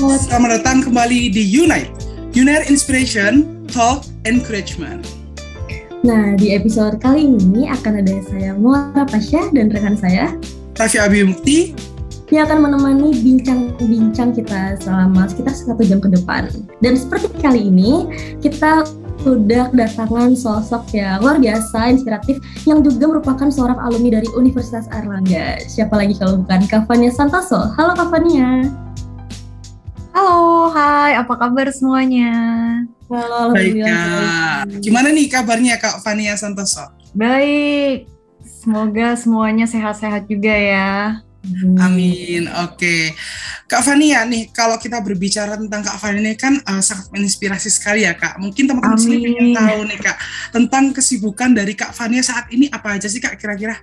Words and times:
Selamat 0.00 0.64
datang 0.64 0.80
kembali 0.80 1.28
di 1.28 1.44
Unite, 1.44 1.92
Unite 2.32 2.72
Inspiration, 2.72 3.60
Talk, 3.68 4.08
Encouragement. 4.24 5.04
Nah, 6.00 6.40
di 6.40 6.56
episode 6.56 6.96
kali 7.04 7.36
ini 7.36 7.68
akan 7.68 8.00
ada 8.00 8.16
saya 8.24 8.56
Muara 8.56 9.04
Pasha 9.04 9.52
dan 9.52 9.68
rekan 9.68 10.00
saya 10.00 10.32
Raffi 10.80 10.96
Abi 10.96 11.20
Mukti 11.20 11.76
yang 12.32 12.48
akan 12.48 12.64
menemani 12.64 13.12
bincang-bincang 13.20 14.32
kita 14.32 14.80
selama 14.80 15.28
sekitar 15.28 15.52
satu 15.52 15.84
jam 15.84 16.00
ke 16.00 16.08
depan. 16.08 16.48
Dan 16.80 16.96
seperti 16.96 17.28
kali 17.36 17.68
ini, 17.68 18.08
kita 18.40 18.88
sudah 19.20 19.68
kedatangan 19.68 20.32
sosok 20.32 20.96
yang 20.96 21.20
luar 21.20 21.36
biasa, 21.36 21.92
inspiratif, 21.92 22.40
yang 22.64 22.80
juga 22.80 23.04
merupakan 23.04 23.52
seorang 23.52 23.76
alumni 23.76 24.16
dari 24.16 24.32
Universitas 24.32 24.88
Airlangga. 24.96 25.60
Siapa 25.68 25.92
lagi 25.92 26.16
kalau 26.16 26.40
bukan 26.40 26.64
Kavania 26.72 27.12
Santoso. 27.12 27.68
Halo 27.76 27.92
Kavania. 27.92 28.64
Halo, 30.10 30.74
hai, 30.74 31.14
apa 31.14 31.34
kabar 31.38 31.70
semuanya? 31.70 32.34
Halo, 33.06 33.54
Baik 33.54 33.78
Kak. 33.78 34.82
Gimana 34.82 35.14
nih 35.14 35.30
kabarnya 35.30 35.78
Kak 35.78 36.02
Fania 36.02 36.34
Santoso? 36.34 36.82
Baik, 37.14 38.10
semoga 38.42 39.14
semuanya 39.14 39.70
sehat-sehat 39.70 40.26
juga 40.26 40.50
ya. 40.50 41.22
Amin. 41.78 42.50
Oke, 42.66 43.14
Kak 43.70 43.86
Fania 43.86 44.26
nih, 44.26 44.50
kalau 44.50 44.76
kita 44.82 44.98
berbicara 44.98 45.54
tentang 45.54 45.80
Kak 45.86 45.96
Fania 46.02 46.20
ini 46.20 46.34
kan 46.34 46.58
uh, 46.58 46.82
sangat 46.82 47.06
menginspirasi 47.14 47.70
sekali 47.70 48.02
ya 48.02 48.12
Kak. 48.18 48.42
Mungkin 48.42 48.66
teman-teman 48.66 48.98
sini 48.98 49.24
ingin 49.24 49.54
tahu 49.54 49.78
nih 49.88 49.98
Kak 50.04 50.16
tentang 50.50 50.90
kesibukan 50.90 51.54
dari 51.54 51.78
Kak 51.78 51.94
Fania 51.94 52.20
saat 52.20 52.50
ini 52.50 52.66
apa 52.68 52.98
aja 52.98 53.06
sih 53.06 53.22
Kak 53.22 53.38
kira-kira? 53.38 53.78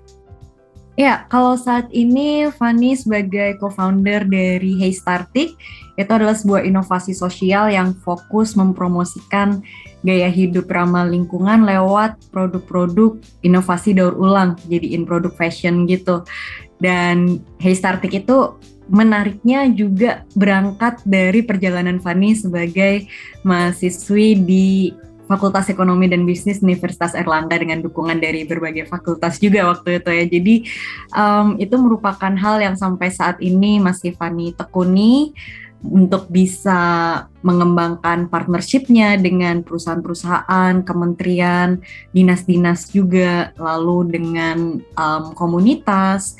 Ya, 0.97 1.29
kalau 1.29 1.53
saat 1.53 1.93
ini 1.93 2.49
Fanny 2.57 2.97
sebagai 2.97 3.61
co-founder 3.61 4.25
dari 4.25 4.81
Hey 4.81 4.89
Startik, 4.89 5.53
itu 5.93 6.09
adalah 6.09 6.33
sebuah 6.33 6.65
inovasi 6.65 7.13
sosial 7.13 7.69
yang 7.69 7.93
fokus 8.01 8.57
mempromosikan 8.57 9.61
gaya 10.01 10.25
hidup 10.25 10.65
ramah 10.65 11.05
lingkungan 11.05 11.69
lewat 11.69 12.17
produk-produk 12.33 13.13
inovasi 13.45 13.93
daur 13.93 14.17
ulang, 14.17 14.57
jadiin 14.65 15.05
produk 15.05 15.29
fashion 15.37 15.85
gitu. 15.85 16.25
Dan 16.81 17.45
Hey 17.61 17.77
Startik 17.77 18.17
itu 18.17 18.57
menariknya 18.89 19.69
juga 19.69 20.25
berangkat 20.33 21.05
dari 21.05 21.45
perjalanan 21.45 22.01
Fanny 22.01 22.33
sebagai 22.33 23.05
mahasiswi 23.45 24.33
di 24.33 24.97
Fakultas 25.27 25.67
Ekonomi 25.67 26.07
dan 26.07 26.23
Bisnis 26.23 26.63
Universitas 26.63 27.11
Erlangga 27.13 27.59
dengan 27.59 27.83
dukungan 27.83 28.17
dari 28.17 28.47
berbagai 28.47 28.87
fakultas 28.87 29.37
juga 29.43 29.67
waktu 29.67 29.99
itu 29.99 30.09
ya. 30.09 30.25
Jadi 30.25 30.55
um, 31.13 31.47
itu 31.59 31.75
merupakan 31.75 32.33
hal 32.33 32.63
yang 32.63 32.75
sampai 32.79 33.11
saat 33.11 33.37
ini 33.43 33.77
masih 33.83 34.15
Fanny 34.15 34.55
tekuni 34.55 35.35
untuk 35.85 36.25
bisa 36.33 36.79
mengembangkan 37.45 38.27
partnershipnya 38.33 39.13
dengan 39.21 39.61
perusahaan-perusahaan, 39.61 40.81
kementerian, 40.81 41.77
dinas-dinas 42.11 42.89
juga, 42.89 43.53
lalu 43.61 44.17
dengan 44.17 44.81
um, 44.97 45.23
komunitas, 45.37 46.33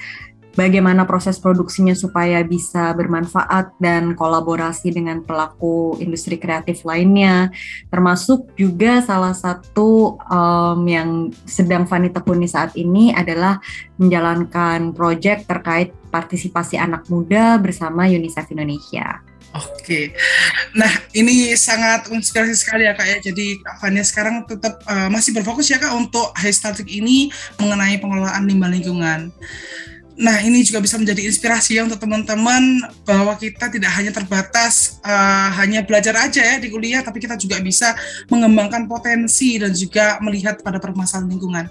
bagaimana 0.58 1.06
proses 1.06 1.38
produksinya 1.38 1.94
supaya 1.94 2.42
bisa 2.42 2.92
bermanfaat 2.98 3.78
dan 3.78 4.18
kolaborasi 4.18 4.90
dengan 4.90 5.22
pelaku 5.22 5.96
industri 6.02 6.42
kreatif 6.42 6.82
lainnya, 6.82 7.54
termasuk 7.94 8.58
juga 8.58 9.06
salah 9.06 9.38
satu 9.38 10.18
um, 10.26 10.82
yang 10.90 11.30
sedang 11.46 11.86
Fani 11.86 12.10
tekuni 12.10 12.50
saat 12.50 12.74
ini 12.74 13.14
adalah 13.14 13.62
menjalankan 14.02 14.98
proyek 14.98 15.46
terkait 15.46 15.94
partisipasi 16.10 16.82
anak 16.82 17.06
muda 17.08 17.62
bersama 17.62 18.10
UNICEF 18.10 18.50
Indonesia. 18.50 19.22
Oke, 19.56 20.14
nah 20.76 20.92
ini 21.16 21.56
sangat 21.56 22.12
inspirasi 22.12 22.54
sekali 22.54 22.84
ya 22.86 22.94
kak 22.94 23.08
ya. 23.08 23.18
Jadi 23.32 23.58
kak 23.64 23.80
Fania 23.80 24.04
sekarang 24.04 24.44
tetap 24.46 24.84
uh, 24.86 25.10
masih 25.10 25.34
berfokus 25.34 25.72
ya 25.72 25.80
kak 25.80 25.96
untuk 25.98 26.30
High 26.36 26.54
Static 26.54 26.86
ini 26.86 27.32
mengenai 27.58 27.98
pengelolaan 27.98 28.44
limbah 28.46 28.70
lingkungan. 28.70 29.32
Nah 30.18 30.42
ini 30.42 30.66
juga 30.66 30.82
bisa 30.82 30.98
menjadi 30.98 31.30
inspirasi 31.30 31.78
ya 31.78 31.86
untuk 31.86 32.02
teman-teman 32.02 32.82
bahwa 33.06 33.38
kita 33.38 33.70
tidak 33.70 33.94
hanya 33.94 34.10
terbatas 34.10 34.98
uh, 35.06 35.54
hanya 35.62 35.86
belajar 35.86 36.18
aja 36.18 36.42
ya 36.42 36.56
di 36.58 36.74
kuliah, 36.74 37.06
tapi 37.06 37.22
kita 37.22 37.38
juga 37.38 37.62
bisa 37.62 37.94
mengembangkan 38.26 38.90
potensi 38.90 39.62
dan 39.62 39.78
juga 39.78 40.18
melihat 40.26 40.58
pada 40.66 40.82
permasalahan 40.82 41.30
lingkungan. 41.30 41.66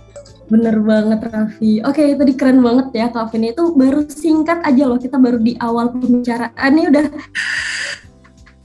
Bener 0.47 0.79
banget 0.79 1.27
Raffi. 1.27 1.83
Oke, 1.83 2.15
tadi 2.15 2.33
keren 2.39 2.63
banget 2.63 2.95
ya 2.95 3.11
Kak 3.11 3.35
Vini. 3.35 3.51
Itu 3.51 3.75
baru 3.75 4.07
singkat 4.07 4.63
aja 4.63 4.87
loh, 4.87 4.99
kita 5.03 5.19
baru 5.19 5.43
di 5.43 5.59
awal 5.59 5.91
pembicaraan 5.91 6.71
ini 6.71 6.87
udah 6.87 7.07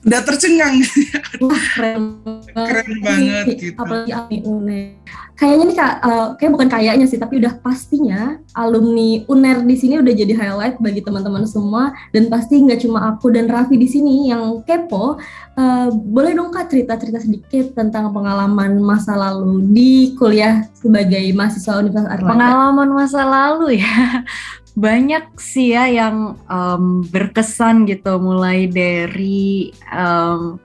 Udah 0.01 0.21
tercengang, 0.25 0.81
wah 1.45 1.65
keren 1.77 2.17
banget. 2.25 2.65
keren 2.73 2.91
banget 3.05 3.45
gitu. 3.53 3.77
Apalagi 3.77 4.09
alumni 4.09 4.41
UNER. 4.49 4.85
Kayaknya 5.37 5.65
nih 5.65 5.77
Kak, 5.77 5.95
uh, 6.05 6.27
kayak 6.37 6.51
bukan 6.53 6.69
kayaknya 6.69 7.05
sih, 7.09 7.17
tapi 7.21 7.37
udah 7.37 7.53
pastinya 7.61 8.37
alumni 8.57 9.21
UNER 9.29 9.61
di 9.65 9.75
sini 9.77 10.01
udah 10.01 10.13
jadi 10.13 10.33
highlight 10.37 10.81
bagi 10.81 11.05
teman-teman 11.05 11.45
semua 11.45 11.93
dan 12.13 12.33
pasti 12.33 12.61
nggak 12.61 12.81
cuma 12.81 13.13
aku 13.13 13.29
dan 13.29 13.45
Raffi 13.45 13.77
di 13.77 13.85
sini 13.85 14.29
yang 14.33 14.65
kepo. 14.65 15.21
Uh, 15.53 15.93
boleh 15.93 16.33
dong 16.33 16.49
Kak 16.49 16.73
cerita-cerita 16.73 17.21
sedikit 17.21 17.77
tentang 17.77 18.09
pengalaman 18.09 18.81
masa 18.81 19.13
lalu 19.13 19.65
di 19.69 20.17
kuliah 20.17 20.65
sebagai 20.73 21.29
mahasiswa 21.37 21.77
Universitas. 21.77 22.25
Pengalaman 22.25 22.89
masa 22.89 23.21
lalu 23.21 23.81
ya. 23.81 24.25
banyak 24.81 25.37
sih 25.37 25.77
ya 25.77 25.85
yang 25.85 26.41
um, 26.49 27.05
berkesan 27.05 27.85
gitu 27.85 28.17
mulai 28.17 28.65
dari 28.65 29.69
um, 29.93 30.57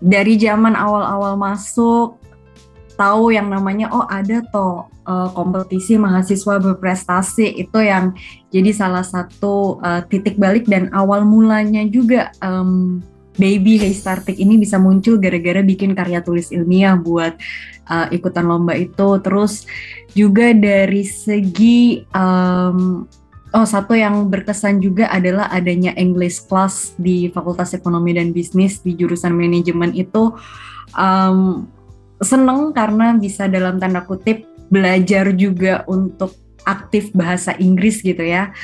dari 0.00 0.40
zaman 0.40 0.72
awal-awal 0.72 1.36
masuk 1.36 2.16
tahu 2.96 3.36
yang 3.36 3.52
namanya 3.52 3.92
oh 3.92 4.08
ada 4.08 4.40
toh 4.48 4.88
uh, 5.04 5.28
kompetisi 5.36 6.00
mahasiswa 6.00 6.56
berprestasi 6.56 7.60
itu 7.60 7.78
yang 7.84 8.16
jadi 8.48 8.72
salah 8.72 9.04
satu 9.04 9.76
uh, 9.84 10.00
titik 10.08 10.40
balik 10.40 10.64
dan 10.64 10.88
awal 10.96 11.28
mulanya 11.28 11.84
juga 11.84 12.32
um, 12.40 13.04
Baby 13.40 13.80
Startik 13.96 14.36
ini 14.36 14.60
bisa 14.60 14.76
muncul 14.76 15.16
gara-gara 15.16 15.64
bikin 15.64 15.96
karya 15.96 16.20
tulis 16.20 16.52
ilmiah 16.52 16.92
buat 16.92 17.40
uh, 17.88 18.06
ikutan 18.12 18.44
lomba 18.44 18.76
itu. 18.76 19.16
Terus 19.24 19.64
juga 20.12 20.52
dari 20.52 21.08
segi 21.08 22.04
um, 22.12 23.08
Oh, 23.50 23.66
satu 23.66 23.98
yang 23.98 24.30
berkesan 24.30 24.78
juga 24.78 25.10
adalah 25.10 25.50
adanya 25.50 25.90
English 25.98 26.46
class 26.46 26.94
di 26.94 27.26
Fakultas 27.34 27.74
Ekonomi 27.74 28.14
dan 28.14 28.30
Bisnis 28.30 28.78
di 28.78 28.94
jurusan 28.94 29.34
manajemen 29.34 29.90
itu 29.90 30.30
um, 30.94 31.66
seneng 32.22 32.70
karena 32.70 33.18
bisa 33.18 33.50
dalam 33.50 33.82
tanda 33.82 34.06
kutip 34.06 34.46
belajar 34.70 35.34
juga 35.34 35.82
untuk 35.90 36.30
aktif 36.62 37.10
bahasa 37.10 37.58
Inggris 37.58 38.06
gitu 38.06 38.22
ya. 38.22 38.54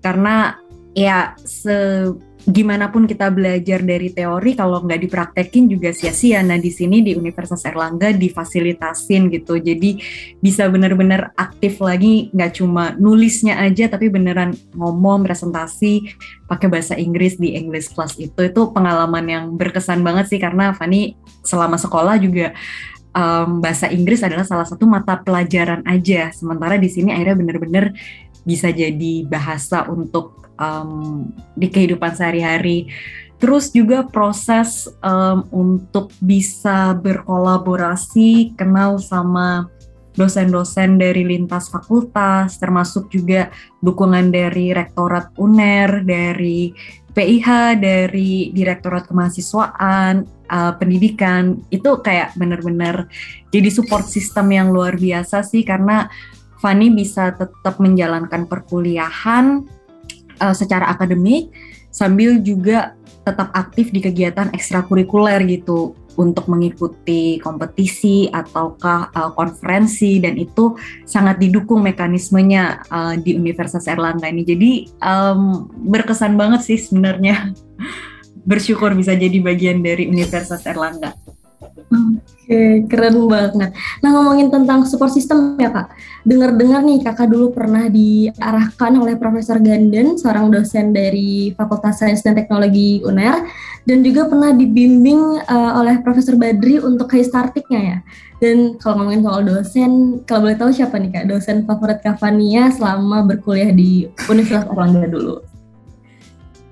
Karena 0.00 0.56
ya 0.96 1.36
se 1.44 2.08
gimana 2.44 2.92
pun 2.92 3.08
kita 3.08 3.32
belajar 3.32 3.80
dari 3.80 4.12
teori 4.12 4.52
kalau 4.52 4.84
nggak 4.84 5.00
dipraktekin 5.08 5.64
juga 5.68 5.96
sia-sia. 5.96 6.44
Nah 6.44 6.60
di 6.60 6.68
sini 6.68 7.00
di 7.00 7.16
Universitas 7.16 7.64
Erlangga 7.64 8.12
difasilitasin 8.12 9.32
gitu, 9.32 9.56
jadi 9.56 9.96
bisa 10.44 10.68
benar-benar 10.68 11.32
aktif 11.34 11.80
lagi, 11.80 12.28
nggak 12.36 12.60
cuma 12.60 12.92
nulisnya 13.00 13.56
aja, 13.60 13.88
tapi 13.88 14.12
beneran 14.12 14.52
ngomong 14.76 15.24
presentasi 15.24 16.12
pakai 16.44 16.68
bahasa 16.68 16.94
Inggris 17.00 17.40
di 17.40 17.56
English 17.56 17.96
Class 17.96 18.20
itu 18.20 18.36
itu 18.44 18.62
pengalaman 18.70 19.24
yang 19.24 19.44
berkesan 19.56 20.04
banget 20.04 20.28
sih 20.28 20.40
karena 20.40 20.76
Fani 20.76 21.16
selama 21.40 21.80
sekolah 21.80 22.20
juga 22.20 22.52
um, 23.16 23.64
bahasa 23.64 23.88
Inggris 23.88 24.20
adalah 24.20 24.44
salah 24.44 24.68
satu 24.68 24.84
mata 24.84 25.16
pelajaran 25.16 25.80
aja. 25.88 26.28
Sementara 26.34 26.76
di 26.76 26.92
sini 26.92 27.14
akhirnya 27.14 27.40
bener-bener 27.40 27.96
bisa 28.44 28.68
jadi 28.68 29.24
bahasa 29.24 29.88
untuk 29.88 30.43
um, 30.58 31.30
di 31.54 31.70
kehidupan 31.70 32.14
sehari-hari. 32.14 32.90
Terus 33.38 33.68
juga 33.74 34.06
proses 34.08 34.88
um, 35.04 35.44
untuk 35.52 36.08
bisa 36.22 36.96
berkolaborasi, 36.96 38.56
kenal 38.56 38.96
sama 39.02 39.68
dosen-dosen 40.14 40.96
dari 40.96 41.26
lintas 41.26 41.68
fakultas, 41.68 42.56
termasuk 42.62 43.10
juga 43.10 43.50
dukungan 43.82 44.30
dari 44.30 44.70
Rektorat 44.70 45.34
UNER, 45.36 46.06
dari 46.06 46.70
PIH, 47.14 47.78
dari 47.78 48.54
Direktorat 48.54 49.10
Kemahasiswaan, 49.10 50.24
uh, 50.50 50.72
pendidikan, 50.78 51.58
itu 51.70 51.98
kayak 52.00 52.34
bener-bener 52.38 53.10
jadi 53.50 53.70
support 53.70 54.06
system 54.06 54.54
yang 54.54 54.70
luar 54.70 54.94
biasa 54.94 55.42
sih, 55.42 55.66
karena 55.66 56.06
Fani 56.62 56.88
bisa 56.94 57.34
tetap 57.34 57.76
menjalankan 57.76 58.48
perkuliahan 58.48 59.66
uh, 60.40 60.54
secara 60.54 60.90
akademik 60.90 61.50
sambil 61.94 62.38
juga 62.42 62.98
tetap 63.24 63.54
aktif 63.56 63.88
di 63.88 64.04
kegiatan 64.04 64.52
ekstrakurikuler 64.52 65.40
gitu 65.48 65.96
untuk 66.14 66.46
mengikuti 66.46 67.42
kompetisi 67.42 68.30
ataukah 68.30 69.10
uh, 69.10 69.30
konferensi 69.34 70.22
dan 70.22 70.38
itu 70.38 70.78
sangat 71.02 71.42
didukung 71.42 71.82
mekanismenya 71.82 72.86
uh, 72.86 73.14
di 73.18 73.34
Universitas 73.34 73.90
Erlangga 73.90 74.30
ini. 74.30 74.42
Jadi 74.46 74.70
um, 75.02 75.66
berkesan 75.90 76.38
banget 76.38 76.62
sih 76.62 76.78
sebenarnya. 76.78 77.50
bersyukur 78.44 78.92
bisa 78.92 79.16
jadi 79.16 79.40
bagian 79.40 79.80
dari 79.80 80.06
Universitas 80.06 80.62
Erlangga. 80.68 81.16
Oke, 81.88 82.84
keren 82.92 83.24
banget. 83.24 83.72
Nah, 84.04 84.10
ngomongin 84.12 84.52
tentang 84.52 84.84
support 84.84 85.12
system 85.12 85.56
ya, 85.56 85.72
Kak. 85.72 85.96
Dengar-dengar 86.28 86.84
nih, 86.84 87.00
Kakak 87.00 87.32
dulu 87.32 87.52
pernah 87.52 87.88
diarahkan 87.88 88.92
oleh 89.00 89.16
Profesor 89.16 89.56
Ganden, 89.60 90.20
seorang 90.20 90.52
dosen 90.52 90.92
dari 90.92 91.56
Fakultas 91.56 92.00
Sains 92.00 92.20
dan 92.20 92.36
Teknologi 92.36 93.00
UNER, 93.00 93.48
dan 93.88 94.04
juga 94.04 94.28
pernah 94.28 94.52
dibimbing 94.52 95.44
uh, 95.44 95.72
oleh 95.80 96.00
Profesor 96.04 96.36
Badri 96.36 96.80
untuk 96.80 97.08
case 97.12 97.32
startiknya 97.32 97.80
ya. 97.80 97.98
Dan 98.44 98.76
kalau 98.76 99.00
ngomongin 99.00 99.24
soal 99.24 99.42
dosen, 99.44 99.90
kalau 100.28 100.48
boleh 100.48 100.58
tahu 100.60 100.70
siapa 100.72 101.00
nih, 101.00 101.10
Kak? 101.16 101.24
Dosen 101.32 101.64
favorit 101.64 102.04
Kavania 102.04 102.68
selama 102.72 103.24
berkuliah 103.24 103.72
di 103.72 104.04
Universitas 104.28 104.68
Erlangga 104.68 105.08
dulu. 105.08 105.40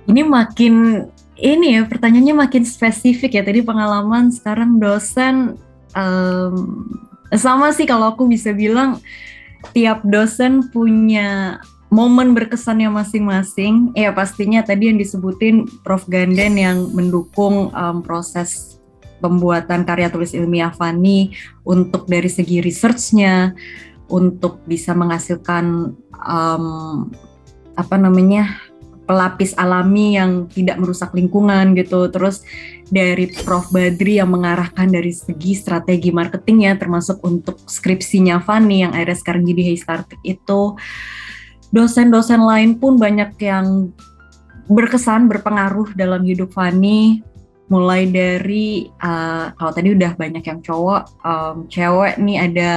Ini 0.05 0.21
makin 0.27 1.07
ini 1.37 1.81
ya 1.81 1.89
pertanyaannya 1.89 2.35
makin 2.49 2.65
spesifik 2.67 3.41
ya. 3.41 3.43
Tadi 3.45 3.65
pengalaman 3.65 4.29
sekarang 4.29 4.77
dosen 4.77 5.57
um, 5.97 6.87
sama 7.33 7.73
sih 7.73 7.89
kalau 7.89 8.13
aku 8.13 8.29
bisa 8.29 8.53
bilang 8.53 9.01
tiap 9.73 10.05
dosen 10.05 10.69
punya 10.69 11.61
momen 11.93 12.37
berkesannya 12.37 12.89
masing-masing. 12.93 13.93
Ya 13.97 14.13
pastinya 14.13 14.65
tadi 14.65 14.93
yang 14.93 14.99
disebutin 15.01 15.69
Prof. 15.85 16.05
Ganden 16.09 16.57
yang 16.57 16.93
mendukung 16.93 17.73
um, 17.73 18.01
proses 18.05 18.81
pembuatan 19.23 19.87
karya 19.87 20.11
tulis 20.11 20.35
ilmiah 20.35 20.75
Fani 20.75 21.31
untuk 21.63 22.11
dari 22.11 22.27
segi 22.27 22.59
researchnya 22.59 23.55
untuk 24.11 24.61
bisa 24.67 24.93
menghasilkan 24.93 25.95
um, 26.27 27.09
apa 27.79 27.97
namanya 27.97 28.61
pelapis 29.13 29.53
alami 29.61 30.17
yang 30.17 30.49
tidak 30.49 30.81
merusak 30.81 31.13
lingkungan 31.13 31.77
gitu. 31.77 32.09
Terus 32.09 32.41
dari 32.89 33.29
Prof 33.29 33.69
Badri 33.69 34.17
yang 34.17 34.33
mengarahkan 34.33 34.89
dari 34.89 35.13
segi 35.13 35.53
strategi 35.53 36.09
marketingnya 36.09 36.81
termasuk 36.81 37.21
untuk 37.21 37.61
skripsinya 37.69 38.41
Fanny 38.41 38.89
yang 38.89 38.97
akhirnya 38.97 39.21
sekarang 39.21 39.45
jadi 39.45 39.77
Start 39.77 40.17
itu. 40.25 40.81
Dosen-dosen 41.69 42.41
lain 42.41 42.81
pun 42.81 42.97
banyak 42.97 43.37
yang 43.45 43.93
berkesan, 44.73 45.29
berpengaruh 45.29 45.93
dalam 45.93 46.25
hidup 46.25 46.57
Fanny 46.57 47.21
mulai 47.69 48.05
dari 48.09 48.89
uh, 49.01 49.53
kalau 49.57 49.73
tadi 49.73 49.97
udah 49.97 50.13
banyak 50.17 50.45
yang 50.45 50.61
cowok, 50.61 51.03
um, 51.25 51.57
cewek 51.69 52.21
nih 52.21 52.39
ada 52.49 52.73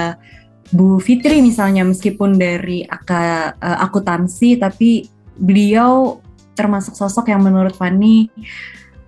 Bu 0.72 0.98
Fitri 1.04 1.44
misalnya 1.44 1.84
meskipun 1.84 2.40
dari 2.40 2.88
aka, 2.88 3.52
uh, 3.60 3.78
akuntansi 3.84 4.56
tapi 4.56 5.04
beliau 5.36 6.24
termasuk 6.56 6.96
sosok 6.96 7.30
yang 7.30 7.44
menurut 7.44 7.76
Fanny 7.76 8.32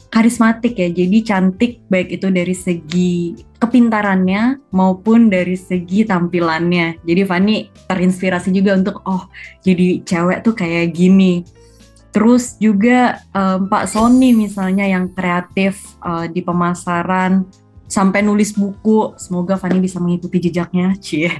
karismatik 0.07 0.79
ya, 0.79 0.87
jadi 0.87 1.17
cantik 1.23 1.83
baik 1.91 2.15
itu 2.15 2.31
dari 2.31 2.55
segi 2.55 3.35
kepintarannya 3.59 4.71
maupun 4.71 5.27
dari 5.27 5.59
segi 5.59 6.07
tampilannya. 6.07 7.03
Jadi 7.03 7.21
Fanny 7.27 7.67
terinspirasi 7.91 8.55
juga 8.55 8.79
untuk 8.79 9.03
oh 9.03 9.27
jadi 9.61 10.01
cewek 10.07 10.47
tuh 10.47 10.55
kayak 10.55 10.95
gini. 10.95 11.43
Terus 12.15 12.55
juga 12.57 13.19
um, 13.35 13.67
Pak 13.67 13.85
Sony 13.91 14.31
misalnya 14.33 14.87
yang 14.87 15.11
kreatif 15.11 15.99
uh, 16.01 16.25
di 16.25 16.41
pemasaran 16.41 17.45
sampai 17.87 18.21
nulis 18.21 18.53
buku. 18.53 19.15
Semoga 19.17 19.55
Fanny 19.55 19.79
bisa 19.79 19.97
mengikuti 19.97 20.43
jejaknya, 20.43 20.93
cie. 21.03 21.31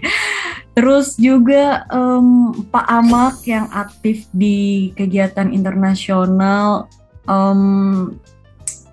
Terus 0.74 1.18
juga 1.18 1.86
um, 1.90 2.54
Pak 2.70 2.86
Amak 2.86 3.36
yang 3.50 3.66
aktif 3.74 4.30
di 4.30 4.90
kegiatan 4.94 5.50
internasional, 5.50 6.86
um, 7.26 8.14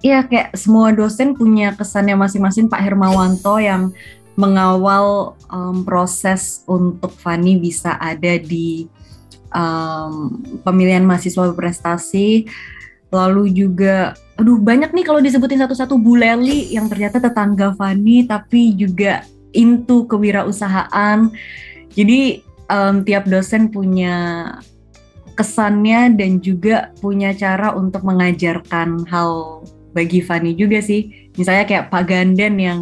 ya 0.00 0.24
kayak 0.24 0.56
semua 0.56 0.96
dosen 0.96 1.36
punya 1.36 1.76
kesannya 1.76 2.16
masing-masing. 2.16 2.72
Pak 2.72 2.80
Hermawanto 2.80 3.60
yang 3.60 3.92
mengawal 4.34 5.38
um, 5.52 5.86
proses 5.86 6.64
untuk 6.66 7.14
Fani 7.14 7.60
bisa 7.60 7.94
ada 8.00 8.34
di 8.40 8.88
um, 9.54 10.42
pemilihan 10.66 11.06
mahasiswa 11.06 11.52
berprestasi. 11.54 12.50
Lalu 13.14 13.54
juga, 13.54 14.18
aduh 14.34 14.58
banyak 14.58 14.90
nih 14.90 15.04
kalau 15.06 15.20
disebutin 15.22 15.62
satu-satu. 15.62 15.94
Bu 15.98 16.18
Leli 16.18 16.74
yang 16.74 16.90
ternyata 16.90 17.22
tetangga 17.22 17.70
Fani 17.78 18.26
tapi 18.26 18.74
juga 18.74 19.22
into 19.54 20.04
kewirausahaan. 20.10 21.30
Jadi 21.94 22.42
um, 22.66 23.06
tiap 23.06 23.30
dosen 23.30 23.70
punya 23.70 24.50
kesannya 25.34 26.14
dan 26.14 26.38
juga 26.38 26.94
punya 27.02 27.34
cara 27.34 27.74
untuk 27.74 28.06
mengajarkan 28.06 29.06
hal 29.10 29.62
bagi 29.94 30.22
Fani 30.22 30.58
juga 30.58 30.82
sih. 30.82 31.30
Misalnya 31.38 31.66
kayak 31.66 31.90
Pak 31.90 32.04
Ganden 32.06 32.54
yang 32.58 32.80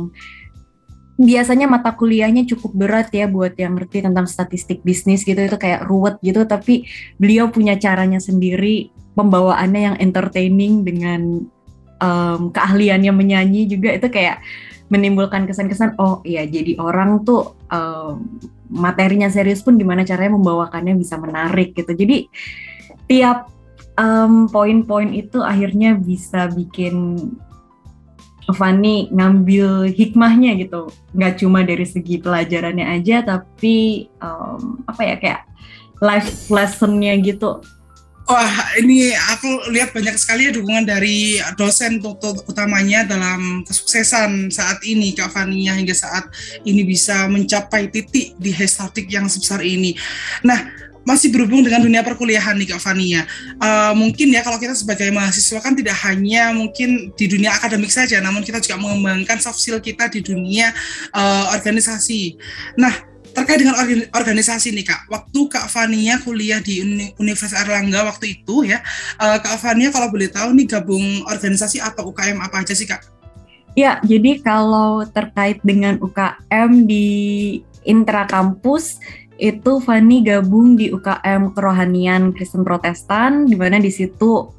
biasanya 1.20 1.69
mata 1.69 1.93
kuliahnya 1.93 2.49
cukup 2.49 2.72
berat 2.72 3.12
ya 3.12 3.28
buat 3.28 3.52
yang 3.60 3.76
ngerti 3.76 4.04
tentang 4.04 4.25
statistik 4.25 4.81
bisnis 4.81 5.25
gitu. 5.25 5.37
Itu 5.37 5.60
kayak 5.60 5.84
ruwet 5.84 6.16
gitu 6.25 6.49
tapi 6.49 6.88
beliau 7.20 7.52
punya 7.52 7.76
caranya 7.76 8.20
sendiri 8.20 8.88
pembawaannya 9.14 9.81
yang 9.93 9.97
entertaining 10.00 10.82
dengan 10.82 11.47
um, 12.00 12.50
keahliannya 12.50 13.12
menyanyi 13.12 13.69
juga 13.69 13.94
itu 13.97 14.09
kayak 14.09 14.41
menimbulkan 14.93 15.49
kesan-kesan 15.49 15.97
oh 15.97 16.20
iya 16.20 16.44
jadi 16.44 16.76
orang 16.76 17.25
tuh 17.25 17.56
um, 17.73 18.29
materinya 18.73 19.29
serius 19.29 19.61
pun 19.61 19.76
gimana 19.76 20.05
caranya 20.05 20.37
membawakannya 20.37 20.97
bisa 20.97 21.20
menarik 21.20 21.76
gitu. 21.76 21.93
Jadi 21.93 22.29
tiap 23.09 23.53
um, 24.00 24.49
poin-poin 24.49 25.12
itu 25.12 25.44
akhirnya 25.44 25.97
bisa 25.97 26.49
bikin 26.53 27.29
Fanny 28.53 29.09
ngambil 29.12 29.93
hikmahnya 29.93 30.56
gitu. 30.61 30.88
Nggak 31.17 31.44
cuma 31.44 31.62
dari 31.62 31.85
segi 31.88 32.19
pelajarannya 32.19 32.85
aja 33.00 33.23
tapi 33.23 34.09
um, 34.19 34.82
apa 34.88 35.03
ya 35.05 35.17
kayak 35.20 35.43
life 36.03 36.50
lessonnya 36.50 37.14
gitu 37.23 37.62
Wah, 38.32 38.73
ini 38.81 39.12
aku 39.12 39.69
lihat 39.69 39.93
banyak 39.93 40.17
sekali 40.17 40.49
ya 40.49 40.56
dukungan 40.56 40.88
dari 40.88 41.37
dosen 41.52 42.00
utamanya 42.49 43.05
dalam 43.05 43.61
kesuksesan 43.61 44.49
saat 44.49 44.81
ini 44.88 45.12
Kak 45.12 45.37
Fania 45.37 45.76
hingga 45.76 45.93
saat 45.93 46.32
ini 46.64 46.81
bisa 46.81 47.29
mencapai 47.29 47.93
titik 47.93 48.32
di 48.40 48.49
Hestatik 48.49 49.12
yang 49.12 49.29
sebesar 49.29 49.61
ini. 49.61 49.93
Nah, 50.49 50.64
masih 51.05 51.29
berhubung 51.29 51.61
dengan 51.61 51.84
dunia 51.84 52.00
perkuliahan 52.00 52.56
nih 52.56 52.73
Kak 52.73 52.80
Fania. 52.80 53.28
Uh, 53.61 53.92
mungkin 53.92 54.33
ya 54.33 54.40
kalau 54.40 54.56
kita 54.56 54.73
sebagai 54.73 55.12
mahasiswa 55.12 55.61
kan 55.61 55.76
tidak 55.76 56.00
hanya 56.09 56.56
mungkin 56.56 57.12
di 57.12 57.28
dunia 57.28 57.52
akademik 57.52 57.92
saja, 57.92 58.16
namun 58.25 58.40
kita 58.40 58.64
juga 58.64 58.80
mengembangkan 58.80 59.45
soft 59.45 59.61
skill 59.61 59.76
kita 59.76 60.09
di 60.09 60.25
dunia 60.25 60.73
uh, 61.12 61.52
organisasi. 61.52 62.40
Nah, 62.80 63.12
terkait 63.32 63.58
dengan 63.60 63.76
organisasi 64.12 64.76
nih 64.76 64.86
kak, 64.86 65.08
waktu 65.08 65.40
kak 65.48 65.66
Fania 65.72 66.20
kuliah 66.20 66.60
di 66.60 66.84
Universitas 67.16 67.56
Erlangga 67.56 68.04
waktu 68.04 68.40
itu 68.40 68.68
ya, 68.68 68.84
uh, 69.18 69.40
kak 69.40 69.56
Fania 69.58 69.88
kalau 69.88 70.12
boleh 70.12 70.28
tahu 70.28 70.52
nih 70.52 70.68
gabung 70.68 71.24
organisasi 71.26 71.80
atau 71.80 72.12
UKM 72.12 72.38
apa 72.44 72.62
aja 72.62 72.76
sih 72.76 72.84
kak? 72.84 73.02
Ya, 73.72 74.04
jadi 74.04 74.44
kalau 74.44 75.08
terkait 75.08 75.64
dengan 75.64 75.96
UKM 75.96 76.84
di 76.84 77.08
intra 77.88 78.28
kampus 78.28 79.00
itu 79.40 79.80
Fani 79.82 80.22
gabung 80.22 80.76
di 80.76 80.92
UKM 80.92 81.56
Kerohanian 81.56 82.36
Kristen 82.36 82.62
Protestan, 82.62 83.48
di 83.48 83.56
mana 83.56 83.80
di 83.80 83.88
situ 83.88 84.52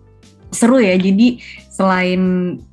seru 0.51 0.81
ya. 0.81 0.97
Jadi 0.97 1.39
selain 1.73 2.21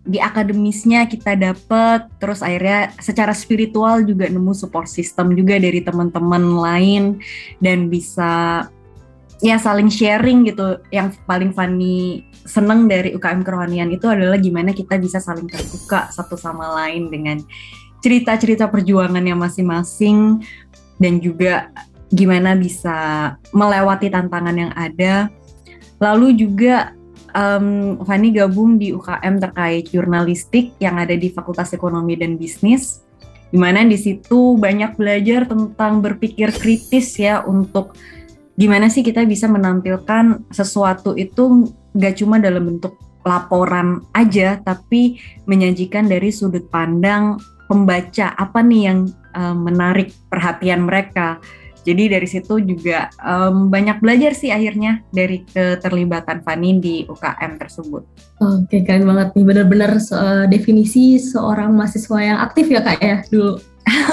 di 0.04 0.20
akademisnya 0.20 1.08
kita 1.08 1.32
dapet, 1.32 2.04
terus 2.20 2.44
akhirnya 2.44 2.92
secara 3.00 3.32
spiritual 3.32 4.04
juga 4.04 4.28
nemu 4.28 4.52
support 4.52 4.92
system 4.92 5.32
juga 5.32 5.56
dari 5.56 5.80
teman-teman 5.80 6.60
lain 6.60 7.16
dan 7.64 7.88
bisa 7.88 8.68
ya 9.40 9.56
saling 9.56 9.88
sharing 9.88 10.44
gitu. 10.44 10.84
Yang 10.92 11.16
paling 11.24 11.56
funny 11.56 12.28
seneng 12.44 12.92
dari 12.92 13.16
UKM 13.16 13.40
kerohanian 13.40 13.88
itu 13.88 14.04
adalah 14.04 14.36
gimana 14.36 14.76
kita 14.76 15.00
bisa 15.00 15.16
saling 15.16 15.48
terbuka 15.48 16.12
satu 16.12 16.36
sama 16.36 16.68
lain 16.84 17.08
dengan 17.08 17.40
cerita-cerita 18.04 18.68
perjuangannya 18.68 19.32
masing-masing 19.32 20.44
dan 21.00 21.24
juga 21.24 21.72
gimana 22.12 22.52
bisa 22.52 23.32
melewati 23.56 24.12
tantangan 24.12 24.56
yang 24.60 24.72
ada. 24.76 25.32
Lalu 25.96 26.36
juga 26.36 26.92
um, 27.34 27.98
Fani 28.04 28.30
gabung 28.34 28.76
di 28.78 28.94
UKM 28.94 29.40
terkait 29.40 29.90
jurnalistik 29.90 30.74
yang 30.78 30.98
ada 31.00 31.14
di 31.16 31.30
Fakultas 31.30 31.74
Ekonomi 31.74 32.18
dan 32.18 32.36
Bisnis, 32.36 33.02
di 33.50 33.58
mana 33.58 33.82
di 33.82 33.98
situ 33.98 34.54
banyak 34.58 34.94
belajar 34.94 35.46
tentang 35.50 35.98
berpikir 35.98 36.54
kritis 36.54 37.18
ya 37.18 37.42
untuk 37.42 37.98
gimana 38.54 38.92
sih 38.92 39.02
kita 39.02 39.24
bisa 39.24 39.48
menampilkan 39.48 40.46
sesuatu 40.52 41.16
itu 41.16 41.72
gak 41.96 42.20
cuma 42.20 42.38
dalam 42.38 42.76
bentuk 42.76 42.94
laporan 43.26 44.04
aja, 44.16 44.60
tapi 44.62 45.20
menyajikan 45.44 46.08
dari 46.08 46.32
sudut 46.32 46.68
pandang 46.72 47.36
pembaca 47.68 48.34
apa 48.34 48.64
nih 48.64 48.82
yang 48.90 48.98
um, 49.36 49.56
menarik 49.62 50.10
perhatian 50.26 50.88
mereka 50.88 51.38
Jadi 51.86 52.12
dari 52.12 52.28
situ 52.28 52.60
juga 52.60 53.08
um, 53.20 53.72
banyak 53.72 53.98
belajar 54.04 54.36
sih 54.36 54.52
akhirnya 54.52 55.00
dari 55.08 55.42
keterlibatan 55.48 56.44
Fani 56.44 56.80
di 56.80 56.94
UKM 57.08 57.56
tersebut. 57.56 58.02
Oke, 58.40 58.84
keren 58.84 59.08
banget 59.08 59.36
nih. 59.36 59.44
Benar-benar 59.44 59.92
uh, 59.96 60.44
definisi 60.48 61.16
seorang 61.20 61.72
mahasiswa 61.72 62.18
yang 62.20 62.38
aktif 62.40 62.68
ya 62.68 62.80
kak 62.84 63.00
ya 63.00 63.16
dulu. 63.28 63.60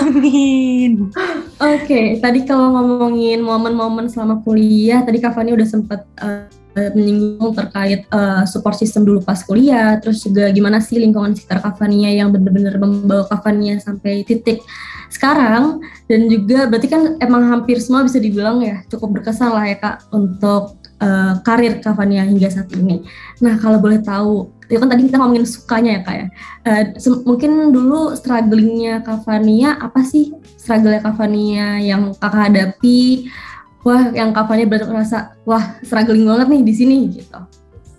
Amin. 0.02 1.12
Oke, 1.58 1.86
okay, 1.86 2.06
tadi 2.24 2.48
kalau 2.48 2.74
ngomongin 2.74 3.44
momen-momen 3.44 4.08
selama 4.10 4.42
kuliah, 4.42 5.04
tadi 5.04 5.22
Kak 5.22 5.36
Fani 5.36 5.54
udah 5.54 5.68
sempat 5.68 6.08
uh, 6.24 6.48
menyinggung 6.94 7.54
terkait 7.58 8.06
uh, 8.14 8.46
support 8.46 8.78
system 8.78 9.04
dulu 9.04 9.20
pas 9.26 9.42
kuliah, 9.44 9.98
terus 9.98 10.22
juga 10.22 10.50
gimana 10.54 10.78
sih 10.78 11.02
lingkungan 11.02 11.34
sekitar 11.34 11.60
Kavania 11.64 12.14
yang 12.14 12.30
benar-benar 12.30 12.78
membawa 12.78 13.26
Kavania 13.26 13.82
sampai 13.82 14.22
titik 14.24 14.62
sekarang 15.08 15.80
dan 16.12 16.28
juga 16.28 16.68
berarti 16.68 16.88
kan 16.92 17.16
emang 17.24 17.48
hampir 17.48 17.80
semua 17.80 18.04
bisa 18.04 18.20
dibilang 18.20 18.60
ya 18.60 18.84
cukup 18.92 19.20
berkesan 19.20 19.56
lah 19.56 19.64
ya 19.64 19.80
kak 19.80 20.04
untuk 20.12 20.76
uh, 21.00 21.40
karir 21.48 21.80
Cavania 21.80 22.28
hingga 22.28 22.52
saat 22.52 22.70
ini. 22.76 23.08
Nah 23.40 23.56
kalau 23.58 23.80
boleh 23.80 24.04
tahu, 24.04 24.52
itu 24.68 24.76
kan 24.76 24.90
tadi 24.92 25.08
kita 25.08 25.16
ngomongin 25.16 25.48
sukanya 25.48 25.92
ya 25.96 26.02
kak 26.04 26.16
ya. 26.16 26.28
Uh, 26.68 26.84
mungkin 27.24 27.72
dulu 27.72 28.14
strugglingnya 28.20 29.02
Cavania 29.06 29.80
apa 29.80 30.04
sih 30.04 30.36
struggle 30.60 31.00
Cavania 31.00 31.80
yang 31.80 32.12
kakak 32.18 32.52
hadapi? 32.52 33.32
Wah 33.88 34.12
yang 34.12 34.36
Cavania 34.36 34.68
berasa 34.68 35.40
wah 35.48 35.80
struggling 35.80 36.28
banget 36.28 36.48
nih 36.52 36.64
di 36.68 36.74
sini 36.76 36.98
gitu. 37.08 37.40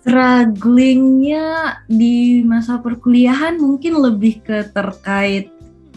Strugglingnya 0.05 1.81
di 1.89 2.45
masa 2.45 2.77
perkuliahan 2.77 3.57
mungkin 3.57 3.97
lebih 3.97 4.45
ke 4.45 4.69
terkait 4.69 5.49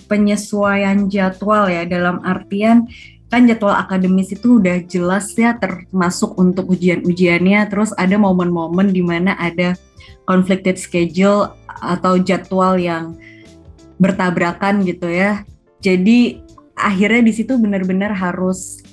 penyesuaian 0.08 1.12
jadwal 1.12 1.68
ya 1.68 1.84
dalam 1.84 2.24
artian 2.24 2.88
kan 3.28 3.44
jadwal 3.44 3.72
akademis 3.72 4.32
itu 4.32 4.60
udah 4.60 4.80
jelas 4.88 5.32
ya 5.36 5.56
termasuk 5.60 6.36
untuk 6.40 6.72
ujian-ujiannya 6.72 7.68
terus 7.68 7.92
ada 7.96 8.16
momen-momen 8.16 8.92
di 8.92 9.00
mana 9.00 9.36
ada 9.40 9.76
conflicted 10.28 10.76
schedule 10.76 11.52
atau 11.80 12.20
jadwal 12.20 12.76
yang 12.76 13.16
bertabrakan 13.96 14.84
gitu 14.84 15.08
ya 15.08 15.44
jadi 15.80 16.44
akhirnya 16.76 17.24
di 17.24 17.32
situ 17.32 17.56
benar-benar 17.56 18.12
harus 18.12 18.84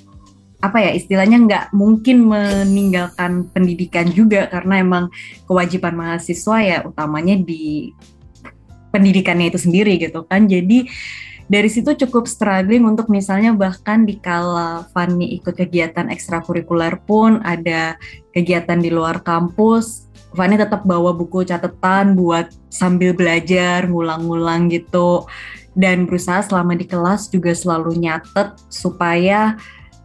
apa 0.60 0.78
ya 0.80 0.90
istilahnya 0.92 1.38
nggak 1.40 1.64
mungkin 1.72 2.28
meninggalkan 2.28 3.48
pendidikan 3.48 4.12
juga 4.12 4.44
karena 4.52 4.84
emang 4.84 5.04
kewajiban 5.48 5.96
mahasiswa 5.96 6.56
ya 6.60 6.76
utamanya 6.84 7.40
di 7.40 7.96
pendidikannya 8.92 9.48
itu 9.48 9.58
sendiri 9.58 9.96
gitu 9.96 10.20
kan. 10.28 10.44
Jadi 10.44 10.84
dari 11.50 11.66
situ 11.66 11.96
cukup 12.06 12.30
struggling 12.30 12.86
untuk 12.86 13.10
misalnya 13.10 13.50
bahkan 13.56 14.06
di 14.06 14.20
kala 14.22 14.86
Fanny 14.94 15.34
ikut 15.40 15.58
kegiatan 15.58 16.06
ekstrakurikuler 16.06 17.00
pun 17.08 17.42
ada 17.42 17.98
kegiatan 18.30 18.78
di 18.78 18.92
luar 18.92 19.18
kampus, 19.26 20.06
Fanny 20.30 20.54
tetap 20.54 20.86
bawa 20.86 21.10
buku 21.10 21.42
catatan 21.42 22.14
buat 22.14 22.54
sambil 22.70 23.10
belajar, 23.10 23.90
ngulang-ngulang 23.90 24.70
gitu. 24.70 25.26
Dan 25.74 26.06
berusaha 26.06 26.42
selama 26.42 26.78
di 26.78 26.86
kelas 26.86 27.30
juga 27.30 27.50
selalu 27.50 27.98
nyatet 27.98 28.54
supaya 28.70 29.58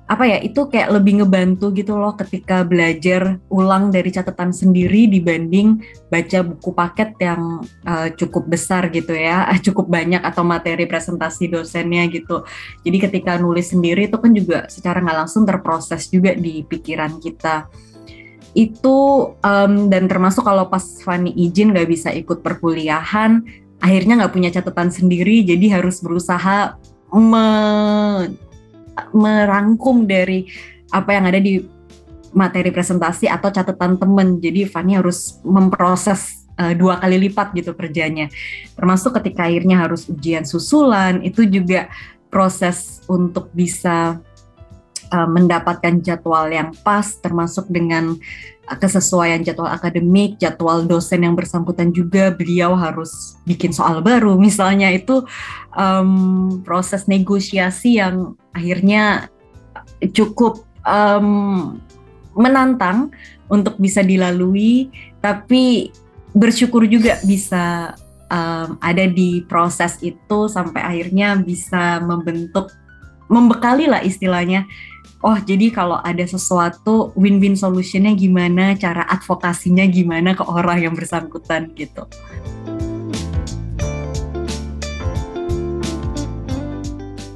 apa 0.05 0.21
ya 0.29 0.38
itu 0.38 0.69
kayak 0.69 0.93
lebih 0.93 1.25
ngebantu 1.25 1.74
gitu 1.74 1.97
loh 1.97 2.13
ketika 2.13 2.62
belajar 2.62 3.41
ulang 3.50 3.89
dari 3.89 4.13
catatan 4.13 4.53
sendiri 4.53 5.09
dibanding 5.09 5.81
baca 6.13 6.45
buku 6.45 6.69
paket 6.77 7.17
yang 7.17 7.65
uh, 7.89 8.13
cukup 8.13 8.45
besar 8.45 8.93
gitu 8.93 9.17
ya 9.17 9.50
cukup 9.65 9.89
banyak 9.89 10.21
atau 10.21 10.45
materi 10.45 10.85
presentasi 10.85 11.50
dosennya 11.50 12.05
gitu. 12.13 12.45
Jadi 12.85 12.97
ketika 13.01 13.41
nulis 13.41 13.74
sendiri 13.74 14.05
itu 14.05 14.17
kan 14.21 14.29
juga 14.29 14.69
secara 14.69 15.01
nggak 15.01 15.17
langsung 15.25 15.41
terproses 15.41 16.05
juga 16.13 16.38
di 16.38 16.62
pikiran 16.62 17.17
kita. 17.17 17.65
Itu 18.53 19.33
um, 19.41 19.89
dan 19.89 20.05
termasuk 20.05 20.45
kalau 20.45 20.69
pas 20.69 20.85
Fanny 21.01 21.33
izin 21.33 21.74
nggak 21.74 21.89
bisa 21.89 22.13
ikut 22.13 22.45
perkuliahan 22.45 23.41
akhirnya 23.81 24.24
nggak 24.24 24.33
punya 24.33 24.50
catatan 24.53 24.89
sendiri 24.89 25.43
jadi 25.43 25.81
harus 25.81 26.00
berusaha 26.00 26.79
me 27.12 27.47
merangkum 29.11 30.07
dari 30.07 30.47
apa 30.91 31.15
yang 31.15 31.25
ada 31.27 31.39
di 31.41 31.59
materi 32.35 32.69
presentasi 32.69 33.31
atau 33.31 33.47
catatan 33.49 33.95
temen. 33.95 34.43
Jadi 34.43 34.67
Fanny 34.67 34.99
harus 34.99 35.39
memproses 35.41 36.45
uh, 36.59 36.75
dua 36.75 36.99
kali 36.99 37.29
lipat 37.29 37.55
gitu 37.55 37.71
kerjanya. 37.71 38.27
Termasuk 38.75 39.15
ketika 39.21 39.47
akhirnya 39.47 39.87
harus 39.87 40.07
ujian 40.11 40.43
susulan, 40.43 41.23
itu 41.23 41.47
juga 41.47 41.87
proses 42.27 42.99
untuk 43.07 43.47
bisa 43.55 44.19
uh, 45.15 45.29
mendapatkan 45.31 46.03
jadwal 46.03 46.51
yang 46.51 46.75
pas, 46.83 47.15
termasuk 47.23 47.71
dengan 47.71 48.19
kesesuaian 48.65 49.45
jadwal 49.45 49.69
akademik, 49.69 50.41
jadwal 50.41 50.81
dosen 50.86 51.22
yang 51.22 51.38
bersangkutan 51.38 51.93
juga 51.93 52.34
beliau 52.34 52.74
harus 52.74 53.38
bikin 53.45 53.69
soal 53.69 54.01
baru. 54.01 54.34
Misalnya 54.41 54.89
itu 54.89 55.22
um, 55.77 56.62
proses 56.65 57.05
negosiasi 57.05 58.01
yang 58.01 58.34
akhirnya 58.57 59.29
cukup 60.13 60.65
um, 60.81 61.77
menantang 62.36 63.13
untuk 63.48 63.77
bisa 63.77 64.01
dilalui 64.01 64.89
tapi 65.22 65.93
bersyukur 66.36 66.84
juga 66.89 67.22
bisa 67.24 67.95
um, 68.27 68.75
ada 68.84 69.05
di 69.07 69.45
proses 69.48 69.98
itu 70.03 70.50
sampai 70.51 70.81
akhirnya 70.84 71.39
bisa 71.39 72.03
membentuk 72.03 72.74
membekali 73.31 73.89
lah 73.89 74.03
istilahnya 74.05 74.67
oh 75.25 75.38
jadi 75.41 75.74
kalau 75.74 75.98
ada 75.98 76.22
sesuatu 76.22 77.10
win-win 77.17 77.58
solutionnya 77.58 78.13
gimana, 78.13 78.77
cara 78.77 79.10
advokasinya 79.10 79.82
gimana 79.89 80.38
ke 80.38 80.46
orang 80.46 80.86
yang 80.86 80.94
bersangkutan 80.94 81.74
gitu. 81.74 82.05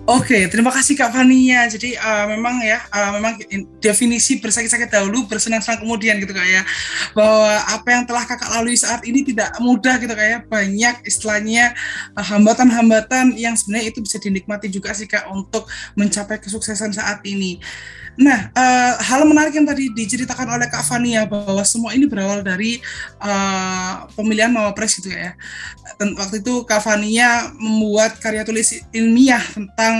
Oke, 0.09 0.49
terima 0.49 0.73
kasih 0.73 0.97
Kak 0.97 1.13
Fania. 1.13 1.69
Jadi 1.69 1.93
uh, 1.93 2.25
memang 2.33 2.57
ya, 2.65 2.81
uh, 2.89 3.13
memang 3.13 3.37
definisi 3.77 4.41
bersakit-sakit 4.41 4.89
dahulu, 4.89 5.29
bersenang-senang 5.29 5.85
kemudian 5.85 6.17
gitu 6.17 6.33
Kak 6.33 6.49
ya. 6.49 6.65
Bahwa 7.13 7.61
apa 7.69 7.87
yang 7.93 8.09
telah 8.09 8.25
Kakak 8.25 8.49
lalui 8.57 8.73
saat 8.73 9.05
ini 9.05 9.21
tidak 9.21 9.53
mudah 9.61 10.01
gitu 10.01 10.09
Kak 10.09 10.25
ya. 10.25 10.37
Banyak 10.49 11.05
istilahnya 11.05 11.77
eh, 12.17 12.25
hambatan-hambatan 12.25 13.37
yang 13.37 13.53
sebenarnya 13.53 13.93
itu 13.93 14.01
bisa 14.01 14.17
dinikmati 14.17 14.73
juga 14.73 14.97
sih 14.97 15.05
Kak 15.05 15.29
untuk 15.29 15.69
mencapai 15.93 16.41
kesuksesan 16.41 16.89
saat 16.89 17.21
ini. 17.29 17.61
Nah, 18.17 18.49
uh, 18.51 18.93
hal 18.99 19.21
menarik 19.27 19.53
yang 19.53 19.67
tadi 19.67 19.91
diceritakan 19.93 20.57
oleh 20.57 20.67
Kak 20.67 20.83
Fania 20.85 21.27
bahwa 21.29 21.61
semua 21.67 21.93
ini 21.93 22.09
berawal 22.09 22.41
dari 22.41 22.81
uh, 23.21 24.09
pemilihan 24.17 24.49
Mawapres 24.49 24.97
gitu 24.97 25.13
ya. 25.13 25.37
Waktu 25.99 26.39
itu 26.39 26.63
Kak 26.63 26.81
Fania 26.83 27.51
membuat 27.59 28.17
karya 28.23 28.47
tulis 28.47 28.71
ilmiah 28.95 29.43
tentang 29.51 29.95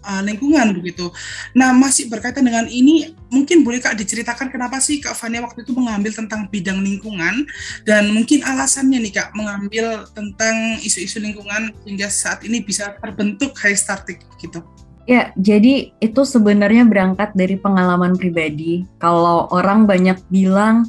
uh, 0.00 0.22
lingkungan 0.24 0.72
begitu. 0.76 1.12
Nah, 1.52 1.72
masih 1.76 2.08
berkaitan 2.08 2.44
dengan 2.44 2.64
ini, 2.68 3.12
mungkin 3.32 3.66
boleh 3.66 3.80
Kak 3.82 3.96
diceritakan 3.96 4.48
kenapa 4.52 4.78
sih 4.78 5.02
Kak 5.02 5.16
Fania 5.16 5.42
waktu 5.42 5.66
itu 5.66 5.72
mengambil 5.74 6.14
tentang 6.14 6.46
bidang 6.48 6.80
lingkungan 6.80 7.44
dan 7.82 8.12
mungkin 8.12 8.44
alasannya 8.46 9.02
nih 9.08 9.12
Kak 9.20 9.34
mengambil 9.34 10.06
tentang 10.12 10.78
isu-isu 10.80 11.18
lingkungan 11.18 11.74
hingga 11.82 12.06
saat 12.08 12.46
ini 12.46 12.62
bisa 12.62 12.94
terbentuk 13.02 13.56
High 13.58 13.76
Startik 13.76 14.22
gitu. 14.38 14.62
Ya, 15.04 15.36
jadi 15.36 15.92
itu 16.00 16.22
sebenarnya 16.24 16.88
berangkat 16.88 17.36
dari 17.36 17.60
pengalaman 17.60 18.16
pribadi. 18.16 18.88
Kalau 18.96 19.52
orang 19.52 19.84
banyak 19.84 20.16
bilang 20.32 20.88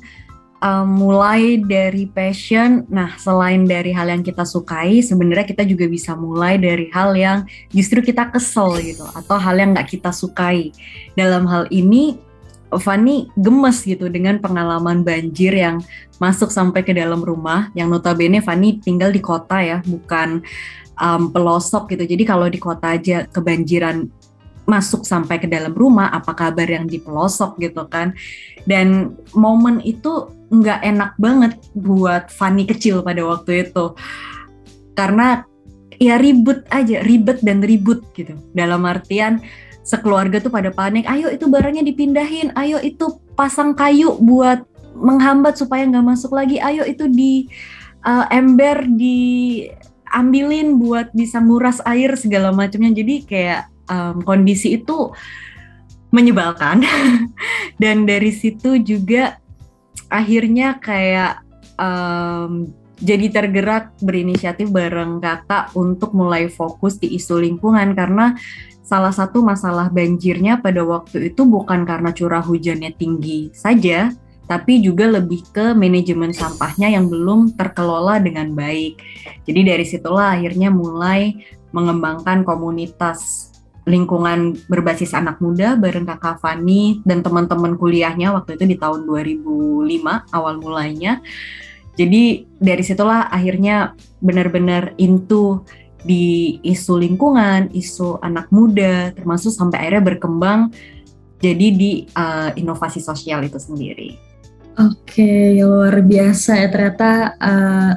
um, 0.64 0.88
mulai 0.88 1.60
dari 1.60 2.08
passion, 2.08 2.88
nah 2.88 3.12
selain 3.20 3.68
dari 3.68 3.92
hal 3.92 4.08
yang 4.08 4.24
kita 4.24 4.48
sukai, 4.48 5.04
sebenarnya 5.04 5.44
kita 5.44 5.68
juga 5.68 5.92
bisa 5.92 6.16
mulai 6.16 6.56
dari 6.56 6.88
hal 6.96 7.12
yang 7.12 7.44
justru 7.76 8.00
kita 8.00 8.32
kesel 8.32 8.80
gitu, 8.80 9.04
atau 9.04 9.36
hal 9.36 9.60
yang 9.60 9.76
nggak 9.76 10.00
kita 10.00 10.16
sukai. 10.16 10.72
Dalam 11.20 11.44
hal 11.52 11.68
ini, 11.68 12.16
Fanny 12.76 13.28
gemes 13.36 13.84
gitu 13.84 14.08
dengan 14.08 14.40
pengalaman 14.40 15.04
banjir 15.04 15.54
yang 15.54 15.80
masuk 16.24 16.56
sampai 16.56 16.88
ke 16.88 16.96
dalam 16.96 17.20
rumah, 17.20 17.68
yang 17.76 17.92
notabene 17.92 18.40
Fanny 18.40 18.80
tinggal 18.80 19.12
di 19.12 19.20
kota 19.20 19.60
ya, 19.60 19.84
bukan 19.84 20.40
um, 21.00 21.32
pelosok 21.32 21.92
gitu. 21.96 22.04
Jadi 22.16 22.24
kalau 22.24 22.48
di 22.48 22.60
kota 22.60 22.96
aja 22.96 23.28
kebanjiran 23.30 24.08
masuk 24.66 25.06
sampai 25.06 25.38
ke 25.38 25.46
dalam 25.46 25.78
rumah, 25.78 26.10
apa 26.10 26.34
kabar 26.34 26.66
yang 26.66 26.90
di 26.90 26.98
pelosok 26.98 27.62
gitu 27.62 27.86
kan. 27.86 28.18
Dan 28.66 29.14
momen 29.38 29.80
itu 29.86 30.34
nggak 30.50 30.80
enak 30.82 31.12
banget 31.22 31.54
buat 31.78 32.34
Fanny 32.34 32.66
kecil 32.66 33.06
pada 33.06 33.22
waktu 33.22 33.70
itu. 33.70 33.94
Karena 34.98 35.46
ya 36.02 36.18
ribut 36.18 36.66
aja, 36.74 37.06
ribet 37.06 37.40
dan 37.46 37.62
ribut 37.62 38.02
gitu. 38.18 38.36
Dalam 38.58 38.84
artian 38.90 39.40
sekeluarga 39.86 40.42
tuh 40.42 40.50
pada 40.50 40.74
panik, 40.74 41.06
ayo 41.06 41.30
itu 41.30 41.46
barangnya 41.46 41.86
dipindahin, 41.86 42.50
ayo 42.58 42.82
itu 42.82 43.22
pasang 43.38 43.78
kayu 43.78 44.18
buat 44.18 44.66
menghambat 44.98 45.62
supaya 45.62 45.86
nggak 45.86 46.08
masuk 46.10 46.34
lagi, 46.34 46.58
ayo 46.58 46.82
itu 46.90 47.06
di 47.06 47.46
uh, 48.02 48.26
ember 48.34 48.82
di 48.98 49.62
ambilin 50.16 50.80
buat 50.80 51.12
bisa 51.12 51.44
nguras 51.44 51.84
air 51.84 52.16
segala 52.16 52.56
macamnya. 52.56 52.96
Jadi 52.96 53.28
kayak 53.28 53.68
um, 53.92 54.24
kondisi 54.24 54.80
itu 54.80 55.12
menyebalkan. 56.16 56.82
Dan 57.82 58.08
dari 58.08 58.32
situ 58.32 58.80
juga 58.80 59.36
akhirnya 60.08 60.80
kayak 60.80 61.44
um, 61.76 62.72
jadi 62.96 63.28
tergerak 63.28 63.92
berinisiatif 64.00 64.72
bareng 64.72 65.20
kakak 65.20 65.76
untuk 65.76 66.16
mulai 66.16 66.48
fokus 66.48 66.96
di 66.96 67.20
isu 67.20 67.44
lingkungan. 67.44 67.92
Karena 67.92 68.32
salah 68.86 69.12
satu 69.12 69.44
masalah 69.44 69.92
banjirnya 69.92 70.64
pada 70.64 70.88
waktu 70.88 71.36
itu 71.36 71.44
bukan 71.44 71.84
karena 71.84 72.16
curah 72.16 72.46
hujannya 72.46 72.96
tinggi 72.96 73.52
saja, 73.52 74.16
tapi 74.46 74.82
juga 74.82 75.10
lebih 75.10 75.42
ke 75.50 75.74
manajemen 75.74 76.30
sampahnya 76.30 76.94
yang 76.94 77.10
belum 77.10 77.58
terkelola 77.58 78.22
dengan 78.22 78.54
baik. 78.54 79.02
Jadi 79.46 79.62
dari 79.66 79.86
situlah 79.86 80.38
akhirnya 80.38 80.70
mulai 80.70 81.34
mengembangkan 81.74 82.46
komunitas 82.46 83.52
lingkungan 83.86 84.58
berbasis 84.66 85.14
anak 85.14 85.38
muda 85.38 85.78
bareng 85.78 86.10
Kakak 86.10 86.42
Fani 86.42 87.06
dan 87.06 87.22
teman-teman 87.22 87.78
kuliahnya 87.78 88.34
waktu 88.34 88.58
itu 88.58 88.66
di 88.66 88.78
tahun 88.82 89.06
2005 89.06 90.34
awal 90.34 90.54
mulainya. 90.58 91.22
Jadi 91.96 92.44
dari 92.60 92.84
situlah 92.84 93.30
akhirnya 93.32 93.96
benar-benar 94.20 94.98
into 95.00 95.64
di 96.06 96.58
isu 96.62 97.02
lingkungan, 97.02 97.74
isu 97.74 98.22
anak 98.22 98.54
muda, 98.54 99.10
termasuk 99.16 99.54
sampai 99.54 99.86
akhirnya 99.86 100.04
berkembang 100.06 100.70
jadi 101.42 101.68
di 101.74 101.92
uh, 102.18 102.52
inovasi 102.58 103.02
sosial 103.02 103.46
itu 103.46 103.62
sendiri. 103.62 104.25
Oke, 104.76 105.56
luar 105.64 106.04
biasa 106.04 106.60
ya 106.60 106.68
ternyata 106.68 107.40
uh, 107.40 107.92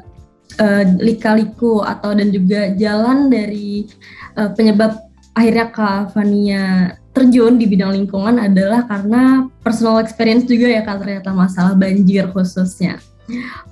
uh, 0.63 0.85
lika-liku 1.03 1.83
atau 1.83 2.15
dan 2.15 2.31
juga 2.31 2.71
jalan 2.79 3.27
dari 3.27 3.91
uh, 4.39 4.55
penyebab 4.55 4.95
akhirnya 5.35 5.75
Kak 5.75 6.15
Fania 6.15 6.95
terjun 7.11 7.59
di 7.59 7.67
bidang 7.67 7.99
lingkungan 7.99 8.39
adalah 8.39 8.87
karena 8.87 9.51
personal 9.59 9.99
experience 9.99 10.47
juga 10.47 10.71
ya 10.71 10.87
Kak 10.87 11.03
ternyata 11.03 11.35
masalah 11.35 11.75
banjir 11.75 12.31
khususnya. 12.31 13.03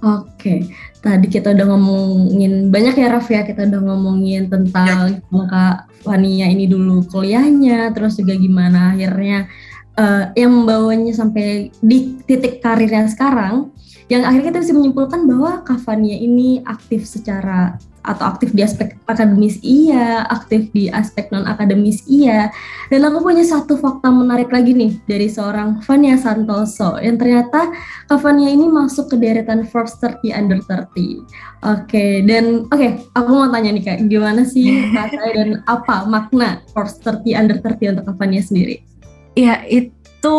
Oke, 0.04 0.68
tadi 1.00 1.26
kita 1.32 1.56
udah 1.56 1.64
ngomongin 1.64 2.68
banyak 2.68 2.94
ya 3.00 3.08
Raf 3.08 3.30
ya, 3.32 3.40
kita 3.46 3.64
udah 3.70 3.80
ngomongin 3.86 4.52
tentang 4.52 5.16
ya. 5.16 5.46
Kak 5.48 5.76
Fania 6.04 6.50
ini 6.50 6.68
dulu 6.68 7.06
kuliahnya, 7.08 7.94
terus 7.96 8.20
juga 8.20 8.36
gimana 8.36 8.92
akhirnya 8.92 9.48
uh, 9.96 10.32
yang 10.36 10.52
membawanya 10.52 11.12
sampai 11.16 11.72
di 11.80 12.20
titik 12.24 12.62
karirnya 12.62 13.08
sekarang, 13.10 13.72
yang 14.06 14.22
akhirnya 14.22 14.54
kita 14.54 14.62
bisa 14.62 14.74
menyimpulkan 14.76 15.26
bahwa 15.26 15.66
Kak 15.66 15.82
Fania 15.82 16.14
ini 16.14 16.62
aktif 16.62 17.08
secara 17.08 17.74
atau 18.06 18.22
aktif 18.22 18.54
di 18.54 18.62
aspek 18.62 18.94
akademis 19.10 19.58
iya, 19.66 20.22
aktif 20.30 20.70
di 20.70 20.86
aspek 20.86 21.26
non 21.34 21.42
akademis 21.42 22.06
iya. 22.06 22.54
Dan 22.86 23.02
aku 23.02 23.18
punya 23.18 23.42
satu 23.42 23.74
fakta 23.74 24.14
menarik 24.14 24.54
lagi 24.54 24.78
nih 24.78 25.02
dari 25.10 25.26
seorang 25.26 25.82
Fania 25.82 26.14
Santoso 26.14 27.02
yang 27.02 27.18
ternyata 27.18 27.66
Kak 28.06 28.22
Fania 28.22 28.46
ini 28.46 28.70
masuk 28.70 29.10
ke 29.10 29.18
deretan 29.18 29.66
Forbes 29.66 29.98
30 29.98 30.22
Under 30.38 30.62
30. 30.62 30.86
Oke, 30.86 31.26
okay, 31.66 32.12
dan 32.22 32.70
oke, 32.70 32.78
okay, 32.78 32.90
aku 33.18 33.30
mau 33.34 33.50
tanya 33.50 33.74
nih 33.74 33.82
Kak, 33.82 33.98
gimana 34.06 34.46
sih 34.46 34.70
Kak 34.94 35.10
saya 35.10 35.30
dan 35.34 35.50
apa 35.66 36.06
makna 36.06 36.62
Forbes 36.70 37.02
30 37.02 37.34
Under 37.34 37.58
30 37.58 37.98
untuk 37.98 38.06
Kak 38.06 38.16
Fania 38.22 38.38
sendiri? 38.38 38.95
Ya, 39.36 39.62
itu 39.68 40.38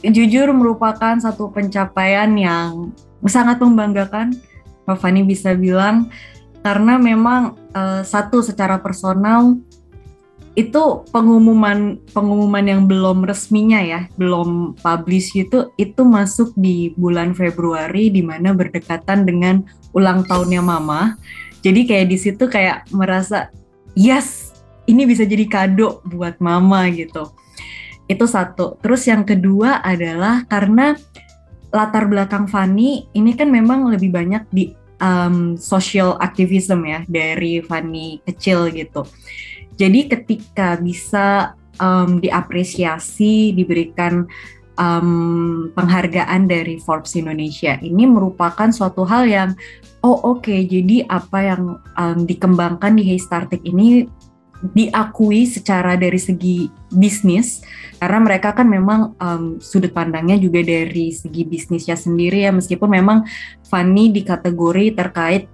jujur 0.00 0.48
merupakan 0.56 1.16
satu 1.20 1.52
pencapaian 1.52 2.32
yang 2.34 2.96
sangat 3.28 3.60
membanggakan. 3.60 4.32
Kak 4.84 5.00
Fani 5.00 5.24
bisa 5.24 5.56
bilang 5.56 6.12
karena 6.64 6.96
memang 6.96 7.56
uh, 7.76 8.00
satu 8.04 8.40
secara 8.40 8.80
personal 8.80 9.60
itu 10.54 11.02
pengumuman 11.10 11.98
pengumuman 12.14 12.62
yang 12.62 12.86
belum 12.86 13.26
resminya 13.26 13.82
ya, 13.82 14.00
belum 14.14 14.78
publish 14.78 15.34
itu 15.34 15.74
itu 15.76 16.02
masuk 16.06 16.54
di 16.54 16.94
bulan 16.94 17.34
Februari 17.34 18.08
di 18.08 18.22
mana 18.22 18.54
berdekatan 18.54 19.26
dengan 19.26 19.66
ulang 19.92 20.22
tahunnya 20.24 20.62
mama. 20.62 21.18
Jadi 21.60 21.88
kayak 21.88 22.06
di 22.06 22.18
situ 22.20 22.44
kayak 22.46 22.86
merasa 22.94 23.50
yes, 23.98 24.54
ini 24.86 25.04
bisa 25.08 25.26
jadi 25.26 25.44
kado 25.48 26.00
buat 26.06 26.38
mama 26.38 26.86
gitu. 26.92 27.34
Itu 28.04 28.28
satu. 28.28 28.76
Terus 28.84 29.08
yang 29.08 29.24
kedua 29.24 29.80
adalah 29.80 30.44
karena 30.44 30.92
latar 31.74 32.06
belakang 32.06 32.46
Fanny 32.46 33.10
ini 33.18 33.34
kan 33.34 33.50
memang 33.50 33.90
lebih 33.90 34.14
banyak 34.14 34.46
di 34.54 34.70
um, 35.02 35.58
social 35.58 36.14
activism 36.22 36.86
ya 36.86 37.02
dari 37.10 37.58
Fanny 37.64 38.22
kecil 38.22 38.70
gitu. 38.70 39.02
Jadi 39.74 40.06
ketika 40.06 40.78
bisa 40.78 41.58
um, 41.82 42.22
diapresiasi, 42.22 43.50
diberikan 43.58 44.30
um, 44.78 45.70
penghargaan 45.74 46.46
dari 46.46 46.78
Forbes 46.78 47.18
Indonesia, 47.18 47.74
ini 47.82 48.06
merupakan 48.06 48.70
suatu 48.70 49.02
hal 49.02 49.26
yang 49.26 49.50
oh 50.06 50.38
oke, 50.38 50.46
okay, 50.46 50.62
jadi 50.68 51.08
apa 51.10 51.38
yang 51.42 51.62
um, 51.98 52.18
dikembangkan 52.22 52.94
di 52.94 53.02
Hey 53.02 53.18
Startik 53.18 53.66
ini 53.66 54.06
diakui 54.72 55.44
secara 55.44 55.92
dari 55.92 56.16
segi 56.16 56.72
bisnis 56.88 57.60
karena 58.00 58.18
mereka 58.24 58.56
kan 58.56 58.64
memang 58.64 59.12
um, 59.20 59.60
sudut 59.60 59.92
pandangnya 59.92 60.40
juga 60.40 60.64
dari 60.64 61.12
segi 61.12 61.44
bisnisnya 61.44 61.98
sendiri 61.98 62.48
ya 62.48 62.52
meskipun 62.54 62.88
memang 62.88 63.28
Fanny 63.68 64.08
di 64.08 64.24
kategori 64.24 64.96
terkait 64.96 65.52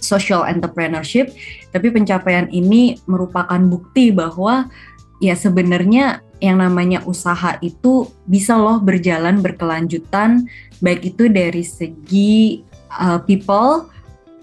social 0.00 0.48
entrepreneurship 0.48 1.36
tapi 1.68 1.92
pencapaian 1.92 2.48
ini 2.48 2.96
merupakan 3.04 3.60
bukti 3.60 4.08
bahwa 4.08 4.72
ya 5.20 5.36
sebenarnya 5.36 6.24
yang 6.40 6.60
namanya 6.60 7.00
usaha 7.04 7.56
itu 7.60 8.08
bisa 8.28 8.56
loh 8.56 8.80
berjalan 8.80 9.40
berkelanjutan 9.40 10.48
baik 10.84 11.16
itu 11.16 11.28
dari 11.32 11.64
segi 11.64 12.64
uh, 12.92 13.20
people 13.24 13.88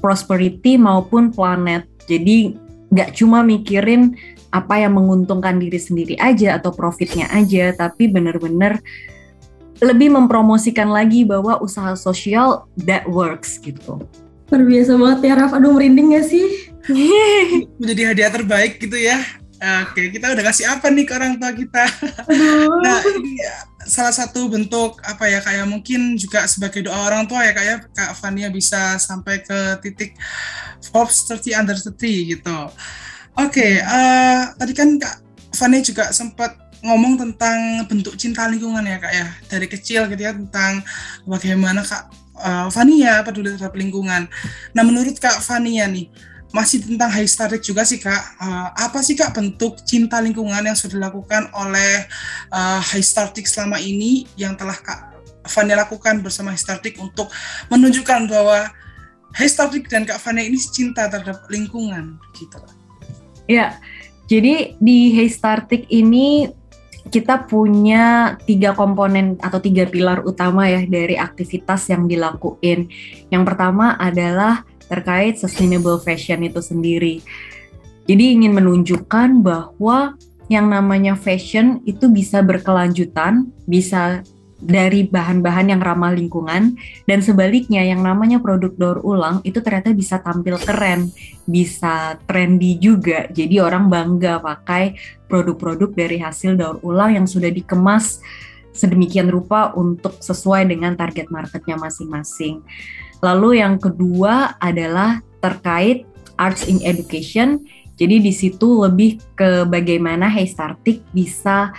prosperity 0.03 0.75
maupun 0.75 1.31
planet. 1.31 1.87
Jadi 2.03 2.59
nggak 2.93 3.17
cuma 3.17 3.41
mikirin 3.41 4.13
apa 4.53 4.85
yang 4.85 4.93
menguntungkan 4.93 5.57
diri 5.57 5.81
sendiri 5.81 6.15
aja 6.21 6.61
atau 6.61 6.69
profitnya 6.69 7.25
aja, 7.33 7.73
tapi 7.73 8.05
benar-benar 8.05 8.77
lebih 9.81 10.13
mempromosikan 10.13 10.93
lagi 10.93 11.25
bahwa 11.25 11.57
usaha 11.59 11.97
sosial 11.97 12.69
that 12.85 13.03
works 13.09 13.57
gitu. 13.57 13.99
Luar 14.53 14.63
biasa 14.69 14.91
banget 14.95 15.19
ya 15.25 15.33
Raf, 15.33 15.51
aduh 15.57 15.73
merinding 15.73 16.13
gak 16.13 16.29
sih? 16.29 16.45
Menjadi 17.81 18.13
hadiah 18.13 18.31
terbaik 18.31 18.77
gitu 18.77 18.95
ya. 18.95 19.17
Oke, 19.63 20.11
kita 20.11 20.27
udah 20.35 20.43
kasih 20.43 20.67
apa 20.67 20.91
nih 20.91 21.07
ke 21.07 21.15
orang 21.15 21.39
tua 21.39 21.55
kita? 21.55 21.87
nah, 22.83 22.99
ini 23.15 23.39
salah 23.87 24.11
satu 24.11 24.51
bentuk 24.51 24.99
apa 25.07 25.23
ya 25.31 25.39
kayak 25.39 25.63
mungkin 25.71 26.19
juga 26.19 26.43
sebagai 26.51 26.83
doa 26.83 26.99
orang 27.07 27.23
tua 27.31 27.47
ya 27.47 27.55
kayak 27.55 27.87
Kak 27.95 28.11
Fania 28.19 28.51
bisa 28.51 28.99
sampai 28.99 29.39
ke 29.39 29.79
titik 29.79 30.19
Forbes 30.91 31.23
30 31.31 31.55
under 31.55 31.79
30 31.79 31.95
gitu. 32.35 32.59
Oke, 33.39 33.55
okay, 33.55 33.73
uh, 33.79 34.51
tadi 34.59 34.75
kan 34.75 34.99
Kak 34.99 35.23
Fania 35.55 35.79
juga 35.79 36.11
sempat 36.11 36.59
ngomong 36.83 37.15
tentang 37.15 37.87
bentuk 37.87 38.19
cinta 38.19 38.43
lingkungan 38.51 38.83
ya 38.83 38.99
Kak 38.99 39.13
ya 39.15 39.27
dari 39.47 39.71
kecil 39.71 40.11
gitu 40.11 40.27
ya 40.27 40.35
tentang 40.35 40.83
bagaimana 41.23 41.87
Kak 41.87 42.11
uh, 42.35 42.67
Fania 42.67 43.23
peduli 43.23 43.55
terhadap 43.55 43.79
lingkungan. 43.79 44.27
Nah, 44.75 44.83
menurut 44.83 45.15
Kak 45.23 45.39
Fania 45.39 45.87
nih 45.87 46.11
masih 46.53 46.85
tentang 46.85 47.09
high 47.09 47.25
juga 47.65 47.81
sih 47.81 47.97
kak. 47.97 48.37
Uh, 48.37 48.69
apa 48.77 49.01
sih 49.01 49.17
kak 49.17 49.33
bentuk 49.33 49.81
cinta 49.83 50.21
lingkungan 50.21 50.61
yang 50.61 50.77
sudah 50.77 51.01
dilakukan 51.01 51.49
oleh 51.57 52.05
uh, 52.53 52.77
high 52.77 53.01
selama 53.49 53.81
ini 53.81 54.29
yang 54.37 54.53
telah 54.53 54.77
kak 54.77 55.17
Fania 55.49 55.75
lakukan 55.75 56.21
bersama 56.21 56.53
high 56.53 56.61
untuk 57.01 57.33
menunjukkan 57.73 58.29
bahwa 58.29 58.69
high 59.33 59.49
dan 59.89 60.05
kak 60.05 60.21
Fania 60.21 60.45
ini 60.45 60.61
cinta 60.61 61.09
terhadap 61.09 61.41
lingkungan 61.49 62.21
gitu. 62.37 62.61
Ya, 63.49 63.75
jadi 64.29 64.77
di 64.77 65.11
high 65.17 65.33
static 65.33 65.89
ini 65.89 66.53
kita 67.11 67.49
punya 67.51 68.37
tiga 68.47 68.71
komponen 68.71 69.35
atau 69.43 69.59
tiga 69.59 69.83
pilar 69.83 70.23
utama 70.23 70.71
ya 70.71 70.87
dari 70.87 71.19
aktivitas 71.19 71.91
yang 71.91 72.07
dilakuin. 72.07 72.87
Yang 73.27 73.43
pertama 73.43 73.99
adalah 73.99 74.63
terkait 74.93 75.41
sustainable 75.41 75.97
fashion 75.97 76.45
itu 76.45 76.61
sendiri. 76.61 77.25
Jadi 78.05 78.37
ingin 78.37 78.53
menunjukkan 78.53 79.41
bahwa 79.41 80.13
yang 80.51 80.67
namanya 80.69 81.15
fashion 81.17 81.79
itu 81.87 82.11
bisa 82.11 82.43
berkelanjutan, 82.43 83.49
bisa 83.65 84.21
dari 84.63 85.03
bahan-bahan 85.11 85.75
yang 85.75 85.81
ramah 85.83 86.15
lingkungan 86.15 86.79
dan 87.03 87.19
sebaliknya 87.19 87.83
yang 87.83 87.99
namanya 87.99 88.39
produk 88.39 88.71
daur 88.79 88.99
ulang 89.03 89.43
itu 89.43 89.59
ternyata 89.59 89.91
bisa 89.91 90.23
tampil 90.23 90.55
keren, 90.55 91.11
bisa 91.43 92.15
trendy 92.23 92.79
juga. 92.79 93.27
Jadi 93.27 93.59
orang 93.59 93.91
bangga 93.91 94.39
pakai 94.39 94.95
produk-produk 95.27 95.91
dari 95.91 96.17
hasil 96.23 96.55
daur 96.55 96.79
ulang 96.79 97.19
yang 97.19 97.27
sudah 97.27 97.51
dikemas 97.51 98.23
sedemikian 98.73 99.29
rupa 99.29 99.75
untuk 99.75 100.17
sesuai 100.23 100.65
dengan 100.65 100.95
target 100.95 101.27
marketnya 101.29 101.77
masing-masing. 101.77 102.63
Lalu 103.23 103.63
yang 103.63 103.79
kedua 103.79 104.59
adalah 104.59 105.23
terkait 105.39 106.03
arts 106.35 106.67
in 106.67 106.83
education. 106.83 107.63
Jadi 107.95 108.19
di 108.19 108.33
situ 108.35 108.83
lebih 108.83 109.23
ke 109.39 109.63
bagaimana 109.63 110.27
Hey 110.27 110.49
Startik 110.49 110.99
bisa 111.15 111.71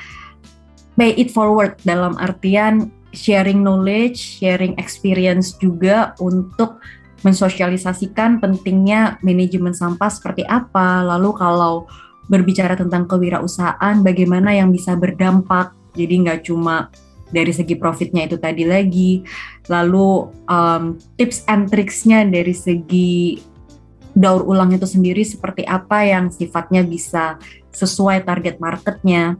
pay 0.96 1.12
it 1.20 1.28
forward 1.34 1.76
dalam 1.84 2.16
artian 2.16 2.88
sharing 3.12 3.60
knowledge, 3.60 4.40
sharing 4.40 4.72
experience 4.80 5.54
juga 5.60 6.16
untuk 6.18 6.80
mensosialisasikan 7.24 8.40
pentingnya 8.40 9.16
manajemen 9.24 9.72
sampah 9.72 10.08
seperti 10.08 10.44
apa. 10.48 11.02
Lalu 11.02 11.30
kalau 11.36 11.88
berbicara 12.28 12.76
tentang 12.76 13.04
kewirausahaan, 13.04 14.00
bagaimana 14.00 14.56
yang 14.56 14.72
bisa 14.72 14.96
berdampak. 14.96 15.72
Jadi 15.94 16.26
nggak 16.26 16.50
cuma 16.50 16.90
dari 17.34 17.50
segi 17.50 17.74
profitnya 17.74 18.30
itu 18.30 18.38
tadi 18.38 18.62
lagi, 18.62 19.26
lalu 19.66 20.30
um, 20.46 20.94
tips 21.18 21.42
and 21.50 21.66
tricksnya 21.66 22.22
dari 22.22 22.54
segi 22.54 23.42
daur 24.14 24.46
ulang 24.46 24.70
itu 24.70 24.86
sendiri 24.86 25.26
seperti 25.26 25.66
apa 25.66 26.06
yang 26.06 26.30
sifatnya 26.30 26.86
bisa 26.86 27.42
sesuai 27.74 28.22
target 28.22 28.62
marketnya. 28.62 29.34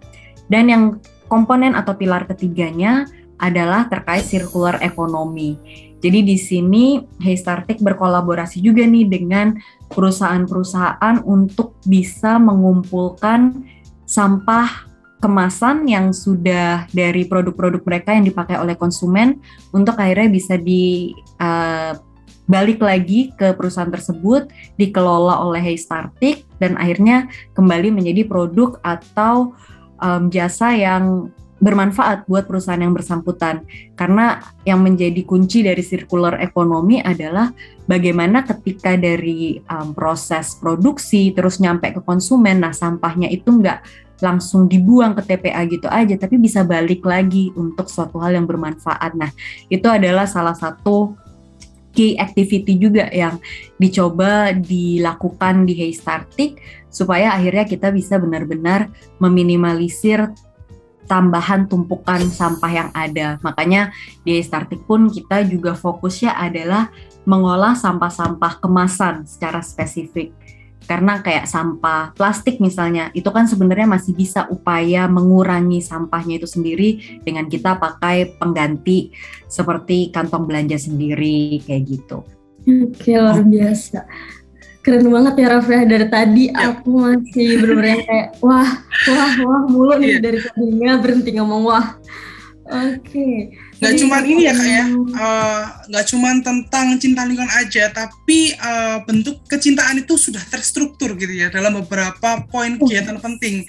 Dan 0.50 0.66
yang 0.66 0.85
komponen 1.30 1.78
atau 1.78 1.94
pilar 1.94 2.26
ketiganya 2.26 3.07
adalah 3.38 3.87
terkait 3.87 4.26
circular 4.26 4.83
economy. 4.83 5.57
Jadi 6.04 6.20
di 6.20 6.37
sini 6.37 7.00
Haystartic 7.24 7.80
berkolaborasi 7.80 8.61
juga 8.61 8.85
nih 8.85 9.09
dengan 9.09 9.57
perusahaan-perusahaan 9.88 11.24
untuk 11.24 11.80
bisa 11.88 12.37
mengumpulkan 12.37 13.64
sampah 14.04 14.93
kemasan 15.25 15.89
yang 15.89 16.13
sudah 16.13 16.85
dari 16.93 17.25
produk-produk 17.25 17.81
mereka 17.81 18.13
yang 18.13 18.29
dipakai 18.29 18.61
oleh 18.61 18.77
konsumen 18.77 19.41
untuk 19.73 19.97
akhirnya 19.97 20.29
bisa 20.29 20.61
di 20.61 21.17
uh, 21.41 21.97
balik 22.45 22.85
lagi 22.85 23.33
ke 23.33 23.57
perusahaan 23.57 23.89
tersebut 23.89 24.53
dikelola 24.77 25.41
oleh 25.41 25.65
Haystartic 25.65 26.45
dan 26.61 26.77
akhirnya 26.77 27.33
kembali 27.57 27.89
menjadi 27.89 28.29
produk 28.29 28.77
atau 28.85 29.57
um, 29.97 30.29
jasa 30.29 30.77
yang 30.77 31.33
bermanfaat 31.65 32.29
buat 32.29 32.45
perusahaan 32.45 32.85
yang 32.85 32.93
bersangkutan. 32.93 33.65
Karena 33.97 34.45
yang 34.69 34.85
menjadi 34.85 35.25
kunci 35.25 35.65
dari 35.65 35.81
circular 35.81 36.37
economy 36.45 37.01
adalah 37.01 37.49
bagaimana 37.89 38.45
ketika 38.45 39.01
dari 39.01 39.65
um, 39.73 39.97
proses 39.97 40.61
produksi 40.61 41.33
terus 41.33 41.65
nyampe 41.65 41.97
ke 41.97 42.01
konsumen 42.05 42.61
nah 42.61 42.77
sampahnya 42.77 43.33
itu 43.33 43.49
nggak 43.49 44.04
langsung 44.22 44.70
dibuang 44.70 45.14
ke 45.18 45.22
TPA 45.27 45.66
gitu 45.66 45.90
aja 45.90 46.14
tapi 46.14 46.38
bisa 46.38 46.62
balik 46.62 47.03
lagi 47.03 47.50
untuk 47.59 47.90
suatu 47.90 48.22
hal 48.22 48.38
yang 48.38 48.46
bermanfaat 48.46 49.18
nah 49.18 49.31
itu 49.66 49.87
adalah 49.90 50.29
salah 50.29 50.55
satu 50.55 51.14
key 51.94 52.18
activity 52.18 52.74
juga 52.74 53.07
yang 53.14 53.38
dicoba 53.79 54.50
dilakukan 54.50 55.64
di 55.64 55.79
Haystartic 55.79 56.59
supaya 56.90 57.35
akhirnya 57.35 57.64
kita 57.66 57.94
bisa 57.94 58.18
benar-benar 58.18 58.90
meminimalisir 59.22 60.31
tambahan 61.07 61.68
tumpukan 61.68 62.20
sampah 62.29 62.72
yang 62.72 62.90
ada. 62.96 63.37
Makanya 63.44 63.92
di 64.24 64.40
Startik 64.40 64.85
pun 64.88 65.09
kita 65.12 65.44
juga 65.46 65.77
fokusnya 65.77 66.35
adalah 66.35 66.90
mengolah 67.24 67.77
sampah-sampah 67.77 68.61
kemasan 68.61 69.24
secara 69.24 69.61
spesifik. 69.64 70.33
Karena 70.85 71.25
kayak 71.25 71.49
sampah 71.49 72.12
plastik 72.12 72.61
misalnya, 72.61 73.09
itu 73.16 73.29
kan 73.33 73.49
sebenarnya 73.49 73.88
masih 73.88 74.12
bisa 74.12 74.44
upaya 74.53 75.09
mengurangi 75.09 75.81
sampahnya 75.81 76.40
itu 76.40 76.49
sendiri 76.49 77.20
dengan 77.25 77.49
kita 77.49 77.81
pakai 77.81 78.37
pengganti 78.37 79.12
seperti 79.49 80.12
kantong 80.12 80.44
belanja 80.44 80.77
sendiri 80.77 81.64
kayak 81.64 81.83
gitu. 81.88 82.25
Oke, 82.64 83.12
luar 83.16 83.44
biasa 83.44 84.05
keren 84.85 85.09
banget 85.09 85.35
ya 85.40 85.49
Raffi 85.57 85.81
dari 85.88 86.07
tadi 86.12 86.44
ya. 86.53 86.77
aku 86.77 86.88
masih 86.92 87.49
bener-bener 87.64 88.05
kayak 88.05 88.29
wah 88.44 88.68
wah 89.09 89.33
wah 89.49 89.62
mulu 89.64 89.97
nih 89.97 90.12
ya. 90.12 90.18
dari 90.20 90.38
tadi 90.44 90.64
nggak 90.77 91.01
berhenti 91.01 91.31
ngomong 91.40 91.62
wah 91.64 91.97
oke 92.68 93.01
okay. 93.01 93.57
Gak 93.85 94.01
cuma 94.01 94.16
ini 94.25 94.49
ya 94.49 94.53
kak 94.57 94.68
ya, 94.68 94.85
uh, 94.88 95.62
gak 95.92 96.05
cuma 96.09 96.29
tentang 96.40 96.87
cinta 96.97 97.29
lingkungan 97.29 97.53
aja, 97.53 97.92
tapi 97.92 98.57
uh, 98.57 99.05
bentuk 99.05 99.44
kecintaan 99.44 100.01
itu 100.01 100.16
sudah 100.16 100.40
terstruktur 100.49 101.12
gitu 101.20 101.31
ya 101.31 101.53
dalam 101.53 101.77
beberapa 101.85 102.40
poin 102.49 102.81
oh. 102.81 102.88
kegiatan 102.88 103.20
penting. 103.20 103.68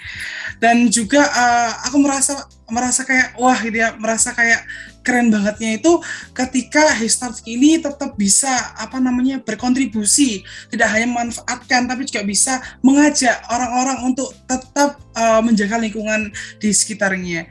Dan 0.64 0.88
juga 0.88 1.28
uh, 1.28 1.72
aku 1.92 2.00
merasa 2.00 2.48
merasa 2.72 3.04
kayak 3.06 3.36
wah 3.38 3.60
gitu 3.60 3.78
ya, 3.78 3.94
merasa 4.00 4.32
kayak 4.32 4.64
keren 5.06 5.30
bangetnya 5.30 5.78
itu 5.78 6.02
ketika 6.34 6.90
Hestart 6.98 7.46
ini 7.46 7.78
tetap 7.78 8.18
bisa 8.18 8.50
apa 8.74 8.98
namanya 8.98 9.38
berkontribusi 9.38 10.42
tidak 10.74 10.90
hanya 10.98 11.14
memanfaatkan 11.14 11.86
tapi 11.86 12.10
juga 12.10 12.26
bisa 12.26 12.58
mengajak 12.82 13.38
orang-orang 13.54 14.02
untuk 14.10 14.34
tetap 14.50 14.98
uh, 15.14 15.46
menjaga 15.46 15.78
lingkungan 15.78 16.34
di 16.58 16.74
sekitarnya 16.74 17.46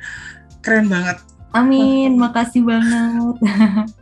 keren 0.66 0.90
banget 0.90 1.22
Amin, 1.55 2.19
makasih 2.19 2.67
banget. 2.67 3.38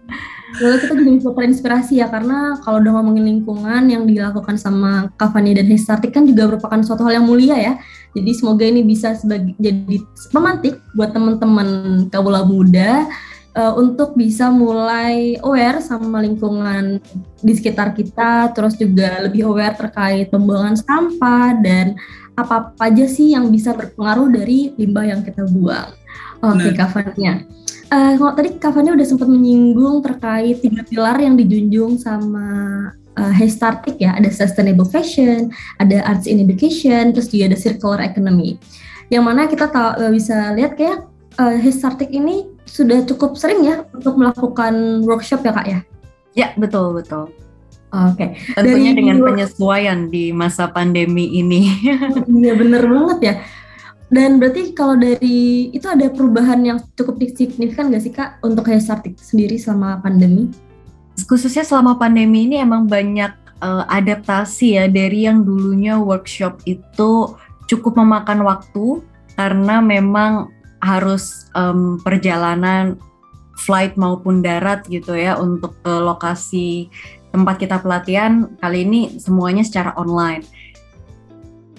Lalu 0.61 0.77
kita 0.85 0.93
juga 0.97 1.11
bisa 1.17 1.31
terinspirasi 1.33 1.95
ya 2.05 2.12
karena 2.12 2.61
kalau 2.61 2.81
udah 2.85 2.93
ngomongin 3.01 3.25
lingkungan 3.25 3.88
yang 3.88 4.05
dilakukan 4.05 4.61
sama 4.61 5.09
Kavani 5.17 5.57
dan 5.57 5.65
Hestatik 5.69 6.12
kan 6.12 6.29
juga 6.29 6.49
merupakan 6.49 6.81
suatu 6.85 7.09
hal 7.09 7.21
yang 7.21 7.27
mulia 7.29 7.57
ya. 7.57 7.75
Jadi 8.12 8.31
semoga 8.37 8.65
ini 8.69 8.85
bisa 8.85 9.17
sebagai 9.17 9.57
jadi 9.57 9.97
pemantik 10.29 10.77
buat 10.93 11.17
teman-teman 11.17 11.69
kabula 12.12 12.45
muda 12.45 13.09
uh, 13.57 13.73
untuk 13.81 14.12
bisa 14.12 14.53
mulai 14.53 15.41
aware 15.41 15.81
sama 15.81 16.21
lingkungan 16.21 17.01
di 17.41 17.53
sekitar 17.57 17.97
kita, 17.97 18.53
terus 18.53 18.77
juga 18.77 19.25
lebih 19.25 19.49
aware 19.49 19.77
terkait 19.77 20.29
pembuangan 20.29 20.77
sampah 20.77 21.57
dan 21.65 21.97
apa 22.37 22.77
apa 22.77 22.93
aja 22.93 23.05
sih 23.09 23.33
yang 23.33 23.49
bisa 23.49 23.73
berpengaruh 23.77 24.29
dari 24.29 24.73
limbah 24.77 25.05
yang 25.05 25.21
kita 25.25 25.49
buang. 25.49 26.02
Oke, 26.42 26.74
okay, 26.74 27.22
nah. 27.22 27.38
Uh, 27.92 28.12
kalau 28.18 28.33
tadi 28.35 28.50
Kavannya 28.59 28.98
udah 28.98 29.07
sempat 29.07 29.28
menyinggung 29.31 30.02
terkait 30.02 30.59
tiga 30.59 30.83
pilar 30.83 31.20
yang 31.22 31.38
dijunjung 31.38 32.00
sama 32.00 32.46
uh, 33.14 33.33
Haystartic 33.37 34.00
ya, 34.02 34.16
ada 34.18 34.26
sustainable 34.33 34.88
fashion, 34.88 35.55
ada 35.78 36.02
arts 36.02 36.26
in 36.26 36.42
education, 36.42 37.14
terus 37.14 37.31
juga 37.31 37.52
ada 37.52 37.59
circular 37.61 38.00
economy. 38.02 38.59
Yang 39.12 39.22
mana 39.22 39.46
kita 39.46 39.70
tahu 39.70 40.02
uh, 40.02 40.11
bisa 40.11 40.57
lihat 40.57 40.74
kayak 40.74 41.07
uh, 41.38 41.57
Haystartic 41.62 42.11
ini 42.11 42.48
sudah 42.66 43.05
cukup 43.07 43.37
sering 43.37 43.62
ya 43.62 43.87
untuk 43.94 44.18
melakukan 44.18 45.05
workshop 45.07 45.44
ya 45.46 45.52
kak 45.52 45.66
ya? 45.68 45.81
Ya 46.33 46.48
betul 46.57 46.96
betul. 46.96 47.28
Oke. 47.92 48.33
Okay. 48.33 48.57
Tentunya 48.57 48.96
Dari 48.96 49.00
dengan 49.05 49.16
penyesuaian 49.20 50.09
di 50.09 50.33
masa 50.33 50.64
pandemi 50.72 51.28
ini. 51.28 51.76
Iya 52.24 52.52
bener 52.57 52.83
banget 52.88 53.18
ya. 53.20 53.35
Dan 54.12 54.37
berarti 54.37 54.77
kalau 54.77 55.01
dari 55.01 55.72
itu 55.72 55.88
ada 55.88 56.12
perubahan 56.12 56.61
yang 56.61 56.79
cukup 57.01 57.16
signifikan 57.33 57.88
nggak 57.88 58.03
sih 58.05 58.12
kak 58.12 58.44
untuk 58.44 58.68
Haysartik 58.68 59.16
sendiri 59.16 59.57
selama 59.57 60.05
pandemi? 60.05 60.53
Khususnya 61.25 61.64
selama 61.64 61.96
pandemi 61.96 62.44
ini 62.44 62.61
emang 62.61 62.85
banyak 62.85 63.33
uh, 63.64 63.88
adaptasi 63.88 64.77
ya 64.77 64.85
dari 64.85 65.25
yang 65.25 65.48
dulunya 65.48 65.96
workshop 65.96 66.61
itu 66.68 67.33
cukup 67.72 67.96
memakan 67.96 68.44
waktu 68.44 69.01
karena 69.33 69.81
memang 69.81 70.53
harus 70.85 71.48
um, 71.57 71.96
perjalanan 72.05 73.01
flight 73.64 73.96
maupun 73.96 74.44
darat 74.44 74.85
gitu 74.92 75.16
ya 75.16 75.40
untuk 75.40 75.72
ke 75.81 75.88
lokasi 75.88 76.92
tempat 77.33 77.57
kita 77.64 77.81
pelatihan 77.81 78.53
kali 78.61 78.85
ini 78.85 79.16
semuanya 79.16 79.64
secara 79.64 79.96
online. 79.96 80.44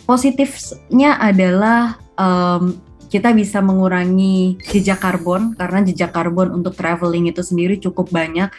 Positifnya 0.04 1.16
adalah 1.18 1.98
um, 2.20 2.76
kita 3.08 3.30
bisa 3.30 3.62
mengurangi 3.62 4.58
jejak 4.74 5.06
karbon 5.06 5.54
karena 5.54 5.86
jejak 5.86 6.12
karbon 6.12 6.50
untuk 6.50 6.74
traveling 6.74 7.30
itu 7.30 7.46
sendiri 7.46 7.78
cukup 7.78 8.10
banyak. 8.10 8.50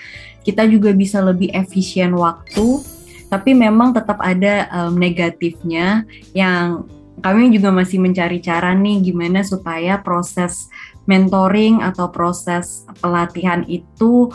Kita 0.47 0.63
juga 0.71 0.95
bisa 0.95 1.19
lebih 1.19 1.51
efisien 1.51 2.15
waktu, 2.15 2.81
tapi 3.29 3.51
memang 3.51 3.91
tetap 3.91 4.23
ada 4.23 4.71
um, 4.71 4.95
negatifnya 4.95 6.07
yang 6.33 6.87
kami 7.19 7.51
juga 7.51 7.75
masih 7.75 7.99
mencari 7.99 8.39
cara 8.39 8.77
nih 8.77 9.11
gimana 9.11 9.43
supaya 9.43 9.99
proses 9.99 10.69
mentoring 11.09 11.83
atau 11.83 12.13
proses 12.13 12.87
pelatihan 13.01 13.65
itu 13.67 14.31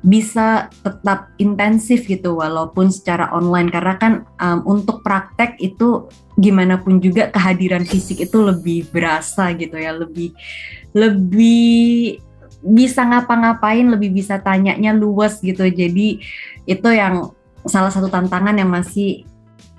bisa 0.00 0.72
tetap 0.80 1.28
intensif 1.36 2.08
gitu 2.08 2.40
walaupun 2.40 2.88
secara 2.88 3.28
online. 3.36 3.68
Karena 3.68 3.94
kan 4.00 4.12
um, 4.40 4.64
untuk 4.64 5.04
praktek 5.04 5.60
itu 5.60 6.08
gimana 6.40 6.80
pun 6.80 7.00
juga 7.00 7.28
kehadiran 7.28 7.84
fisik 7.84 8.24
itu 8.24 8.38
lebih 8.40 8.88
berasa 8.88 9.52
gitu 9.56 9.76
ya. 9.76 9.92
Lebih 9.92 10.32
lebih 10.96 12.20
bisa 12.60 13.04
ngapa-ngapain 13.08 13.88
lebih 13.88 14.12
bisa 14.12 14.40
tanyanya 14.40 14.96
luas 14.96 15.40
gitu. 15.44 15.68
Jadi 15.68 16.20
itu 16.64 16.88
yang 16.88 17.32
salah 17.68 17.92
satu 17.92 18.08
tantangan 18.08 18.56
yang 18.56 18.72
masih 18.72 19.28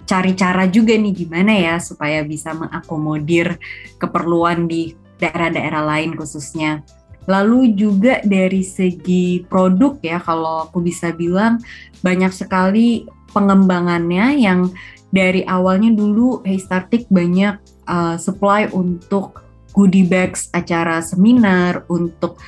cari 0.06 0.36
cara 0.36 0.68
juga 0.68 0.92
nih 0.92 1.14
gimana 1.16 1.56
ya 1.56 1.76
supaya 1.80 2.20
bisa 2.28 2.52
mengakomodir 2.52 3.56
keperluan 3.96 4.68
di 4.68 4.94
daerah-daerah 5.18 5.82
lain 5.86 6.18
khususnya. 6.18 6.86
Lalu 7.30 7.78
juga 7.78 8.22
dari 8.26 8.66
segi 8.66 9.46
produk 9.46 9.98
ya 10.02 10.18
kalau 10.18 10.66
aku 10.66 10.82
bisa 10.82 11.14
bilang 11.14 11.62
banyak 12.02 12.34
sekali 12.34 13.06
pengembangannya 13.30 14.42
yang 14.42 14.74
dari 15.12 15.44
awalnya 15.46 15.92
dulu 15.92 16.42
Haystartic 16.48 17.06
banyak 17.12 17.60
uh, 17.86 18.16
supply 18.16 18.72
untuk 18.72 19.44
goodie 19.76 20.08
bags 20.08 20.52
acara 20.52 21.00
seminar, 21.04 21.84
untuk 21.88 22.40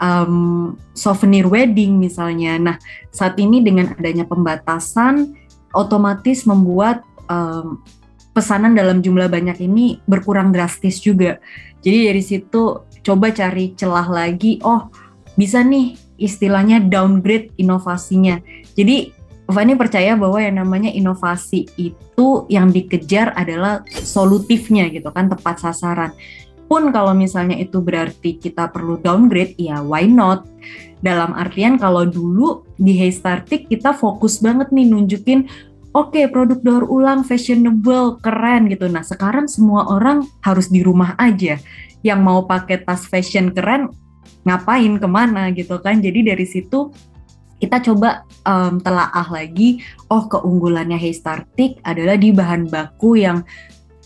um, 0.00 0.76
souvenir 0.92 1.48
wedding 1.48 1.96
misalnya. 2.00 2.56
Nah, 2.60 2.76
saat 3.12 3.36
ini 3.40 3.64
dengan 3.64 3.92
adanya 3.96 4.28
pembatasan, 4.28 5.36
otomatis 5.72 6.44
membuat 6.44 7.04
um, 7.28 7.80
pesanan 8.36 8.76
dalam 8.76 9.00
jumlah 9.00 9.28
banyak 9.28 9.56
ini 9.64 10.00
berkurang 10.04 10.52
drastis 10.52 11.00
juga. 11.00 11.40
Jadi 11.80 11.98
dari 12.12 12.22
situ 12.24 12.85
coba 13.06 13.30
cari 13.30 13.78
celah 13.78 14.10
lagi. 14.10 14.58
Oh, 14.66 14.90
bisa 15.38 15.62
nih 15.62 15.94
istilahnya 16.18 16.82
downgrade 16.82 17.54
inovasinya. 17.54 18.42
Jadi 18.74 19.14
Fani 19.46 19.78
percaya 19.78 20.18
bahwa 20.18 20.42
yang 20.42 20.58
namanya 20.58 20.90
inovasi 20.90 21.70
itu 21.78 22.50
yang 22.50 22.74
dikejar 22.74 23.30
adalah 23.38 23.86
solutifnya 24.02 24.90
gitu 24.90 25.06
kan, 25.14 25.30
tepat 25.30 25.62
sasaran. 25.62 26.10
Pun 26.66 26.90
kalau 26.90 27.14
misalnya 27.14 27.54
itu 27.54 27.78
berarti 27.78 28.42
kita 28.42 28.74
perlu 28.74 28.98
downgrade, 28.98 29.54
ya 29.54 29.78
why 29.86 30.02
not? 30.10 30.50
Dalam 30.98 31.30
artian 31.38 31.78
kalau 31.78 32.02
dulu 32.02 32.66
di 32.74 32.98
Haystartic 32.98 33.70
kita 33.70 33.94
fokus 33.94 34.42
banget 34.42 34.74
nih 34.74 34.90
nunjukin 34.90 35.46
oke 35.94 36.10
okay, 36.10 36.26
produk 36.26 36.58
daur 36.58 36.84
ulang 36.90 37.22
fashionable 37.22 38.18
keren 38.18 38.66
gitu. 38.66 38.90
Nah 38.90 39.06
sekarang 39.06 39.46
semua 39.46 39.86
orang 39.94 40.26
harus 40.42 40.66
di 40.66 40.82
rumah 40.82 41.14
aja. 41.22 41.62
Yang 42.06 42.20
mau 42.22 42.46
pakai 42.46 42.86
tas 42.86 43.02
fashion 43.10 43.50
keren 43.50 43.90
ngapain 44.46 44.94
ke 45.02 45.08
mana 45.10 45.50
gitu 45.50 45.82
kan. 45.82 45.98
Jadi 45.98 46.30
dari 46.30 46.46
situ 46.46 46.94
kita 47.56 47.80
coba 47.82 48.22
um, 48.44 48.78
telaah 48.78 49.26
lagi, 49.32 49.80
oh 50.12 50.28
keunggulannya 50.28 51.00
Haystartic 51.00 51.80
adalah 51.82 52.14
di 52.20 52.30
bahan 52.30 52.68
baku 52.68 53.16
yang 53.18 53.42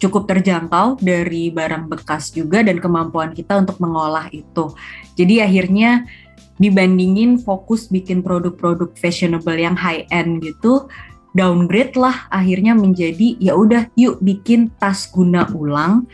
cukup 0.01 0.31
terjangkau 0.31 1.03
dari 1.03 1.53
barang 1.53 1.91
bekas 1.91 2.33
juga 2.33 2.65
dan 2.65 2.81
kemampuan 2.81 3.37
kita 3.37 3.61
untuk 3.61 3.77
mengolah 3.83 4.33
itu. 4.33 4.73
Jadi 5.19 5.45
akhirnya 5.45 6.09
dibandingin 6.57 7.43
fokus 7.43 7.91
bikin 7.91 8.25
produk-produk 8.25 8.95
fashionable 8.97 9.59
yang 9.59 9.77
high 9.77 10.09
end 10.09 10.41
gitu, 10.41 10.89
downgrade 11.37 11.95
lah 11.95 12.27
akhirnya 12.31 12.75
menjadi 12.75 13.39
ya 13.39 13.55
udah 13.55 13.87
yuk 13.95 14.19
bikin 14.23 14.71
tas 14.79 15.07
guna 15.11 15.47
ulang 15.55 16.07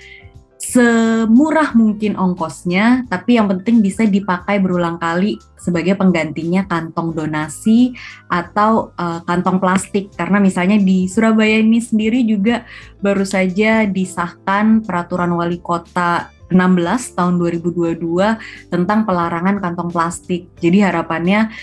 semurah 0.77 1.73
mungkin 1.73 2.21
ongkosnya, 2.21 3.09
tapi 3.09 3.41
yang 3.41 3.49
penting 3.49 3.81
bisa 3.81 4.05
dipakai 4.05 4.61
berulang 4.61 5.01
kali 5.01 5.41
sebagai 5.57 5.97
penggantinya 5.97 6.69
kantong 6.69 7.17
donasi 7.17 7.97
atau 8.29 8.93
uh, 9.01 9.25
kantong 9.25 9.57
plastik. 9.57 10.13
Karena 10.13 10.37
misalnya 10.37 10.77
di 10.77 11.09
Surabaya 11.09 11.65
ini 11.65 11.81
sendiri 11.81 12.29
juga 12.29 12.69
baru 13.01 13.25
saja 13.25 13.89
disahkan 13.89 14.85
peraturan 14.85 15.33
wali 15.33 15.65
kota 15.65 16.29
16 16.53 17.17
tahun 17.17 17.41
2022 17.41 18.69
tentang 18.69 19.09
pelarangan 19.09 19.57
kantong 19.65 19.89
plastik. 19.89 20.53
Jadi 20.61 20.85
harapannya 20.85 21.57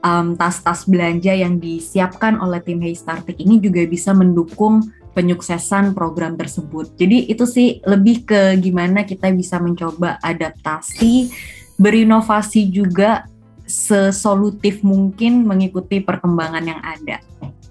tas 0.00 0.32
tas-tas 0.36 0.88
belanja 0.88 1.32
yang 1.36 1.60
disiapkan 1.60 2.40
oleh 2.40 2.64
tim 2.64 2.80
Haystartic 2.80 3.36
ini 3.36 3.60
juga 3.60 3.84
bisa 3.84 4.16
mendukung 4.16 4.80
penyuksesan 5.20 5.92
program 5.92 6.40
tersebut. 6.40 6.96
Jadi 6.96 7.28
itu 7.28 7.44
sih 7.44 7.84
lebih 7.84 8.24
ke 8.24 8.56
gimana 8.56 9.04
kita 9.04 9.28
bisa 9.36 9.60
mencoba 9.60 10.16
adaptasi, 10.24 11.28
berinovasi 11.76 12.72
juga 12.72 13.28
sesolutif 13.68 14.80
mungkin 14.80 15.44
mengikuti 15.44 16.00
perkembangan 16.00 16.64
yang 16.64 16.80
ada. 16.80 17.20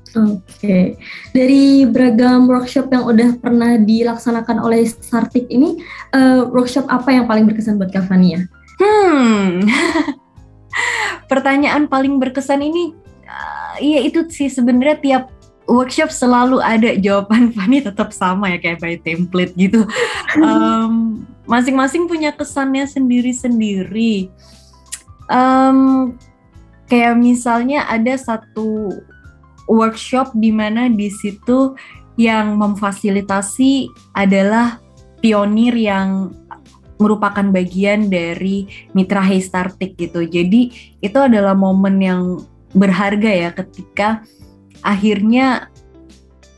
Oke, 0.10 0.42
okay. 0.42 0.86
dari 1.38 1.86
beragam 1.86 2.50
workshop 2.50 2.90
yang 2.90 3.06
udah 3.06 3.38
pernah 3.38 3.78
dilaksanakan 3.78 4.58
oleh 4.58 4.90
Sartik 4.90 5.46
ini, 5.54 5.78
uh, 6.18 6.50
workshop 6.50 6.90
apa 6.90 7.14
yang 7.14 7.30
paling 7.30 7.46
berkesan 7.46 7.78
buat 7.78 7.94
Kavania? 7.94 8.42
Hmm, 8.82 9.62
pertanyaan 11.32 11.86
paling 11.86 12.18
berkesan 12.18 12.66
ini, 12.66 12.98
uh, 13.30 13.78
ya 13.78 14.02
itu 14.02 14.26
sih 14.34 14.50
sebenarnya 14.50 14.98
tiap 14.98 15.24
workshop 15.70 16.10
selalu 16.10 16.58
ada 16.60 16.98
jawaban 16.98 17.50
Fanny 17.56 17.86
tetap 17.86 18.10
sama 18.10 18.50
ya 18.50 18.58
kayak 18.58 18.82
by 18.82 18.98
template 19.00 19.54
gitu. 19.56 19.86
Um, 20.40 21.26
masing-masing 21.50 22.06
punya 22.06 22.30
kesannya 22.30 22.86
sendiri-sendiri. 22.86 24.30
Um, 25.30 26.14
kayak 26.86 27.18
misalnya 27.18 27.86
ada 27.90 28.14
satu 28.14 28.94
workshop 29.66 30.34
di 30.38 30.54
mana 30.54 30.90
di 30.90 31.10
situ 31.10 31.74
yang 32.18 32.58
memfasilitasi 32.62 33.90
adalah 34.14 34.78
pionir 35.22 35.74
yang 35.74 36.34
merupakan 37.00 37.48
bagian 37.50 38.12
dari 38.12 38.68
Mitra 38.92 39.24
Haystartic 39.24 39.96
gitu. 39.96 40.28
Jadi 40.28 40.94
itu 41.00 41.18
adalah 41.18 41.56
momen 41.56 41.98
yang 41.98 42.22
berharga 42.76 43.32
ya 43.32 43.50
ketika 43.56 44.22
akhirnya 44.82 45.70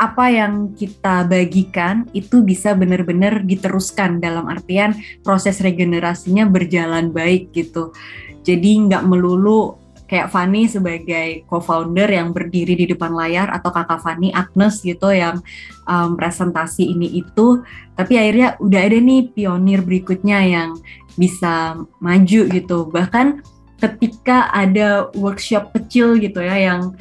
apa 0.01 0.33
yang 0.33 0.73
kita 0.73 1.29
bagikan 1.29 2.09
itu 2.17 2.41
bisa 2.41 2.73
benar-benar 2.73 3.45
diteruskan 3.45 4.17
dalam 4.17 4.49
artian 4.49 4.97
proses 5.21 5.61
regenerasinya 5.61 6.49
berjalan 6.49 7.13
baik 7.13 7.53
gitu. 7.53 7.93
Jadi 8.41 8.89
nggak 8.89 9.05
melulu 9.05 9.77
kayak 10.09 10.33
Fanny 10.33 10.65
sebagai 10.67 11.45
co-founder 11.47 12.09
yang 12.09 12.33
berdiri 12.33 12.75
di 12.75 12.89
depan 12.89 13.13
layar 13.13 13.47
atau 13.53 13.71
kakak 13.71 14.01
Fanny 14.03 14.33
Agnes 14.33 14.81
gitu 14.81 15.07
yang 15.13 15.39
um, 15.85 16.17
presentasi 16.19 16.83
ini 16.83 17.21
itu, 17.21 17.63
tapi 17.95 18.19
akhirnya 18.19 18.59
udah 18.59 18.81
ada 18.81 18.97
nih 18.99 19.31
pionir 19.31 19.79
berikutnya 19.85 20.43
yang 20.43 20.69
bisa 21.15 21.79
maju 22.03 22.41
gitu. 22.49 22.77
Bahkan 22.89 23.45
ketika 23.79 24.49
ada 24.49 25.13
workshop 25.13 25.71
kecil 25.77 26.19
gitu 26.19 26.43
ya 26.43 26.57
yang 26.57 26.91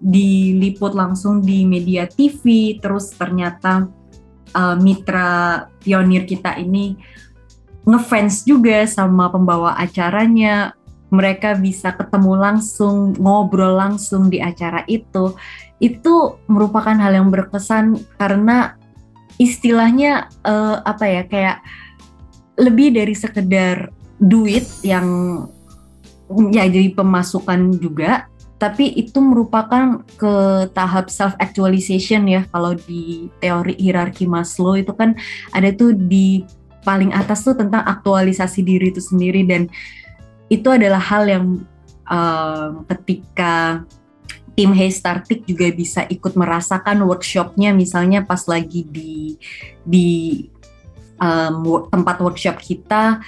diliput 0.00 0.96
langsung 0.96 1.44
di 1.44 1.68
media 1.68 2.08
TV, 2.08 2.76
terus 2.80 3.12
ternyata 3.12 3.86
uh, 4.56 4.76
mitra 4.80 5.68
pionir 5.84 6.24
kita 6.24 6.56
ini 6.56 6.96
ngefans 7.84 8.48
juga 8.48 8.88
sama 8.88 9.28
pembawa 9.28 9.76
acaranya. 9.76 10.72
Mereka 11.10 11.58
bisa 11.58 11.90
ketemu 11.90 12.38
langsung, 12.38 13.18
ngobrol 13.18 13.74
langsung 13.74 14.30
di 14.30 14.38
acara 14.38 14.86
itu. 14.86 15.34
Itu 15.82 16.38
merupakan 16.46 16.94
hal 16.94 17.18
yang 17.18 17.34
berkesan 17.34 17.98
karena 18.14 18.78
istilahnya 19.42 20.30
uh, 20.46 20.78
apa 20.86 21.04
ya 21.10 21.22
kayak 21.26 21.58
lebih 22.60 22.94
dari 22.94 23.16
sekedar 23.16 23.90
duit 24.20 24.68
yang 24.84 25.08
ya 26.52 26.68
jadi 26.68 26.94
pemasukan 26.94 27.80
juga 27.82 28.30
tapi 28.60 28.92
itu 28.92 29.16
merupakan 29.24 30.04
ke 30.20 30.68
tahap 30.76 31.08
self 31.08 31.32
actualization 31.40 32.28
ya. 32.28 32.44
Kalau 32.52 32.76
di 32.76 33.32
teori 33.40 33.72
hierarki 33.80 34.28
Maslow 34.28 34.76
itu 34.76 34.92
kan 34.92 35.16
ada 35.56 35.72
tuh 35.72 35.96
di 35.96 36.44
paling 36.84 37.16
atas 37.16 37.40
tuh 37.40 37.56
tentang 37.56 37.80
aktualisasi 37.88 38.60
diri 38.60 38.92
itu 38.92 39.00
sendiri. 39.00 39.48
Dan 39.48 39.72
itu 40.52 40.68
adalah 40.68 41.00
hal 41.00 41.24
yang 41.24 41.44
um, 42.04 42.84
ketika 42.84 43.80
tim 44.52 44.76
Haystartic 44.76 45.48
juga 45.48 45.72
bisa 45.72 46.04
ikut 46.12 46.36
merasakan 46.36 47.00
workshopnya. 47.08 47.72
Misalnya 47.72 48.28
pas 48.28 48.44
lagi 48.44 48.84
di 48.84 49.40
di 49.88 50.08
um, 51.16 51.88
tempat 51.88 52.20
workshop 52.20 52.60
kita 52.60 53.24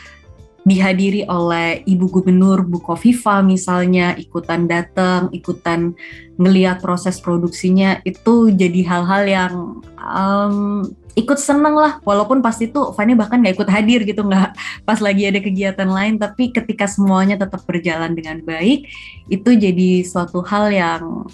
dihadiri 0.62 1.27
oleh 1.27 1.83
Ibu 1.83 2.07
Gubernur 2.07 2.62
Bu 2.62 2.79
Kofifa 2.79 3.42
misalnya 3.42 4.14
ikutan 4.14 4.70
datang, 4.70 5.27
ikutan 5.35 5.98
ngeliat 6.38 6.79
proses 6.79 7.18
produksinya 7.18 7.98
itu 8.07 8.51
jadi 8.55 8.81
hal-hal 8.87 9.22
yang 9.27 9.55
um, 9.98 10.87
ikut 11.18 11.38
seneng 11.42 11.75
lah. 11.75 11.98
Walaupun 12.07 12.38
pas 12.40 12.55
itu 12.62 12.79
Fanny 12.94 13.18
bahkan 13.18 13.42
nggak 13.42 13.59
ikut 13.59 13.70
hadir 13.70 14.07
gitu 14.07 14.22
nggak 14.22 14.55
pas 14.88 14.98
lagi 15.03 15.27
ada 15.27 15.42
kegiatan 15.42 15.90
lain. 15.90 16.22
Tapi 16.22 16.55
ketika 16.55 16.87
semuanya 16.87 17.35
tetap 17.35 17.66
berjalan 17.66 18.14
dengan 18.14 18.38
baik 18.46 18.87
itu 19.27 19.51
jadi 19.59 20.07
suatu 20.07 20.46
hal 20.46 20.70
yang 20.70 21.27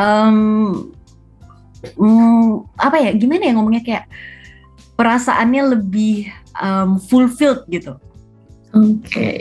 um, 0.00 0.36
um, 2.00 2.64
apa 2.80 2.96
ya 3.04 3.10
gimana 3.12 3.42
ya 3.48 3.52
ngomongnya 3.52 3.84
kayak 3.84 4.04
perasaannya 4.96 5.76
lebih 5.76 6.32
um, 6.56 6.96
fulfilled 6.96 7.68
gitu 7.68 8.00
Oke, 8.72 9.04
okay. 9.04 9.40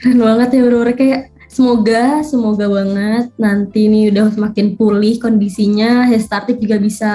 keren 0.00 0.16
banget 0.16 0.48
ya 0.56 0.60
bener-bener 0.64 0.96
kayak 0.96 1.22
semoga 1.52 2.24
semoga 2.24 2.64
banget 2.64 3.28
nanti 3.36 3.84
ini 3.84 4.08
udah 4.08 4.32
semakin 4.32 4.80
pulih 4.80 5.20
kondisinya. 5.20 6.08
Hestartik 6.08 6.56
juga 6.56 6.80
bisa 6.80 7.10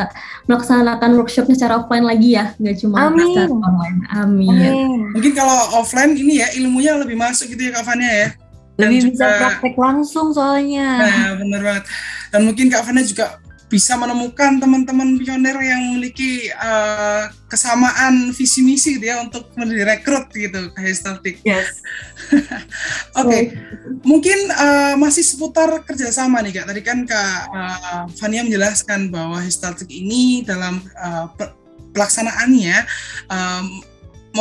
melaksanakan 0.46 1.17
workshopnya 1.17 1.58
secara 1.58 1.82
offline 1.82 2.06
lagi 2.06 2.38
ya. 2.38 2.54
Nggak 2.62 2.78
cuma 2.86 3.10
Amin. 3.10 3.26
secara 3.34 3.50
online. 3.50 4.00
Amin. 4.13 4.50
Amin. 4.54 5.00
Mungkin 5.17 5.34
kalau 5.34 5.82
offline 5.82 6.13
ini 6.13 6.46
ya 6.46 6.48
ilmunya 6.62 6.93
lebih 7.02 7.17
masuk 7.17 7.50
gitu 7.50 7.65
ya 7.65 7.82
Kak 7.82 7.86
Fania 7.89 8.13
ya. 8.13 8.30
Dan 8.78 8.93
lebih 8.93 9.10
juga, 9.10 9.13
bisa 9.17 9.26
praktek 9.41 9.76
langsung 9.82 10.28
soalnya. 10.38 10.89
Nah 11.02 11.34
bener 11.41 11.62
banget. 11.65 11.84
Dan 12.30 12.41
mungkin 12.46 12.70
Kak 12.70 12.86
Fania 12.86 13.02
juga 13.02 13.41
bisa 13.67 13.99
menemukan 13.99 14.63
teman-teman 14.63 15.19
pionir 15.19 15.60
yang 15.60 15.91
memiliki 15.91 16.47
uh, 16.56 17.27
kesamaan 17.51 18.32
visi 18.32 18.63
misi 18.63 18.95
gitu 18.95 19.12
ya 19.12 19.19
untuk 19.19 19.51
direkrut 19.60 20.32
gitu 20.32 20.71
ke 20.71 20.80
Histaltik. 20.88 21.43
Yes. 21.43 21.84
Oke, 23.19 23.27
okay. 23.27 23.41
mungkin 24.08 24.39
uh, 24.56 24.95
masih 24.95 25.19
seputar 25.19 25.84
kerjasama 25.84 26.39
nih 26.47 26.63
kak. 26.63 26.65
Tadi 26.71 26.82
kan 26.84 27.03
kak 27.03 27.51
uh, 27.51 28.03
Fania 28.15 28.47
menjelaskan 28.47 29.12
bahwa 29.12 29.43
Histaltik 29.43 29.91
ini 29.91 30.47
dalam 30.47 30.80
uh, 30.95 31.27
pelaksanaannya 31.91 32.88
um, 33.27 33.84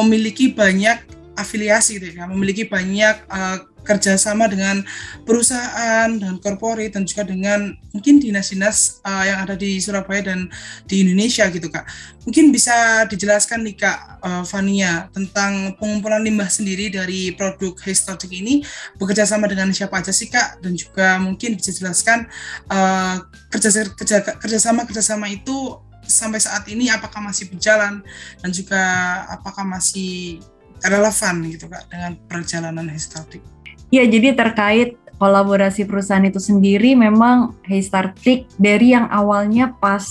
memiliki 0.03 0.55
banyak 0.55 1.03
afiliasi 1.35 1.99
gitu 1.99 2.15
ya, 2.15 2.31
memiliki 2.31 2.63
banyak 2.63 3.27
uh, 3.27 3.59
kerjasama 3.87 4.51
dengan 4.51 4.83
perusahaan, 5.23 6.11
dengan 6.11 6.43
korporat 6.43 6.93
dan 6.93 7.07
juga 7.07 7.23
dengan 7.23 7.73
mungkin 7.95 8.19
dinas-dinas 8.19 9.01
uh, 9.07 9.25
yang 9.25 9.39
ada 9.47 9.55
di 9.55 9.79
Surabaya 9.79 10.35
dan 10.35 10.51
di 10.85 11.07
Indonesia 11.07 11.47
gitu 11.49 11.71
kak. 11.71 11.87
Mungkin 12.27 12.51
bisa 12.51 13.07
dijelaskan 13.07 13.63
nih 13.63 13.79
kak 13.79 13.99
uh, 14.21 14.43
Fania 14.43 15.07
tentang 15.15 15.79
pengumpulan 15.79 16.21
limbah 16.21 16.51
sendiri 16.51 16.91
dari 16.91 17.33
produk 17.39 17.79
Histotic 17.87 18.35
ini 18.35 18.67
bekerja 18.99 19.25
sama 19.25 19.47
dengan 19.47 19.71
siapa 19.71 20.03
aja 20.03 20.11
sih 20.11 20.27
kak 20.27 20.61
dan 20.61 20.75
juga 20.75 21.23
mungkin 21.23 21.55
bisa 21.55 21.71
jelaskan 21.71 22.27
uh, 22.69 23.23
kerja 23.49 23.87
kerja 23.95 24.17
kerjasama 24.37 24.85
kerjasama 24.85 25.31
itu 25.31 25.79
sampai 26.07 26.39
saat 26.39 26.67
ini 26.71 26.87
apakah 26.91 27.19
masih 27.19 27.51
berjalan 27.51 28.03
dan 28.43 28.51
juga 28.55 28.83
apakah 29.31 29.67
masih 29.67 30.39
relevan 30.85 31.35
gitu 31.51 31.67
kak 31.67 31.85
dengan 31.91 32.13
perjalanan 32.29 32.87
Histotic. 32.91 33.56
Ya, 33.97 34.05
jadi 34.05 34.37
terkait 34.37 35.01
kolaborasi 35.17 35.89
perusahaan 35.89 36.21
itu 36.21 36.37
sendiri 36.37 36.93
memang 36.93 37.57
Haystartic 37.65 38.45
dari 38.61 38.93
yang 38.93 39.09
awalnya 39.09 39.73
pas 39.81 40.05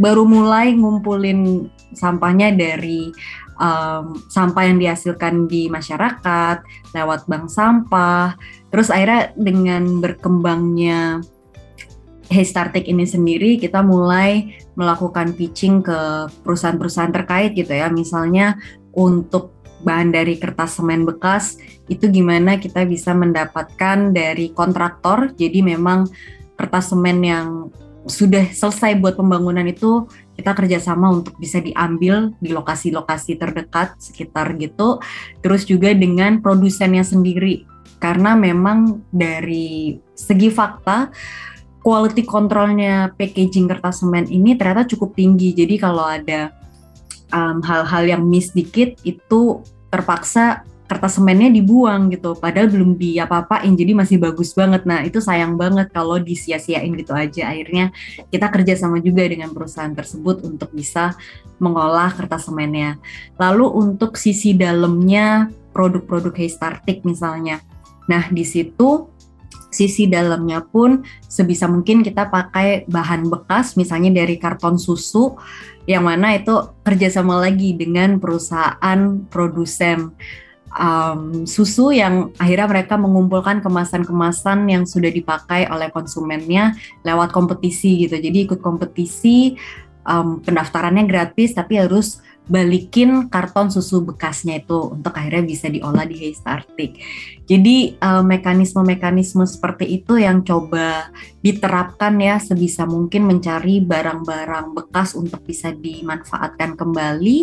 baru 0.00 0.24
mulai 0.24 0.72
ngumpulin 0.72 1.68
sampahnya 1.92 2.48
dari 2.56 3.12
um, 3.60 4.16
sampah 4.32 4.64
yang 4.64 4.80
dihasilkan 4.80 5.44
di 5.44 5.68
masyarakat 5.68 6.64
lewat 6.96 7.28
bank 7.28 7.52
sampah. 7.52 8.40
Terus 8.72 8.88
akhirnya 8.88 9.36
dengan 9.36 10.00
berkembangnya 10.00 11.20
Haystartic 12.32 12.88
ini 12.88 13.04
sendiri 13.04 13.60
kita 13.60 13.84
mulai 13.84 14.56
melakukan 14.80 15.36
pitching 15.36 15.84
ke 15.84 16.32
perusahaan-perusahaan 16.40 17.12
terkait 17.12 17.52
gitu 17.52 17.76
ya. 17.76 17.92
Misalnya 17.92 18.56
untuk 18.96 19.59
bahan 19.80 20.12
dari 20.12 20.36
kertas 20.36 20.80
semen 20.80 21.08
bekas 21.08 21.56
itu 21.88 22.06
gimana 22.08 22.60
kita 22.60 22.84
bisa 22.86 23.16
mendapatkan 23.16 24.14
dari 24.14 24.52
kontraktor. 24.52 25.32
Jadi 25.34 25.64
memang 25.64 26.06
kertas 26.54 26.92
semen 26.92 27.18
yang 27.24 27.72
sudah 28.08 28.48
selesai 28.48 28.96
buat 28.96 29.16
pembangunan 29.16 29.64
itu 29.68 30.08
kita 30.36 30.56
kerjasama 30.56 31.12
untuk 31.12 31.36
bisa 31.36 31.60
diambil 31.60 32.32
di 32.40 32.48
lokasi-lokasi 32.52 33.36
terdekat 33.36 33.96
sekitar 34.00 34.56
gitu. 34.56 35.00
Terus 35.44 35.68
juga 35.68 35.92
dengan 35.92 36.40
produsennya 36.40 37.04
sendiri. 37.04 37.68
Karena 38.00 38.32
memang 38.32 39.04
dari 39.12 40.00
segi 40.16 40.48
fakta 40.48 41.12
quality 41.84 42.24
controlnya 42.24 43.12
packaging 43.16 43.68
kertas 43.68 44.00
semen 44.00 44.24
ini 44.28 44.56
ternyata 44.56 44.88
cukup 44.88 45.12
tinggi. 45.12 45.52
Jadi 45.52 45.76
kalau 45.76 46.08
ada 46.08 46.59
hal-hal 47.32 48.04
um, 48.04 48.10
yang 48.10 48.22
miss 48.26 48.50
dikit 48.50 48.98
itu 49.06 49.62
terpaksa 49.90 50.62
kertas 50.90 51.22
semennya 51.22 51.54
dibuang 51.54 52.10
gitu. 52.10 52.34
Padahal 52.34 52.66
belum 52.66 52.98
di 52.98 53.14
apa-apain 53.22 53.70
jadi 53.78 53.94
masih 53.94 54.18
bagus 54.18 54.50
banget. 54.58 54.82
Nah 54.82 55.06
itu 55.06 55.22
sayang 55.22 55.54
banget 55.54 55.94
kalau 55.94 56.18
disia-siain 56.18 56.90
gitu 56.98 57.14
aja. 57.14 57.54
Akhirnya 57.54 57.94
kita 58.34 58.50
kerja 58.50 58.74
sama 58.74 58.98
juga 58.98 59.22
dengan 59.22 59.54
perusahaan 59.54 59.94
tersebut 59.94 60.42
untuk 60.42 60.74
bisa 60.74 61.14
mengolah 61.62 62.10
kertas 62.10 62.48
semennya 62.48 62.96
lalu 63.36 63.68
untuk 63.68 64.16
sisi 64.16 64.56
dalamnya 64.56 65.52
produk-produk 65.70 66.34
Haystartic 66.34 67.06
misalnya. 67.06 67.62
Nah 68.10 68.26
di 68.26 68.42
situ 68.42 69.06
sisi 69.70 70.10
dalamnya 70.10 70.62
pun 70.66 71.06
sebisa 71.24 71.70
mungkin 71.70 72.02
kita 72.02 72.26
pakai 72.28 72.84
bahan 72.90 73.30
bekas 73.30 73.78
misalnya 73.78 74.22
dari 74.22 74.36
karton 74.36 74.76
susu 74.76 75.38
yang 75.88 76.06
mana 76.06 76.36
itu 76.36 76.52
kerjasama 76.84 77.40
lagi 77.40 77.74
dengan 77.74 78.18
perusahaan 78.18 79.24
produsen 79.30 80.12
um, 80.76 81.46
susu 81.48 81.90
yang 81.90 82.30
akhirnya 82.38 82.68
mereka 82.70 82.94
mengumpulkan 82.94 83.58
kemasan-kemasan 83.64 84.70
yang 84.70 84.84
sudah 84.86 85.10
dipakai 85.10 85.66
oleh 85.66 85.90
konsumennya 85.90 86.76
lewat 87.02 87.34
kompetisi 87.34 88.06
gitu. 88.06 88.20
Jadi 88.20 88.46
ikut 88.46 88.60
kompetisi 88.62 89.58
um, 90.06 90.38
pendaftarannya 90.44 91.08
gratis 91.08 91.56
tapi 91.56 91.80
harus 91.80 92.22
balikin 92.50 93.30
karton 93.30 93.70
susu 93.70 94.02
bekasnya 94.02 94.58
itu 94.58 94.90
untuk 94.90 95.14
akhirnya 95.14 95.46
bisa 95.46 95.70
diolah 95.70 96.02
di 96.02 96.18
Haystartic. 96.18 96.98
Jadi 97.46 97.94
uh, 98.02 98.26
mekanisme-mekanisme 98.26 99.46
seperti 99.46 100.02
itu 100.02 100.18
yang 100.18 100.42
coba 100.42 101.14
diterapkan 101.40 102.18
ya 102.18 102.42
sebisa 102.42 102.84
mungkin 102.90 103.30
mencari 103.30 103.78
barang-barang 103.86 104.74
bekas 104.74 105.14
untuk 105.14 105.46
bisa 105.46 105.70
dimanfaatkan 105.70 106.74
kembali 106.74 107.38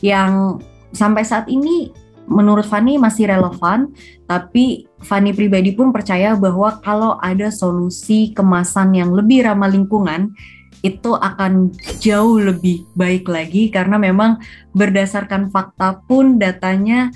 yang 0.00 0.56
sampai 0.96 1.28
saat 1.28 1.44
ini 1.52 1.92
menurut 2.28 2.68
Fani 2.68 3.00
masih 3.00 3.28
relevan, 3.28 3.88
tapi 4.28 4.84
Fani 5.00 5.32
pribadi 5.32 5.72
pun 5.72 5.92
percaya 5.92 6.36
bahwa 6.36 6.76
kalau 6.84 7.16
ada 7.20 7.48
solusi 7.48 8.36
kemasan 8.36 8.92
yang 8.92 9.16
lebih 9.16 9.48
ramah 9.48 9.72
lingkungan, 9.72 10.36
itu 10.82 11.14
akan 11.14 11.74
jauh 11.98 12.38
lebih 12.38 12.86
baik 12.94 13.26
lagi 13.26 13.68
karena 13.68 13.98
memang 13.98 14.38
berdasarkan 14.72 15.50
fakta 15.50 16.02
pun 16.06 16.38
datanya 16.38 17.10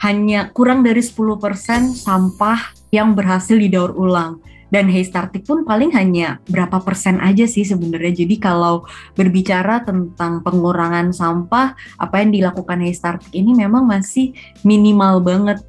hanya 0.00 0.52
kurang 0.52 0.84
dari 0.84 1.00
10% 1.00 1.96
sampah 1.96 2.60
yang 2.92 3.16
berhasil 3.16 3.56
didaur 3.56 3.96
ulang 3.96 4.40
dan 4.74 4.90
Haystartic 4.90 5.46
pun 5.46 5.62
paling 5.62 5.94
hanya 5.94 6.42
berapa 6.50 6.82
persen 6.82 7.22
aja 7.22 7.46
sih 7.46 7.62
sebenarnya. 7.62 8.26
Jadi 8.26 8.42
kalau 8.42 8.82
berbicara 9.14 9.86
tentang 9.86 10.42
pengurangan 10.42 11.14
sampah, 11.14 11.78
apa 11.94 12.14
yang 12.18 12.34
dilakukan 12.34 12.82
Haystartic 12.82 13.30
ini 13.30 13.54
memang 13.54 13.86
masih 13.86 14.34
minimal 14.66 15.22
banget. 15.22 15.62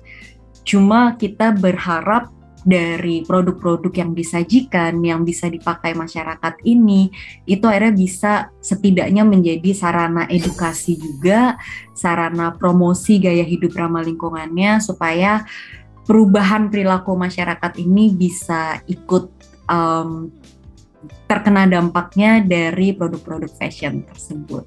Cuma 0.66 1.14
kita 1.22 1.54
berharap 1.54 2.34
dari 2.66 3.22
produk-produk 3.22 3.94
yang 3.94 4.12
disajikan, 4.18 4.98
yang 5.06 5.22
bisa 5.22 5.46
dipakai 5.46 5.94
masyarakat 5.94 6.66
ini, 6.66 7.14
itu 7.46 7.62
akhirnya 7.70 7.94
bisa 7.94 8.34
setidaknya 8.58 9.22
menjadi 9.22 9.70
sarana 9.78 10.26
edukasi 10.26 10.98
juga, 10.98 11.62
sarana 11.94 12.58
promosi 12.58 13.22
gaya 13.22 13.46
hidup 13.46 13.78
ramah 13.78 14.02
lingkungannya, 14.02 14.82
supaya 14.82 15.46
perubahan 16.10 16.74
perilaku 16.74 17.14
masyarakat 17.14 17.78
ini 17.78 18.10
bisa 18.18 18.82
ikut 18.90 19.30
um, 19.70 20.34
terkena 21.30 21.70
dampaknya 21.70 22.42
dari 22.42 22.98
produk-produk 22.98 23.54
fashion 23.62 24.02
tersebut. 24.10 24.66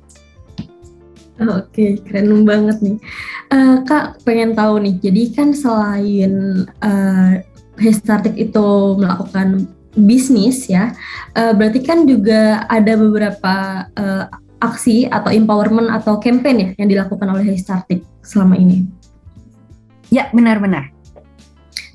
Oke, 1.39 2.03
keren 2.03 2.43
banget 2.43 2.83
nih. 2.83 2.99
Uh, 3.55 3.87
Kak, 3.87 4.27
pengen 4.27 4.59
tahu 4.59 4.83
nih, 4.83 4.99
jadi 4.99 5.23
kan 5.39 5.55
selain 5.55 6.67
uh, 6.83 7.39
Hestartik 7.79 8.35
itu 8.35 8.67
melakukan 8.99 9.71
bisnis 9.95 10.69
ya, 10.71 10.95
uh, 11.35 11.53
berarti 11.55 11.81
kan 11.83 12.05
juga 12.07 12.67
ada 12.71 12.95
beberapa 12.95 13.87
uh, 13.99 14.25
aksi 14.59 15.07
atau 15.07 15.31
empowerment 15.31 15.91
atau 15.91 16.19
campaign 16.19 16.57
ya 16.59 16.69
yang 16.83 16.89
dilakukan 16.91 17.29
oleh 17.31 17.47
Hestartik 17.55 18.03
selama 18.23 18.59
ini. 18.59 18.87
Ya, 20.11 20.31
benar-benar. 20.35 20.91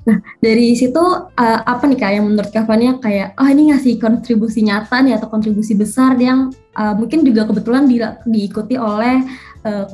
Nah, 0.04 0.20
dari 0.44 0.76
situ 0.76 1.00
uh, 1.00 1.60
apa 1.64 1.88
nih 1.88 1.96
kak 1.96 2.12
yang 2.12 2.28
menurut 2.28 2.52
Kak 2.52 2.68
Fania 2.68 3.00
kayak 3.00 3.40
oh 3.40 3.48
ini 3.48 3.72
ngasih 3.72 4.04
kontribusi 4.04 4.60
nyata 4.60 5.00
nih 5.00 5.16
atau 5.16 5.32
kontribusi 5.32 5.80
besar 5.80 6.20
yang 6.20 6.52
uh, 6.76 6.92
mungkin 6.92 7.24
juga 7.24 7.48
kebetulan 7.48 7.88
di, 7.88 8.04
diikuti 8.28 8.76
oleh 8.76 9.24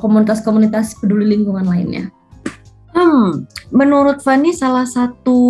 komunitas-komunitas 0.02 0.98
uh, 0.98 1.06
peduli 1.06 1.30
lingkungan 1.30 1.62
lainnya. 1.62 2.10
Hmm, 2.90 3.46
menurut 3.70 4.18
Fanny 4.18 4.50
salah 4.50 4.84
satu 4.84 5.40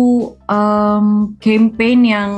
um, 0.45 1.33
campaign 1.41 1.99
yang 2.05 2.31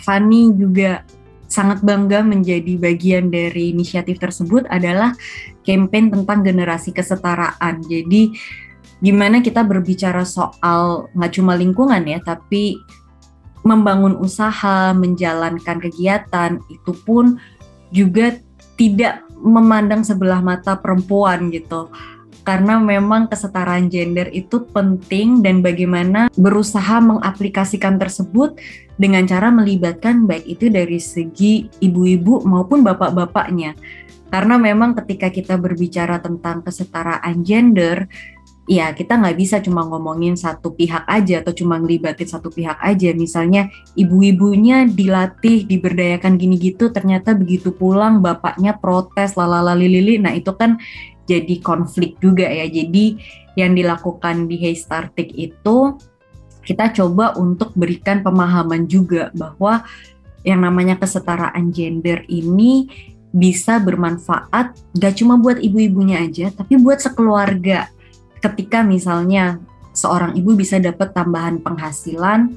Fanny 0.00 0.48
juga 0.56 1.04
sangat 1.44 1.84
bangga 1.84 2.24
menjadi 2.24 2.80
bagian 2.80 3.28
dari 3.28 3.76
inisiatif 3.76 4.16
tersebut 4.16 4.64
adalah 4.72 5.12
campaign 5.68 6.08
tentang 6.08 6.40
generasi 6.40 6.96
kesetaraan. 6.96 7.84
Jadi 7.84 8.32
gimana 9.04 9.44
kita 9.44 9.60
berbicara 9.60 10.24
soal 10.24 11.12
nggak 11.12 11.32
cuma 11.36 11.52
lingkungan 11.52 12.00
ya, 12.08 12.24
tapi 12.24 12.80
membangun 13.62 14.16
usaha, 14.16 14.96
menjalankan 14.96 15.78
kegiatan 15.78 16.58
itu 16.72 16.92
pun 17.04 17.36
juga 17.92 18.40
tidak 18.80 19.20
memandang 19.36 20.00
sebelah 20.00 20.40
mata 20.40 20.80
perempuan 20.80 21.52
gitu 21.52 21.92
karena 22.42 22.82
memang 22.82 23.30
kesetaraan 23.30 23.86
gender 23.86 24.26
itu 24.34 24.66
penting 24.70 25.46
dan 25.46 25.62
bagaimana 25.62 26.26
berusaha 26.34 26.98
mengaplikasikan 26.98 28.02
tersebut 28.02 28.58
dengan 28.98 29.26
cara 29.26 29.50
melibatkan 29.54 30.26
baik 30.26 30.58
itu 30.58 30.66
dari 30.66 30.98
segi 30.98 31.70
ibu-ibu 31.78 32.42
maupun 32.42 32.82
bapak-bapaknya. 32.82 33.78
Karena 34.32 34.56
memang 34.56 34.96
ketika 34.96 35.28
kita 35.28 35.60
berbicara 35.60 36.16
tentang 36.18 36.64
kesetaraan 36.64 37.44
gender, 37.44 38.08
ya 38.64 38.94
kita 38.94 39.20
nggak 39.20 39.36
bisa 39.36 39.60
cuma 39.60 39.84
ngomongin 39.84 40.38
satu 40.38 40.72
pihak 40.72 41.04
aja 41.04 41.42
atau 41.42 41.52
cuma 41.52 41.76
ngelibatin 41.76 42.24
satu 42.24 42.48
pihak 42.48 42.78
aja. 42.80 43.12
Misalnya 43.12 43.68
ibu-ibunya 43.92 44.88
dilatih, 44.88 45.68
diberdayakan 45.68 46.40
gini 46.40 46.56
gitu, 46.56 46.88
ternyata 46.88 47.36
begitu 47.36 47.74
pulang 47.74 48.24
bapaknya 48.24 48.78
protes 48.78 49.36
lalalali 49.36 49.90
lili. 49.90 50.16
Nah 50.16 50.32
itu 50.32 50.56
kan 50.56 50.80
jadi 51.26 51.54
konflik 51.62 52.18
juga 52.18 52.46
ya. 52.46 52.66
Jadi 52.66 53.18
yang 53.58 53.76
dilakukan 53.76 54.48
di 54.48 54.56
Hey 54.58 54.76
Startik 54.76 55.30
itu 55.36 55.96
kita 56.62 56.94
coba 56.94 57.34
untuk 57.36 57.74
berikan 57.74 58.22
pemahaman 58.22 58.86
juga 58.86 59.34
bahwa 59.34 59.82
yang 60.46 60.62
namanya 60.62 60.98
kesetaraan 60.98 61.70
gender 61.70 62.22
ini 62.26 62.90
bisa 63.32 63.80
bermanfaat 63.80 64.76
gak 64.98 65.14
cuma 65.18 65.40
buat 65.40 65.58
ibu-ibunya 65.58 66.22
aja, 66.22 66.52
tapi 66.52 66.76
buat 66.78 67.00
sekeluarga. 67.00 67.88
Ketika 68.42 68.82
misalnya 68.82 69.62
seorang 69.94 70.34
ibu 70.34 70.52
bisa 70.58 70.82
dapat 70.82 71.14
tambahan 71.14 71.62
penghasilan 71.62 72.52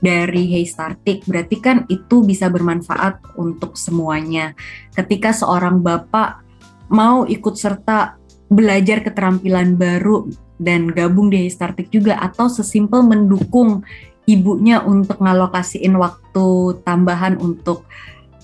dari 0.00 0.48
Hey 0.48 0.64
Startik, 0.64 1.28
berarti 1.28 1.56
kan 1.60 1.84
itu 1.92 2.24
bisa 2.24 2.48
bermanfaat 2.48 3.36
untuk 3.36 3.76
semuanya. 3.76 4.56
Ketika 4.96 5.36
seorang 5.36 5.84
bapak 5.84 6.49
mau 6.90 7.24
ikut 7.24 7.54
serta 7.54 8.18
belajar 8.50 9.06
keterampilan 9.06 9.78
baru 9.78 10.26
dan 10.60 10.90
gabung 10.90 11.30
di 11.30 11.46
Hey 11.46 11.50
Startik 11.54 11.88
juga, 11.88 12.18
atau 12.20 12.50
sesimpel 12.50 13.06
mendukung 13.06 13.86
ibunya 14.28 14.82
untuk 14.84 15.22
ngalokasiin 15.22 15.96
waktu 15.96 16.76
tambahan 16.84 17.40
untuk 17.40 17.88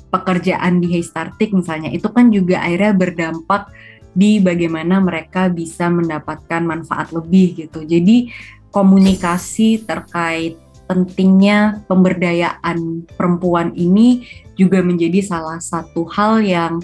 pekerjaan 0.09 0.80
di 0.80 1.03
Startik 1.03 1.53
misalnya 1.53 1.92
itu 1.92 2.09
kan 2.09 2.32
juga 2.32 2.62
akhirnya 2.64 2.94
berdampak 2.97 3.68
di 4.16 4.40
bagaimana 4.40 4.97
mereka 5.03 5.53
bisa 5.53 5.92
mendapatkan 5.92 6.64
manfaat 6.64 7.12
lebih 7.12 7.66
gitu. 7.66 7.84
Jadi 7.84 8.32
komunikasi 8.72 9.84
terkait 9.84 10.57
pentingnya 10.88 11.84
pemberdayaan 11.84 13.05
perempuan 13.12 13.76
ini 13.76 14.24
juga 14.57 14.80
menjadi 14.80 15.20
salah 15.20 15.61
satu 15.61 16.09
hal 16.09 16.40
yang 16.40 16.80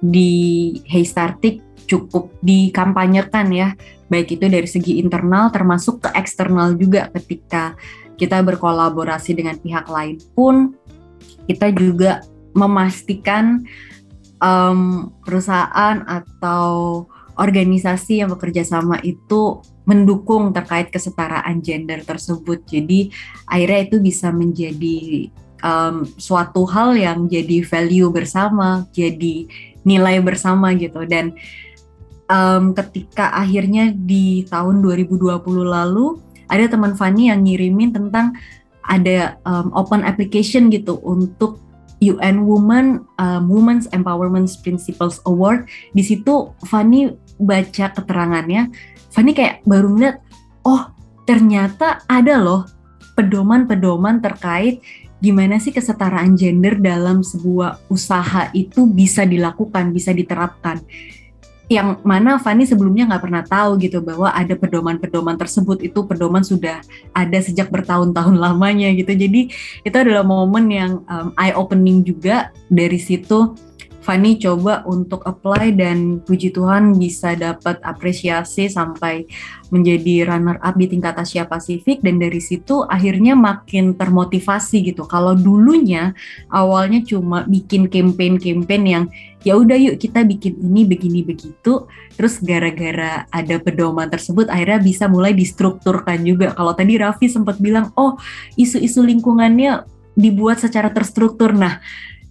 di 0.00 0.76
Startik 1.04 1.62
cukup 1.86 2.34
dikampanyekan 2.42 3.46
ya, 3.54 3.68
baik 4.10 4.38
itu 4.38 4.46
dari 4.50 4.66
segi 4.66 4.98
internal 4.98 5.50
termasuk 5.54 6.02
ke 6.02 6.10
eksternal 6.18 6.74
juga 6.74 7.10
ketika 7.14 7.78
kita 8.16 8.40
berkolaborasi 8.42 9.36
dengan 9.36 9.60
pihak 9.60 9.86
lain 9.86 10.16
pun 10.34 10.72
kita 11.46 11.70
juga 11.70 12.24
memastikan 12.56 13.62
um, 14.40 15.12
perusahaan 15.22 16.02
atau 16.08 17.04
organisasi 17.36 18.24
yang 18.24 18.32
bekerja 18.32 18.64
sama 18.64 18.96
itu 19.04 19.60
mendukung 19.84 20.50
terkait 20.50 20.88
kesetaraan 20.90 21.60
gender 21.60 22.02
tersebut. 22.02 22.64
Jadi 22.66 23.12
akhirnya 23.46 23.80
itu 23.86 23.96
bisa 24.02 24.32
menjadi 24.32 25.30
um, 25.62 26.08
suatu 26.16 26.64
hal 26.66 26.96
yang 26.96 27.28
jadi 27.28 27.62
value 27.62 28.10
bersama, 28.10 28.88
jadi 28.90 29.46
nilai 29.86 30.18
bersama 30.20 30.74
gitu. 30.74 31.06
Dan 31.06 31.38
um, 32.26 32.74
ketika 32.74 33.30
akhirnya 33.32 33.94
di 33.94 34.44
tahun 34.50 34.82
2020 34.82 35.40
lalu 35.62 36.18
ada 36.50 36.66
teman 36.66 36.98
Fanny 36.98 37.30
yang 37.30 37.46
ngirimin 37.46 37.94
tentang 37.94 38.34
ada 38.86 39.38
um, 39.46 39.74
open 39.74 40.06
application 40.06 40.70
gitu 40.70 40.98
untuk 41.02 41.58
UN 41.98 42.44
Women 42.44 43.08
um, 43.18 43.42
Women's 43.48 43.88
Empowerment 43.90 44.50
Principles 44.60 45.18
Award. 45.24 45.66
Di 45.96 46.04
situ 46.04 46.52
Fanny 46.68 47.10
baca 47.40 47.92
keterangannya, 47.92 48.70
Fanny 49.10 49.32
kayak 49.32 49.64
baru 49.64 49.90
ngeliat, 49.90 50.16
oh 50.68 50.92
ternyata 51.26 52.04
ada 52.06 52.38
loh 52.38 52.68
pedoman-pedoman 53.16 54.20
terkait 54.20 54.84
gimana 55.20 55.56
sih 55.56 55.72
kesetaraan 55.72 56.36
gender 56.36 56.76
dalam 56.76 57.24
sebuah 57.24 57.88
usaha 57.88 58.52
itu 58.52 58.84
bisa 58.84 59.24
dilakukan, 59.24 59.90
bisa 59.92 60.12
diterapkan? 60.12 60.80
Yang 61.66 61.98
mana 62.06 62.38
Fani 62.38 62.62
sebelumnya 62.62 63.10
nggak 63.10 63.24
pernah 63.26 63.42
tahu 63.42 63.74
gitu 63.82 63.98
bahwa 63.98 64.30
ada 64.30 64.54
pedoman-pedoman 64.54 65.34
tersebut 65.34 65.82
itu 65.82 66.06
pedoman 66.06 66.46
sudah 66.46 66.78
ada 67.10 67.38
sejak 67.42 67.74
bertahun-tahun 67.74 68.38
lamanya 68.44 68.92
gitu. 68.94 69.10
Jadi 69.16 69.50
itu 69.82 69.96
adalah 69.96 70.22
momen 70.22 70.70
yang 70.70 70.92
um, 71.10 71.34
eye 71.34 71.56
opening 71.56 72.06
juga 72.06 72.54
dari 72.70 73.02
situ 73.02 73.58
Fanny 74.06 74.38
coba 74.38 74.86
untuk 74.86 75.26
apply 75.26 75.74
dan 75.74 76.22
puji 76.22 76.54
Tuhan 76.54 76.94
bisa 76.94 77.34
dapat 77.34 77.82
apresiasi 77.82 78.70
sampai 78.70 79.26
menjadi 79.74 80.30
runner 80.30 80.62
up 80.62 80.78
di 80.78 80.86
tingkat 80.86 81.18
Asia 81.18 81.42
Pasifik 81.42 82.06
dan 82.06 82.22
dari 82.22 82.38
situ 82.38 82.86
akhirnya 82.86 83.34
makin 83.34 83.98
termotivasi 83.98 84.86
gitu. 84.94 85.10
Kalau 85.10 85.34
dulunya 85.34 86.14
awalnya 86.54 87.02
cuma 87.02 87.42
bikin 87.50 87.90
campaign-campaign 87.90 88.82
yang 88.86 89.04
ya 89.42 89.58
udah 89.58 89.74
yuk 89.74 89.98
kita 89.98 90.22
bikin 90.22 90.54
ini 90.62 90.86
begini 90.86 91.26
begitu, 91.26 91.90
terus 92.14 92.38
gara-gara 92.38 93.26
ada 93.34 93.58
pedoman 93.58 94.06
tersebut 94.06 94.46
akhirnya 94.46 94.86
bisa 94.86 95.10
mulai 95.10 95.34
distrukturkan 95.34 96.22
juga. 96.22 96.54
Kalau 96.54 96.78
tadi 96.78 96.94
Raffi 96.94 97.26
sempat 97.26 97.58
bilang, 97.58 97.90
"Oh, 97.98 98.14
isu-isu 98.54 99.02
lingkungannya 99.02 99.82
dibuat 100.14 100.62
secara 100.62 100.94
terstruktur." 100.94 101.50
Nah, 101.58 101.82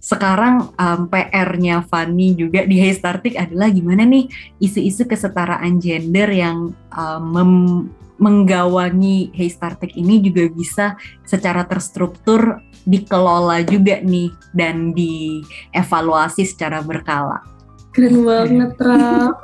sekarang 0.06 0.70
um, 0.78 1.10
PR-nya 1.10 1.82
Fanny 1.90 2.38
juga 2.38 2.62
di 2.62 2.78
Hey 2.78 2.94
Startik 2.94 3.34
adalah 3.34 3.66
gimana 3.74 4.06
nih 4.06 4.30
isu-isu 4.62 5.02
kesetaraan 5.02 5.82
gender 5.82 6.30
yang 6.30 6.70
um, 6.94 7.90
menggawangi 8.22 9.34
Hey 9.34 9.50
Startik 9.50 9.98
ini 9.98 10.22
juga 10.22 10.46
bisa 10.46 10.86
secara 11.26 11.66
terstruktur 11.66 12.62
dikelola 12.86 13.66
juga 13.66 13.98
nih 13.98 14.30
dan 14.54 14.94
dievaluasi 14.94 16.46
secara 16.46 16.86
berkala. 16.86 17.42
Keren 17.90 18.22
banget, 18.28 18.76
Ra. 18.78 19.34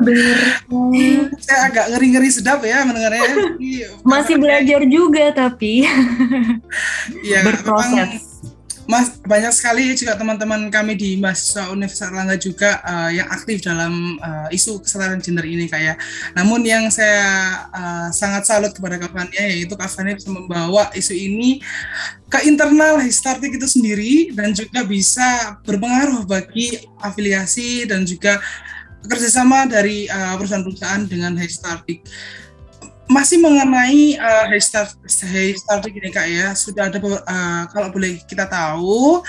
Saya 1.42 1.58
agak 1.72 1.86
ngeri-ngeri 1.90 2.30
sedap 2.30 2.62
ya 2.62 2.86
mendengarnya. 2.86 3.58
Masih 4.06 4.38
belajar 4.38 4.86
juga 4.86 5.32
tapi 5.34 5.88
ya, 7.26 7.38
berproses. 7.42 8.51
Mas 8.93 9.16
banyak 9.24 9.57
sekali 9.57 9.97
juga 9.97 10.20
teman-teman 10.20 10.68
kami 10.68 10.93
di 10.93 11.16
mahasiswa 11.16 11.72
Universitas 11.72 12.12
Erlangga 12.12 12.36
juga 12.36 12.76
uh, 12.84 13.09
yang 13.09 13.24
aktif 13.32 13.64
dalam 13.64 14.20
uh, 14.20 14.53
isu 14.53 14.84
kesetaraan 14.84 15.16
gender 15.24 15.49
ini 15.49 15.64
kayak. 15.64 15.97
Namun 16.36 16.61
yang 16.61 16.93
saya 16.93 17.24
uh, 17.72 18.12
sangat 18.12 18.45
salut 18.45 18.76
kepada 18.76 19.01
kafannya 19.01 19.57
yaitu 19.57 19.72
kafannya 19.80 20.20
bisa 20.20 20.28
membawa 20.28 20.93
isu 20.93 21.16
ini 21.16 21.64
ke 22.28 22.45
internal 22.45 23.01
Histartik 23.01 23.57
itu 23.57 23.64
sendiri 23.64 24.36
dan 24.36 24.53
juga 24.53 24.84
bisa 24.84 25.57
berpengaruh 25.64 26.28
bagi 26.28 26.76
afiliasi 27.01 27.88
dan 27.88 28.05
juga 28.05 28.45
kerjasama 29.09 29.72
dari 29.72 30.05
perusahaan-perusahaan 30.12 31.09
dengan 31.09 31.32
Histartik 31.40 32.05
masih 33.11 33.42
mengenai 33.42 34.16
uh, 34.16 34.46
hashtag 34.48 35.92
ini 35.92 36.09
kak 36.09 36.26
ya 36.30 36.55
sudah 36.55 36.88
ada 36.88 36.98
uh, 37.03 37.64
kalau 37.68 37.90
boleh 37.90 38.22
kita 38.24 38.46
tahu 38.46 39.20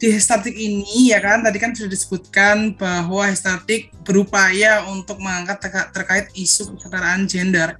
di 0.00 0.08
hashtag 0.16 0.56
ini 0.56 1.12
ya 1.12 1.20
kan 1.20 1.44
tadi 1.44 1.60
kan 1.60 1.76
sudah 1.76 1.92
disebutkan 1.92 2.72
bahwa 2.78 3.26
hashtag 3.28 3.92
berupaya 4.00 4.88
untuk 4.88 5.20
mengangkat 5.20 5.60
terka 5.60 5.82
terkait 5.92 6.26
isu 6.32 6.72
kesetaraan 6.72 7.28
gender. 7.28 7.76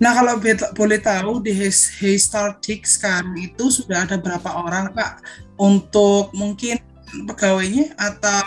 Nah 0.00 0.16
kalau 0.16 0.40
boleh 0.72 0.98
tahu 1.02 1.44
di 1.44 1.52
hashtag 1.52 2.80
sekarang 2.88 3.36
itu 3.36 3.68
sudah 3.68 4.08
ada 4.08 4.16
berapa 4.16 4.48
orang 4.64 4.96
kak 4.96 5.20
untuk 5.60 6.32
mungkin 6.32 6.80
pegawainya 7.08 7.96
atau 7.96 8.44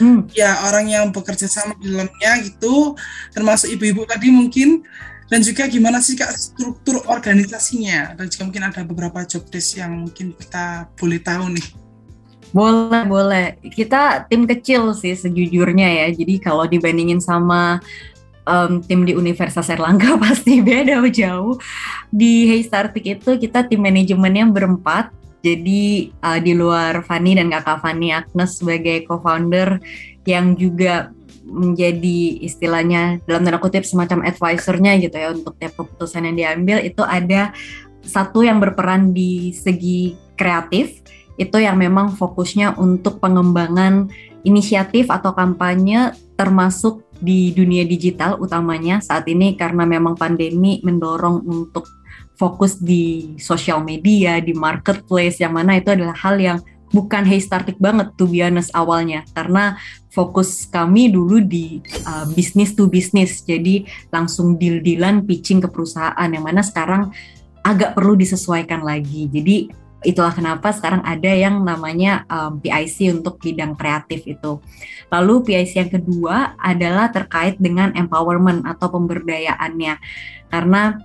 hmm. 0.00 0.32
ya 0.32 0.64
orang 0.68 0.88
yang 0.88 1.06
bekerja 1.12 1.44
sama 1.48 1.76
di 1.76 1.92
dalamnya 1.92 2.40
gitu 2.44 2.96
termasuk 3.36 3.68
ibu-ibu 3.68 4.08
tadi 4.08 4.32
mungkin 4.32 4.80
dan 5.30 5.46
juga 5.46 5.70
gimana 5.70 6.02
sih 6.02 6.18
kak 6.18 6.34
struktur 6.34 7.06
organisasinya? 7.06 8.18
Dan 8.18 8.26
juga 8.26 8.42
mungkin 8.50 8.64
ada 8.66 8.82
beberapa 8.82 9.22
job 9.22 9.46
desk 9.46 9.78
yang 9.78 10.02
mungkin 10.10 10.34
kita 10.34 10.90
boleh 10.98 11.22
tahu 11.22 11.54
nih. 11.54 11.66
Boleh 12.50 13.02
boleh. 13.06 13.46
Kita 13.62 14.26
tim 14.26 14.42
kecil 14.42 14.90
sih 14.90 15.14
sejujurnya 15.14 15.86
ya. 15.86 16.06
Jadi 16.10 16.42
kalau 16.42 16.66
dibandingin 16.66 17.22
sama 17.22 17.78
um, 18.42 18.82
tim 18.82 19.06
di 19.06 19.14
Universitas 19.14 19.70
Erlangga 19.70 20.18
pasti 20.26 20.58
beda 20.58 20.98
jauh. 21.06 21.54
Di 22.10 22.50
Hey 22.50 22.66
Startik 22.66 23.06
itu 23.06 23.38
kita 23.38 23.70
tim 23.70 23.86
manajemennya 23.86 24.50
berempat. 24.50 25.14
Jadi 25.46 26.10
uh, 26.20 26.42
di 26.42 26.52
luar 26.52 27.06
Fanny 27.06 27.38
dan 27.38 27.48
kakak 27.54 27.80
Fanny 27.80 28.12
Agnes 28.12 28.60
sebagai 28.60 29.06
co-founder 29.08 29.80
yang 30.28 30.52
juga 30.58 31.14
menjadi 31.46 32.42
istilahnya 32.44 33.22
dalam 33.24 33.46
tanda 33.46 33.58
kutip 33.62 33.86
semacam 33.86 34.26
advisornya 34.26 34.98
gitu 35.00 35.16
ya 35.16 35.28
untuk 35.32 35.54
tiap 35.56 35.74
keputusan 35.78 36.28
yang 36.30 36.36
diambil 36.36 36.78
itu 36.82 37.02
ada 37.02 37.54
satu 38.04 38.42
yang 38.42 38.58
berperan 38.58 39.12
di 39.12 39.52
segi 39.52 40.16
kreatif 40.34 41.00
itu 41.40 41.56
yang 41.56 41.80
memang 41.80 42.12
fokusnya 42.16 42.76
untuk 42.76 43.16
pengembangan 43.22 44.12
inisiatif 44.44 45.08
atau 45.08 45.32
kampanye 45.32 46.12
termasuk 46.36 47.04
di 47.20 47.52
dunia 47.52 47.84
digital 47.84 48.40
utamanya 48.40 49.04
saat 49.04 49.28
ini 49.28 49.56
karena 49.56 49.84
memang 49.84 50.16
pandemi 50.16 50.80
mendorong 50.80 51.44
untuk 51.44 51.84
fokus 52.40 52.80
di 52.80 53.36
sosial 53.36 53.84
media, 53.84 54.40
di 54.40 54.56
marketplace 54.56 55.44
yang 55.44 55.52
mana 55.52 55.76
itu 55.76 55.92
adalah 55.92 56.16
hal 56.16 56.40
yang 56.40 56.58
bukan 56.90 57.22
hey 57.26 57.38
startik 57.38 57.78
banget 57.78 58.10
be 58.18 58.42
honest 58.42 58.70
awalnya 58.74 59.22
karena 59.34 59.78
fokus 60.10 60.66
kami 60.66 61.10
dulu 61.10 61.38
di 61.38 61.78
uh, 62.06 62.26
bisnis 62.34 62.74
to 62.74 62.90
bisnis 62.90 63.42
jadi 63.46 63.86
langsung 64.10 64.58
deal-dealan 64.58 65.22
pitching 65.24 65.62
ke 65.62 65.68
perusahaan 65.70 66.28
yang 66.30 66.42
mana 66.42 66.60
sekarang 66.66 67.14
agak 67.62 67.94
perlu 67.94 68.18
disesuaikan 68.18 68.82
lagi 68.82 69.30
jadi 69.30 69.70
itulah 70.00 70.32
kenapa 70.32 70.72
sekarang 70.72 71.04
ada 71.04 71.28
yang 71.28 71.60
namanya 71.60 72.24
um, 72.28 72.56
PIC 72.56 73.20
untuk 73.20 73.36
bidang 73.36 73.76
kreatif 73.76 74.24
itu. 74.24 74.56
Lalu 75.12 75.44
PIC 75.44 75.70
yang 75.76 75.90
kedua 75.92 76.56
adalah 76.56 77.12
terkait 77.12 77.60
dengan 77.60 77.92
empowerment 77.92 78.64
atau 78.64 78.88
pemberdayaannya. 78.88 80.00
Karena 80.50 80.98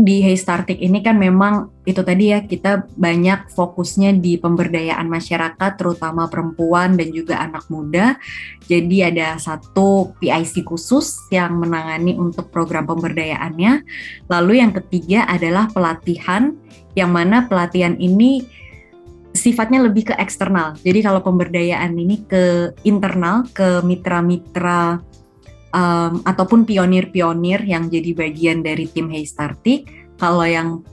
di 0.00 0.24
Hey 0.24 0.36
Startik 0.36 0.80
ini 0.80 1.04
kan 1.04 1.20
memang 1.20 1.68
itu 1.84 2.00
tadi 2.00 2.32
ya 2.32 2.40
kita 2.44 2.88
banyak 2.96 3.52
fokusnya 3.52 4.16
di 4.16 4.40
pemberdayaan 4.40 5.04
masyarakat 5.04 5.76
terutama 5.76 6.26
perempuan 6.32 6.96
dan 6.96 7.12
juga 7.12 7.40
anak 7.40 7.68
muda. 7.68 8.16
Jadi 8.64 9.04
ada 9.04 9.36
satu 9.36 10.16
PIC 10.22 10.64
khusus 10.64 11.20
yang 11.28 11.60
menangani 11.60 12.16
untuk 12.16 12.48
program 12.48 12.88
pemberdayaannya. 12.88 13.84
Lalu 14.32 14.52
yang 14.64 14.72
ketiga 14.72 15.28
adalah 15.28 15.68
pelatihan 15.68 16.56
yang 16.96 17.12
mana 17.12 17.46
pelatihan 17.46 17.94
ini 18.00 18.42
sifatnya 19.30 19.84
lebih 19.86 20.10
ke 20.10 20.14
eksternal. 20.18 20.74
Jadi 20.82 21.06
kalau 21.06 21.22
pemberdayaan 21.22 21.94
ini 21.94 22.26
ke 22.26 22.74
internal, 22.82 23.46
ke 23.54 23.82
mitra-mitra 23.86 24.98
um, 25.74 26.22
ataupun 26.26 26.66
pionir-pionir 26.66 27.62
yang 27.66 27.90
jadi 27.90 28.10
bagian 28.14 28.62
dari 28.62 28.86
tim 28.90 29.10
Hey 29.10 29.26
Startik. 29.26 29.90
Kalau 30.20 30.44
yang 30.44 30.84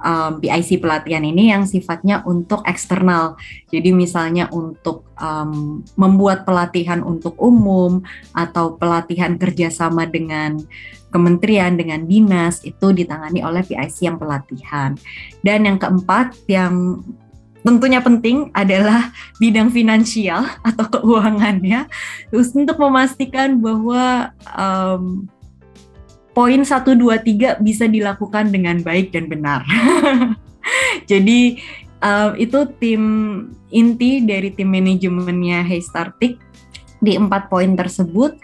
um, 0.00 0.40
PIC 0.40 0.80
pelatihan 0.80 1.24
ini 1.24 1.52
yang 1.52 1.68
sifatnya 1.68 2.24
untuk 2.24 2.64
eksternal. 2.64 3.36
Jadi 3.68 3.92
misalnya 3.92 4.48
untuk 4.50 5.06
um, 5.20 5.84
membuat 5.96 6.48
pelatihan 6.48 7.04
untuk 7.04 7.36
umum 7.38 8.00
atau 8.32 8.76
pelatihan 8.76 9.36
kerjasama 9.36 10.08
dengan 10.08 10.60
kementerian 11.10 11.74
dengan 11.74 12.06
dinas 12.06 12.62
itu 12.62 12.94
ditangani 12.94 13.42
oleh 13.42 13.62
PIC 13.66 14.08
yang 14.08 14.16
pelatihan. 14.16 14.94
Dan 15.42 15.66
yang 15.66 15.78
keempat 15.78 16.38
yang 16.46 17.02
tentunya 17.60 18.00
penting 18.00 18.48
adalah 18.56 19.12
bidang 19.36 19.68
finansial 19.68 20.48
atau 20.68 20.86
keuangannya 20.88 21.86
terus 22.32 22.56
untuk 22.56 22.80
memastikan 22.80 23.60
bahwa 23.60 24.32
um, 24.56 25.28
poin 26.32 26.62
1 26.62 26.72
2 26.72 27.60
3 27.60 27.60
bisa 27.60 27.84
dilakukan 27.84 28.48
dengan 28.48 28.80
baik 28.80 29.12
dan 29.12 29.26
benar. 29.28 29.66
Jadi 31.10 31.58
um, 32.00 32.30
itu 32.38 32.58
tim 32.78 33.02
inti 33.70 34.22
dari 34.24 34.54
tim 34.54 34.70
manajemennya 34.70 35.66
Hey 35.66 35.82
Startik 35.82 36.40
di 37.02 37.16
empat 37.16 37.52
poin 37.52 37.74
tersebut. 37.74 38.38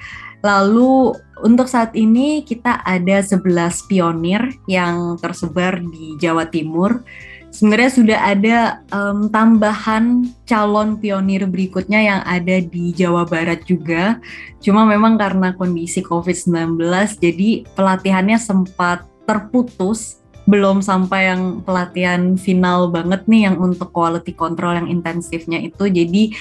Lalu 0.44 1.16
untuk 1.42 1.66
saat 1.66 1.96
ini 1.96 2.44
kita 2.44 2.84
ada 2.84 3.18
11 3.24 3.42
pionir 3.88 4.60
yang 4.68 5.18
tersebar 5.18 5.80
di 5.80 6.14
Jawa 6.20 6.46
Timur. 6.48 7.02
Sebenarnya 7.55 7.90
sudah 7.90 8.18
ada 8.20 8.59
um, 8.92 9.32
tambahan 9.32 10.28
calon 10.44 11.01
pionir 11.01 11.49
berikutnya 11.49 12.01
yang 12.05 12.20
ada 12.28 12.61
di 12.61 12.92
Jawa 12.92 13.24
Barat 13.24 13.64
juga. 13.64 14.20
Cuma 14.61 14.84
memang 14.84 15.16
karena 15.16 15.57
kondisi 15.57 16.05
COVID-19 16.05 16.76
jadi 17.16 17.64
pelatihannya 17.72 18.36
sempat 18.36 19.09
terputus. 19.24 20.20
Belum 20.47 20.78
sampai 20.78 21.34
yang 21.34 21.59
pelatihan 21.66 22.38
final 22.38 22.86
banget 22.94 23.26
nih 23.26 23.51
yang 23.51 23.59
untuk 23.59 23.90
quality 23.90 24.30
control 24.30 24.78
yang 24.78 24.86
intensifnya 24.86 25.59
itu. 25.59 25.90
Jadi 25.90 26.36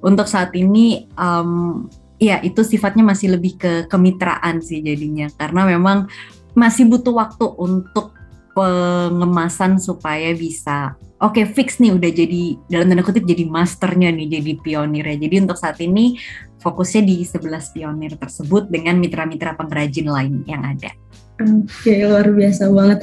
untuk 0.00 0.24
saat 0.24 0.56
ini 0.56 1.04
um, 1.20 1.84
ya 2.16 2.40
itu 2.40 2.64
sifatnya 2.64 3.04
masih 3.04 3.36
lebih 3.36 3.60
ke 3.60 3.72
kemitraan 3.90 4.64
sih 4.64 4.80
jadinya. 4.80 5.28
Karena 5.36 5.68
memang 5.68 6.08
masih 6.56 6.88
butuh 6.88 7.14
waktu 7.14 7.46
untuk 7.58 8.19
pengemasan 8.56 9.78
supaya 9.78 10.34
bisa 10.34 10.98
oke 11.20 11.38
okay, 11.38 11.44
fix 11.46 11.78
nih 11.78 11.94
udah 11.94 12.10
jadi 12.10 12.42
dalam 12.66 12.86
tanda 12.90 13.04
kutip 13.04 13.24
jadi 13.24 13.44
masternya 13.46 14.10
nih 14.10 14.40
jadi 14.40 14.52
pionir 14.60 15.04
ya 15.06 15.16
jadi 15.16 15.34
untuk 15.44 15.58
saat 15.58 15.78
ini 15.78 16.18
fokusnya 16.60 17.02
di 17.02 17.16
11 17.24 17.74
pionir 17.74 18.12
tersebut 18.20 18.68
dengan 18.68 19.00
mitra-mitra 19.00 19.56
pengrajin 19.56 20.06
lain 20.06 20.44
yang 20.44 20.60
ada. 20.62 20.92
Oke, 21.40 22.04
luar 22.04 22.28
biasa 22.28 22.68
banget. 22.68 23.00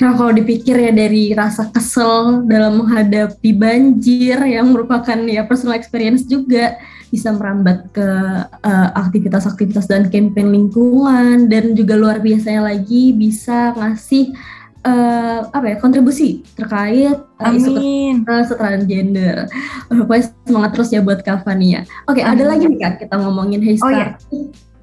Nah, 0.00 0.16
kalau 0.16 0.32
dipikir 0.32 0.74
ya 0.74 0.90
dari 0.90 1.36
rasa 1.36 1.68
kesel 1.68 2.48
dalam 2.48 2.80
menghadapi 2.80 3.52
banjir 3.52 4.40
yang 4.40 4.72
merupakan 4.72 5.20
ya 5.28 5.44
personal 5.44 5.76
experience 5.76 6.24
juga 6.24 6.80
bisa 7.12 7.30
merambat 7.30 7.94
ke 7.94 8.08
uh, 8.64 8.88
aktivitas-aktivitas 9.06 9.86
dan 9.86 10.10
campaign 10.10 10.50
lingkungan 10.50 11.46
dan 11.46 11.76
juga 11.78 11.94
luar 11.94 12.18
biasanya 12.18 12.74
lagi 12.74 13.14
bisa 13.14 13.70
ngasih 13.78 14.34
uh, 14.84 15.48
apa 15.50 15.66
ya 15.74 15.76
kontribusi 15.80 16.44
terkait 16.54 17.16
uh, 17.16 17.52
isu 17.56 17.72
kesetaraan 18.22 18.84
gender. 18.84 19.48
Uh, 19.90 20.04
pokoknya 20.04 20.24
semangat 20.44 20.70
terus 20.76 20.88
ya 20.92 21.00
buat 21.00 21.20
Kavania. 21.24 21.88
Oke, 22.06 22.20
okay, 22.20 22.24
ada 22.24 22.44
lagi 22.44 22.68
nih 22.68 22.78
Kak 22.78 23.08
kita 23.08 23.14
ngomongin 23.18 23.60
Hey 23.64 23.80
oh, 23.80 23.90
iya 23.90 24.14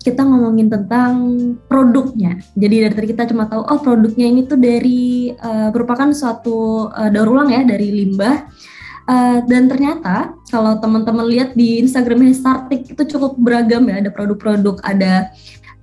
kita 0.01 0.25
ngomongin 0.25 0.67
tentang 0.67 1.13
produknya. 1.69 2.41
Jadi 2.57 2.75
dari 2.89 2.93
tadi 2.93 3.07
kita 3.13 3.29
cuma 3.29 3.45
tahu 3.45 3.61
oh 3.61 3.79
produknya 3.79 4.25
ini 4.27 4.49
tuh 4.49 4.57
dari 4.57 5.29
uh, 5.37 5.69
merupakan 5.69 6.09
suatu 6.11 6.89
uh, 6.89 7.09
daur 7.13 7.29
ulang 7.29 7.53
ya 7.53 7.61
dari 7.61 7.93
limbah. 7.93 8.49
Uh, 9.09 9.41
dan 9.49 9.65
ternyata 9.65 10.37
kalau 10.49 10.77
teman-teman 10.77 11.25
lihat 11.25 11.57
di 11.57 11.81
Instagramnya 11.81 12.37
Startik 12.37 12.85
itu 12.89 13.03
cukup 13.17 13.37
beragam 13.41 13.89
ya, 13.89 14.01
ada 14.01 14.11
produk-produk, 14.13 14.77
ada 14.85 15.33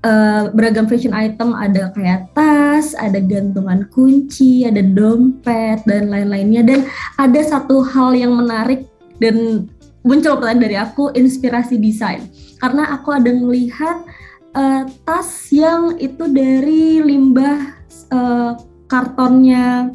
uh, 0.06 0.52
beragam 0.54 0.86
fashion 0.86 1.14
item, 1.14 1.54
ada 1.54 1.90
kayak 1.94 2.30
tas, 2.32 2.94
ada 2.94 3.18
gantungan 3.18 3.86
kunci, 3.90 4.66
ada 4.66 4.80
dompet 4.82 5.82
dan 5.84 6.10
lain-lainnya. 6.12 6.62
Dan 6.62 6.80
ada 7.18 7.40
satu 7.42 7.82
hal 7.82 8.14
yang 8.14 8.38
menarik 8.38 8.86
dan 9.18 9.66
muncul 10.06 10.38
pertanyaan 10.38 10.62
dari 10.62 10.76
aku 10.78 11.10
inspirasi 11.12 11.76
desain. 11.76 12.22
Karena 12.62 12.94
aku 12.94 13.14
ada 13.14 13.30
melihat 13.34 14.02
uh, 14.54 14.86
tas 15.02 15.50
yang 15.50 15.98
itu 15.98 16.26
dari 16.30 17.02
limbah 17.02 17.78
uh, 18.14 18.56
kartonnya 18.88 19.92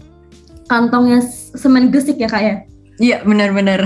kantongnya 0.69 1.19
semen 1.57 1.91
gesik 1.91 2.21
ya 2.21 2.29
kak 2.29 2.43
ya 2.43 2.55
iya 3.01 3.21
benar-benar 3.25 3.85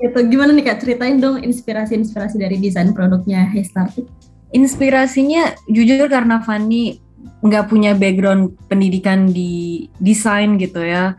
itu 0.00 0.18
gimana 0.28 0.52
nih 0.56 0.64
kak? 0.64 0.80
Ceritain 0.80 1.20
dong 1.20 1.40
inspirasi-inspirasi 1.44 2.40
dari 2.40 2.56
desain 2.56 2.92
produknya 2.96 3.44
Hestartik 3.52 4.08
inspirasinya 4.50 5.54
jujur 5.70 6.10
karena 6.10 6.42
Fanny 6.42 6.98
nggak 7.40 7.72
punya 7.72 7.96
background 7.96 8.56
pendidikan 8.68 9.30
di 9.30 9.86
desain 10.00 10.60
gitu 10.60 10.84
ya. 10.84 11.16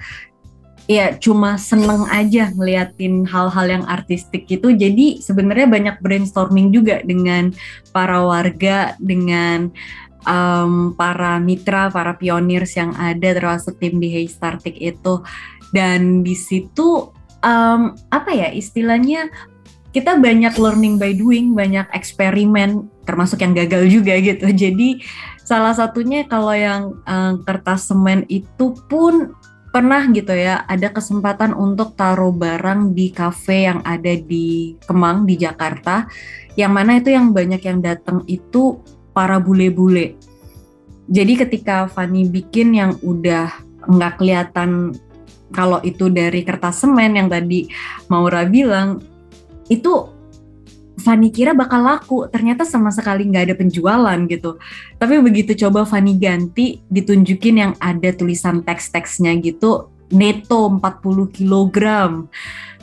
Ya 0.89 1.15
cuma 1.15 1.55
seneng 1.55 2.03
aja 2.11 2.51
ngeliatin 2.51 3.23
hal-hal 3.23 3.79
yang 3.79 3.85
artistik 3.87 4.43
itu 4.51 4.75
jadi 4.75 5.23
sebenarnya 5.23 5.69
banyak 5.71 5.95
brainstorming 6.03 6.73
juga 6.73 6.99
dengan 7.05 7.55
para 7.95 8.19
warga 8.19 8.99
dengan 8.99 9.71
um, 10.27 10.91
para 10.97 11.39
mitra 11.39 11.87
para 11.93 12.17
pioneers 12.17 12.75
yang 12.75 12.91
ada 12.97 13.31
termasuk 13.31 13.79
tim 13.79 14.03
di 14.03 14.09
Hey 14.11 14.27
Startik 14.27 14.75
itu 14.83 15.23
dan 15.71 16.23
di 16.23 16.35
situ 16.35 17.11
um, 17.43 17.95
apa 18.11 18.31
ya 18.31 18.49
istilahnya 18.51 19.31
kita 19.91 20.15
banyak 20.15 20.55
learning 20.55 20.95
by 20.95 21.11
doing 21.11 21.51
banyak 21.51 21.83
eksperimen 21.91 22.87
termasuk 23.03 23.43
yang 23.43 23.51
gagal 23.51 23.87
juga 23.91 24.15
gitu 24.19 24.47
jadi 24.67 25.01
salah 25.43 25.75
satunya 25.75 26.23
kalau 26.27 26.55
yang 26.55 26.95
um, 27.03 27.43
kertas 27.43 27.91
semen 27.91 28.23
itu 28.31 28.71
pun 28.87 29.35
pernah 29.71 30.03
gitu 30.11 30.35
ya 30.35 30.67
ada 30.67 30.91
kesempatan 30.91 31.55
untuk 31.55 31.95
taruh 31.95 32.35
barang 32.35 32.91
di 32.91 33.07
cafe 33.15 33.71
yang 33.71 33.79
ada 33.87 34.19
di 34.19 34.75
Kemang 34.83 35.23
di 35.23 35.39
Jakarta 35.39 36.11
yang 36.59 36.75
mana 36.75 36.99
itu 36.99 37.15
yang 37.15 37.31
banyak 37.31 37.63
yang 37.63 37.79
datang 37.79 38.27
itu 38.27 38.83
para 39.15 39.39
bule-bule. 39.39 40.19
Jadi 41.11 41.33
ketika 41.39 41.87
Fanny 41.91 42.27
bikin 42.27 42.75
yang 42.75 42.95
udah 43.03 43.51
nggak 43.87 44.19
kelihatan 44.19 44.95
kalau 45.51 45.83
itu 45.83 46.07
dari 46.07 46.41
kertas 46.47 46.83
semen 46.83 47.15
yang 47.15 47.27
tadi 47.27 47.67
Maura 48.07 48.47
bilang 48.47 49.03
itu 49.71 50.19
Fanny 51.01 51.33
kira 51.33 51.57
bakal 51.57 51.81
laku, 51.81 52.29
ternyata 52.29 52.61
sama 52.61 52.93
sekali 52.93 53.25
nggak 53.25 53.45
ada 53.49 53.55
penjualan 53.57 54.19
gitu. 54.29 54.61
Tapi 55.01 55.17
begitu 55.23 55.57
coba 55.65 55.81
Fanny 55.81 56.13
ganti, 56.19 56.77
ditunjukin 56.93 57.55
yang 57.57 57.73
ada 57.81 58.13
tulisan 58.13 58.61
teks-teksnya 58.61 59.33
gitu, 59.41 59.89
neto 60.13 60.69
40 60.69 61.31
kg, 61.33 61.77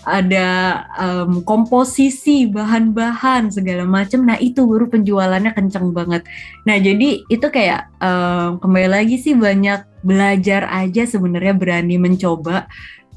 ada 0.08 0.48
um, 0.96 1.44
komposisi 1.44 2.48
bahan-bahan 2.48 3.52
segala 3.52 3.84
macam. 3.84 4.24
Nah 4.24 4.40
itu 4.40 4.64
baru 4.64 4.88
penjualannya 4.88 5.52
kenceng 5.52 5.92
banget. 5.92 6.24
Nah 6.64 6.80
jadi 6.80 7.20
itu 7.28 7.46
kayak 7.52 7.92
um, 8.00 8.56
kembali 8.56 8.88
lagi 8.88 9.20
sih 9.20 9.36
banyak 9.36 9.84
belajar 10.00 10.64
aja 10.72 11.04
sebenarnya 11.04 11.52
berani 11.52 12.00
mencoba 12.00 12.64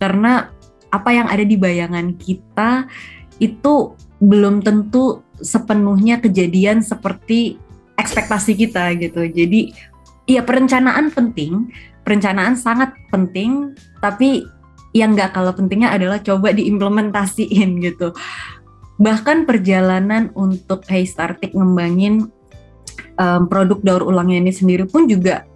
karena 0.02 0.52
apa 0.92 1.10
yang 1.16 1.32
ada 1.32 1.48
di 1.48 1.56
bayangan 1.56 2.20
kita 2.20 2.90
itu 3.40 3.96
belum 4.20 4.62
tentu 4.62 5.24
sepenuhnya 5.40 6.22
kejadian 6.22 6.84
seperti 6.84 7.58
ekspektasi 7.98 8.54
kita 8.54 8.94
gitu. 9.00 9.26
Jadi 9.26 9.74
ya 10.30 10.46
perencanaan 10.46 11.10
penting, 11.10 11.72
perencanaan 12.06 12.54
sangat 12.54 12.94
penting, 13.10 13.74
tapi 14.02 14.46
yang 14.92 15.16
nggak 15.16 15.32
kalah 15.32 15.56
pentingnya 15.56 15.96
adalah 15.96 16.20
coba 16.20 16.52
diimplementasiin 16.52 17.70
gitu. 17.80 18.12
Bahkan 19.02 19.50
perjalanan 19.50 20.30
untuk 20.38 20.86
Hey 20.86 21.08
Startik 21.08 21.56
ngembangin 21.56 22.30
um, 23.18 23.48
produk 23.50 23.80
daur 23.82 24.04
ulangnya 24.06 24.44
ini 24.44 24.54
sendiri 24.54 24.86
pun 24.86 25.10
juga 25.10 25.48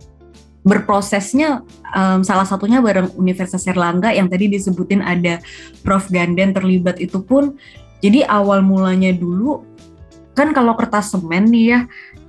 berprosesnya 0.65 1.61
um, 1.93 2.25
salah 2.25 2.47
satunya 2.47 2.81
bareng 2.81 3.13
Universitas 3.21 3.69
Erlangga 3.69 4.09
yang 4.09 4.25
tadi 4.25 4.49
disebutin 4.49 5.05
ada 5.05 5.38
Prof 5.86 6.09
Ganden 6.09 6.57
terlibat 6.57 6.97
itu 6.97 7.21
pun 7.21 7.53
jadi 8.01 8.25
awal 8.25 8.65
mulanya 8.65 9.13
dulu 9.13 9.61
kan 10.33 10.51
kalau 10.57 10.73
kertas 10.73 11.13
semen 11.13 11.53
nih 11.53 11.65
ya 11.69 11.79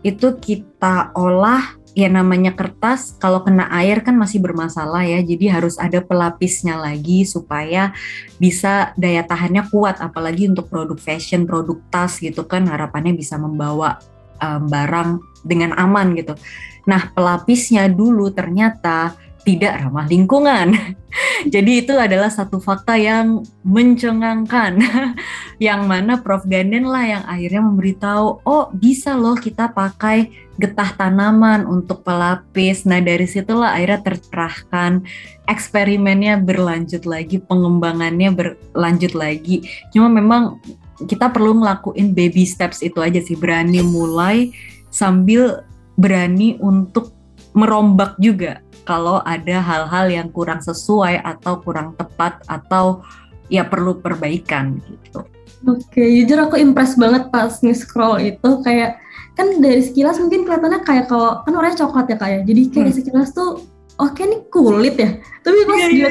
itu 0.04 0.36
kita 0.36 1.10
olah 1.16 1.80
ya 1.96 2.12
namanya 2.12 2.52
kertas 2.52 3.16
kalau 3.16 3.40
kena 3.40 3.72
air 3.72 4.04
kan 4.04 4.12
masih 4.12 4.44
bermasalah 4.44 5.08
ya. 5.08 5.24
Jadi 5.24 5.48
harus 5.48 5.80
ada 5.80 6.04
pelapisnya 6.04 6.76
lagi 6.76 7.24
supaya 7.24 7.96
bisa 8.36 8.92
daya 9.00 9.24
tahannya 9.24 9.64
kuat 9.72 10.04
apalagi 10.04 10.52
untuk 10.52 10.68
produk 10.68 11.00
fashion 11.00 11.48
produk 11.48 11.80
tas 11.88 12.20
gitu 12.20 12.44
kan 12.44 12.68
harapannya 12.68 13.16
bisa 13.16 13.40
membawa 13.40 13.96
um, 14.44 14.68
barang 14.68 15.24
dengan 15.40 15.72
aman 15.72 16.12
gitu. 16.12 16.36
Nah 16.84 17.08
pelapisnya 17.16 17.88
dulu 17.88 18.28
ternyata 18.28 19.16
tidak 19.46 19.78
ramah 19.78 20.10
lingkungan. 20.10 20.74
Jadi 21.54 21.86
itu 21.86 21.94
adalah 21.94 22.28
satu 22.28 22.58
fakta 22.58 22.98
yang 22.98 23.46
mencengangkan, 23.62 24.82
yang 25.66 25.86
mana 25.86 26.18
Prof 26.18 26.42
Ganden 26.50 26.90
lah 26.90 27.06
yang 27.06 27.24
akhirnya 27.24 27.62
memberitahu, 27.62 28.42
oh 28.42 28.64
bisa 28.74 29.14
loh 29.14 29.38
kita 29.38 29.70
pakai 29.70 30.28
getah 30.58 30.90
tanaman 30.98 31.64
untuk 31.64 32.02
pelapis. 32.02 32.84
Nah 32.84 32.98
dari 32.98 33.24
situlah 33.30 33.78
akhirnya 33.78 34.02
tercerahkan, 34.02 35.06
eksperimennya 35.46 36.42
berlanjut 36.42 37.06
lagi, 37.06 37.38
pengembangannya 37.38 38.34
berlanjut 38.34 39.14
lagi. 39.14 39.62
Cuma 39.94 40.10
memang 40.10 40.58
kita 41.06 41.30
perlu 41.30 41.62
ngelakuin 41.62 42.12
baby 42.12 42.42
steps 42.42 42.82
itu 42.82 42.98
aja 42.98 43.22
sih, 43.22 43.38
berani 43.38 43.80
mulai 43.80 44.50
sambil 44.90 45.62
berani 45.96 46.60
untuk 46.60 47.16
merombak 47.56 48.20
juga 48.20 48.60
kalau 48.86 49.18
ada 49.26 49.58
hal-hal 49.58 50.06
yang 50.08 50.28
kurang 50.30 50.62
sesuai 50.62 51.20
atau 51.20 51.58
kurang 51.60 51.98
tepat 51.98 52.38
atau 52.46 53.02
ya 53.50 53.66
perlu 53.66 53.98
perbaikan 53.98 54.78
gitu. 54.86 55.26
Oke, 55.66 55.98
jujur 55.98 56.38
aku 56.46 56.56
impress 56.62 56.94
banget 56.94 57.26
pas 57.34 57.50
nge-scroll 57.58 58.22
itu 58.22 58.50
kayak 58.62 59.02
kan 59.34 59.58
dari 59.60 59.82
sekilas 59.82 60.16
mungkin 60.22 60.46
kelihatannya 60.46 60.80
kayak 60.86 61.10
kalau 61.10 61.42
kan 61.42 61.52
warnanya 61.52 61.82
coklat 61.82 62.06
ya 62.06 62.16
kayak. 62.16 62.40
Ya. 62.46 62.54
Jadi 62.54 62.62
kayak 62.70 62.86
hmm. 62.86 62.96
sekilas 63.02 63.28
tuh 63.34 63.66
oke 63.98 64.14
okay, 64.14 64.24
nih 64.30 64.40
kulit 64.48 64.94
ya. 64.94 65.10
Tapi 65.42 65.58
pas 65.66 65.78
yeah, 65.82 65.90
yeah. 65.90 66.10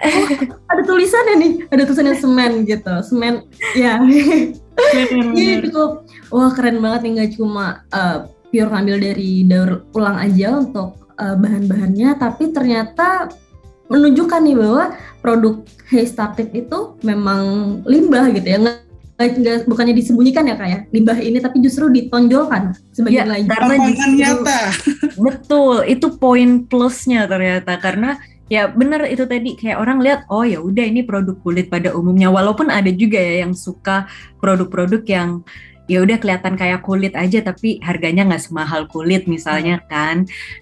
Iya. 0.00 0.16
oh, 0.16 0.28
ada 0.72 0.82
tulisannya 0.88 1.34
nih, 1.36 1.52
ada 1.68 1.82
tulisannya 1.84 2.16
semen 2.16 2.52
gitu. 2.64 2.94
Semen 3.06 3.34
ya. 3.78 4.00
Jadi 5.36 5.68
cukup 5.68 6.08
wah 6.32 6.50
keren 6.56 6.80
banget 6.80 7.00
nih 7.04 7.12
nggak 7.20 7.30
cuma 7.36 7.84
uh, 7.92 8.26
pure 8.50 8.70
ngambil 8.72 8.96
dari 8.98 9.44
daur 9.46 9.86
ulang 9.94 10.16
aja 10.18 10.58
untuk 10.58 11.09
uh, 11.20 11.36
bahan-bahannya 11.36 12.16
tapi 12.16 12.50
ternyata 12.50 13.28
menunjukkan 13.92 14.40
nih 14.40 14.56
bahwa 14.56 14.84
produk 15.20 15.54
Hey 15.90 16.06
Startic 16.06 16.54
itu 16.54 16.96
memang 17.02 17.42
limbah 17.84 18.30
gitu 18.32 18.46
ya. 18.46 18.58
Nggak 19.20 19.68
bukannya 19.68 19.92
disembunyikan 19.92 20.48
ya 20.48 20.56
kayak 20.56 20.70
ya? 20.72 20.78
limbah 20.96 21.18
ini 21.20 21.44
tapi 21.44 21.60
justru 21.60 21.92
ditonjolkan 21.92 22.72
sebagai 22.88 23.20
ya, 23.20 23.28
lain 23.28 23.44
karena 23.50 23.74
justru, 23.84 24.10
nyata. 24.16 24.60
Betul 25.18 25.76
itu 25.90 26.06
poin 26.16 26.64
plusnya 26.64 27.28
ternyata. 27.28 27.76
Karena 27.76 28.16
ya 28.48 28.70
benar 28.70 29.04
itu 29.10 29.28
tadi 29.28 29.60
kayak 29.60 29.76
orang 29.76 30.00
lihat 30.00 30.20
oh 30.32 30.46
ya 30.46 30.62
udah 30.62 30.84
ini 30.86 31.04
produk 31.04 31.36
kulit 31.42 31.68
pada 31.68 31.92
umumnya. 31.92 32.32
Walaupun 32.32 32.72
ada 32.72 32.88
juga 32.88 33.20
ya 33.20 33.44
yang 33.44 33.52
suka 33.52 34.08
produk-produk 34.40 35.02
yang 35.04 35.44
ya 35.90 36.06
udah 36.06 36.22
kelihatan 36.22 36.54
kayak 36.54 36.86
kulit 36.86 37.18
aja 37.18 37.42
tapi 37.42 37.82
harganya 37.82 38.22
nggak 38.22 38.46
semahal 38.46 38.86
kulit 38.86 39.26
misalnya 39.26 39.82
hmm. 39.82 39.86
kan 39.90 40.16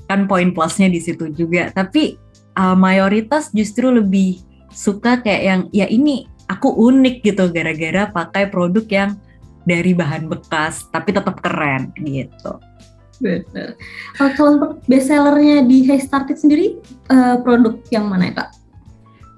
kan 0.08 0.24
poin 0.24 0.56
plusnya 0.56 0.88
di 0.88 1.04
situ 1.04 1.28
juga 1.36 1.68
tapi 1.76 2.16
uh, 2.56 2.72
mayoritas 2.72 3.52
justru 3.52 3.92
lebih 3.92 4.40
suka 4.72 5.20
kayak 5.20 5.42
yang 5.44 5.60
ya 5.76 5.84
ini 5.84 6.24
aku 6.48 6.72
unik 6.72 7.20
gitu 7.20 7.52
gara-gara 7.52 8.08
pakai 8.08 8.48
produk 8.48 8.86
yang 8.88 9.10
dari 9.68 9.92
bahan 9.92 10.32
bekas 10.32 10.88
tapi 10.88 11.12
tetap 11.12 11.44
keren 11.44 11.92
gitu. 12.00 12.56
Benar. 13.18 13.74
Kalau 14.16 14.56
untuk 14.56 14.72
bestsellernya 14.86 15.66
di 15.66 15.82
Hey 15.84 15.98
Started 15.98 16.38
sendiri 16.38 16.78
uh, 17.10 17.36
produk 17.42 17.76
yang 17.92 18.08
mana 18.08 18.30
ya 18.30 18.34
kak? 18.40 18.50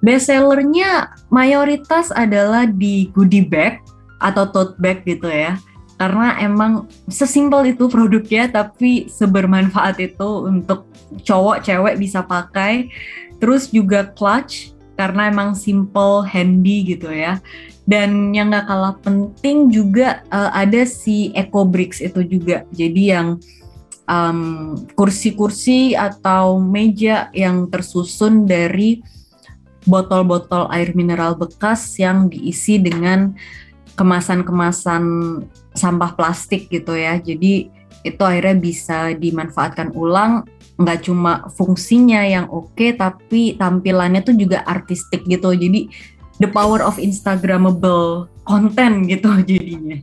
Bestsellernya 0.05 1.17
mayoritas 1.33 2.13
adalah 2.13 2.69
di 2.69 3.09
goodie 3.11 3.43
bag 3.43 3.81
atau 4.21 4.45
tote 4.53 4.77
bag 4.77 5.03
gitu 5.09 5.27
ya 5.27 5.57
karena 6.01 6.41
emang 6.41 6.89
sesimpel 7.13 7.77
itu 7.77 7.85
produknya 7.85 8.49
tapi 8.49 9.13
sebermanfaat 9.13 10.01
itu 10.01 10.49
untuk 10.49 10.89
cowok 11.29 11.61
cewek 11.61 12.01
bisa 12.01 12.25
pakai. 12.25 12.89
Terus 13.37 13.69
juga 13.69 14.09
clutch 14.09 14.73
karena 14.97 15.29
emang 15.29 15.53
simple 15.53 16.25
handy 16.25 16.97
gitu 16.97 17.13
ya. 17.13 17.37
Dan 17.85 18.33
yang 18.33 18.49
gak 18.49 18.65
kalah 18.65 18.97
penting 19.05 19.69
juga 19.69 20.25
uh, 20.33 20.49
ada 20.57 20.89
si 20.89 21.37
Eco 21.37 21.69
Bricks 21.69 22.01
itu 22.01 22.25
juga. 22.25 22.65
Jadi 22.73 23.13
yang 23.13 23.37
kursi-kursi 24.97 25.95
um, 25.95 26.01
atau 26.01 26.59
meja 26.59 27.29
yang 27.31 27.69
tersusun 27.69 28.49
dari 28.49 29.05
botol-botol 29.87 30.67
air 30.75 30.97
mineral 30.97 31.39
bekas 31.39 31.95
yang 32.01 32.27
diisi 32.27 32.83
dengan 32.83 33.37
kemasan-kemasan 33.95 35.05
sampah 35.75 36.15
plastik 36.15 36.71
gitu 36.71 36.95
ya. 36.95 37.19
Jadi 37.19 37.71
itu 38.01 38.23
akhirnya 38.25 38.57
bisa 38.57 39.13
dimanfaatkan 39.13 39.93
ulang 39.93 40.49
nggak 40.81 41.05
cuma 41.05 41.45
fungsinya 41.53 42.25
yang 42.25 42.49
oke 42.49 42.73
okay, 42.73 42.97
tapi 42.97 43.61
tampilannya 43.61 44.25
tuh 44.25 44.33
juga 44.33 44.65
artistik 44.65 45.29
gitu. 45.29 45.53
Jadi 45.53 45.93
the 46.41 46.49
power 46.49 46.81
of 46.81 46.97
instagramable 46.97 48.33
content 48.49 49.05
gitu 49.07 49.29
jadinya. 49.49 50.01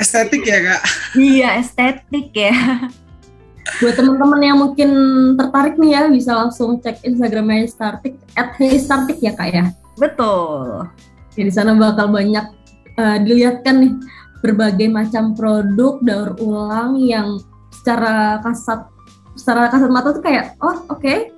Estetik 0.00 0.48
ya 0.48 0.58
kak? 0.64 0.82
Iya 1.12 1.48
estetik 1.60 2.32
ya. 2.32 2.88
Buat 3.84 3.94
teman-teman 4.00 4.40
yang 4.40 4.58
mungkin 4.58 4.90
tertarik 5.36 5.76
nih 5.76 5.92
ya 5.92 6.02
bisa 6.08 6.32
langsung 6.32 6.80
cek 6.80 7.04
instagramnya 7.04 7.68
Startik 7.68 8.16
at 8.32 8.56
Startik 8.56 9.20
ya 9.20 9.36
kak 9.36 9.48
ya? 9.52 9.64
Betul. 10.00 10.88
Ya, 11.36 11.42
di 11.44 11.52
sana 11.52 11.76
bakal 11.76 12.08
banyak 12.08 12.48
uh, 12.96 13.18
dilihatkan 13.20 13.74
nih 13.84 13.92
berbagai 14.40 14.88
macam 14.88 15.36
produk 15.36 16.00
daur 16.00 16.30
ulang 16.40 16.96
yang 17.00 17.40
secara 17.70 18.40
kasat 18.44 18.88
secara 19.36 19.72
kasat 19.72 19.90
mata 19.92 20.12
tuh 20.12 20.24
kayak 20.24 20.56
oh 20.60 20.84
oke 20.88 21.00
okay, 21.00 21.32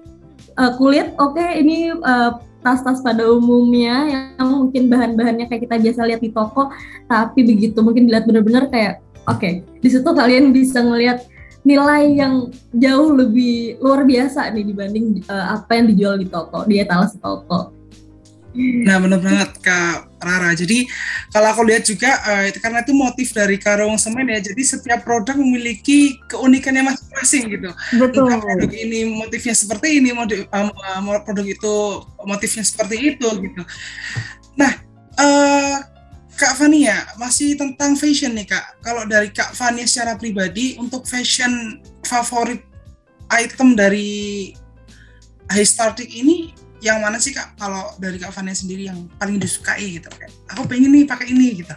uh, 0.59 0.71
eh, 0.71 0.73
kulit 0.79 1.15
oke 1.19 1.37
okay, 1.39 1.63
ini 1.63 1.93
uh, 1.93 2.39
tas-tas 2.63 3.03
pada 3.03 3.27
umumnya 3.27 4.07
yang 4.39 4.47
mungkin 4.47 4.87
bahan-bahannya 4.87 5.51
kayak 5.51 5.67
kita 5.67 5.77
biasa 5.83 6.01
lihat 6.07 6.23
di 6.23 6.31
toko 6.31 6.71
tapi 7.11 7.43
begitu 7.43 7.83
mungkin 7.83 8.07
dilihat 8.07 8.25
benar-benar 8.25 8.71
kayak 8.71 9.03
oke 9.27 9.39
okay, 9.39 9.67
di 9.83 9.89
situ 9.91 10.07
kalian 10.07 10.55
bisa 10.55 10.79
ngelihat 10.83 11.27
nilai 11.63 12.11
yang 12.19 12.51
jauh 12.75 13.15
lebih 13.15 13.79
luar 13.79 14.03
biasa 14.03 14.51
nih 14.51 14.67
dibanding 14.67 15.23
uh, 15.31 15.59
apa 15.59 15.79
yang 15.79 15.87
dijual 15.95 16.15
di 16.19 16.27
toko 16.27 16.67
di 16.67 16.83
etalase 16.83 17.19
toko 17.23 17.82
Nah 18.53 19.01
benar 19.01 19.21
banget 19.25 19.51
Kak 19.65 20.13
Rara. 20.21 20.53
Jadi 20.53 20.85
kalau 21.33 21.49
aku 21.57 21.65
lihat 21.65 21.89
juga 21.89 22.21
uh, 22.21 22.47
karena 22.61 22.85
itu 22.85 22.93
motif 22.93 23.33
dari 23.33 23.57
karung 23.57 23.97
semen 23.97 24.29
ya. 24.29 24.45
Jadi 24.45 24.63
setiap 24.63 25.01
produk 25.03 25.41
memiliki 25.41 26.21
keunikannya 26.29 26.85
masing-masing 26.93 27.49
gitu. 27.49 27.71
Betul. 27.97 28.29
Entah 28.29 28.45
produk 28.45 28.71
ini 28.71 29.09
motifnya 29.09 29.57
seperti 29.57 30.05
ini, 30.05 30.13
motif, 30.13 30.45
uh, 30.53 31.19
produk 31.25 31.47
itu 31.49 31.75
motifnya 32.29 32.65
seperti 32.65 33.17
itu 33.17 33.29
gitu. 33.41 33.63
Nah 34.61 34.73
uh, 35.17 35.77
Kak 36.33 36.59
Fania, 36.59 36.97
masih 37.21 37.55
tentang 37.55 37.97
fashion 37.97 38.37
nih 38.37 38.49
Kak. 38.49 38.85
Kalau 38.85 39.05
dari 39.09 39.33
Kak 39.33 39.57
Fania 39.57 39.85
secara 39.89 40.17
pribadi, 40.17 40.77
untuk 40.81 41.09
fashion 41.09 41.81
favorit 42.05 42.65
item 43.33 43.73
dari 43.77 44.53
Startic 45.53 46.09
ini 46.09 46.57
yang 46.83 46.99
mana 46.99 47.23
sih 47.23 47.31
Kak? 47.31 47.55
Kalau 47.57 47.95
dari 47.97 48.19
Kak 48.19 48.35
Fania 48.35 48.53
sendiri 48.53 48.91
yang 48.91 49.07
paling 49.17 49.39
disukai 49.39 50.03
gitu 50.03 50.11
kayak, 50.11 50.35
aku 50.51 50.67
pengen 50.67 50.91
nih 50.91 51.07
pakai 51.07 51.31
ini 51.31 51.63
gitu. 51.63 51.75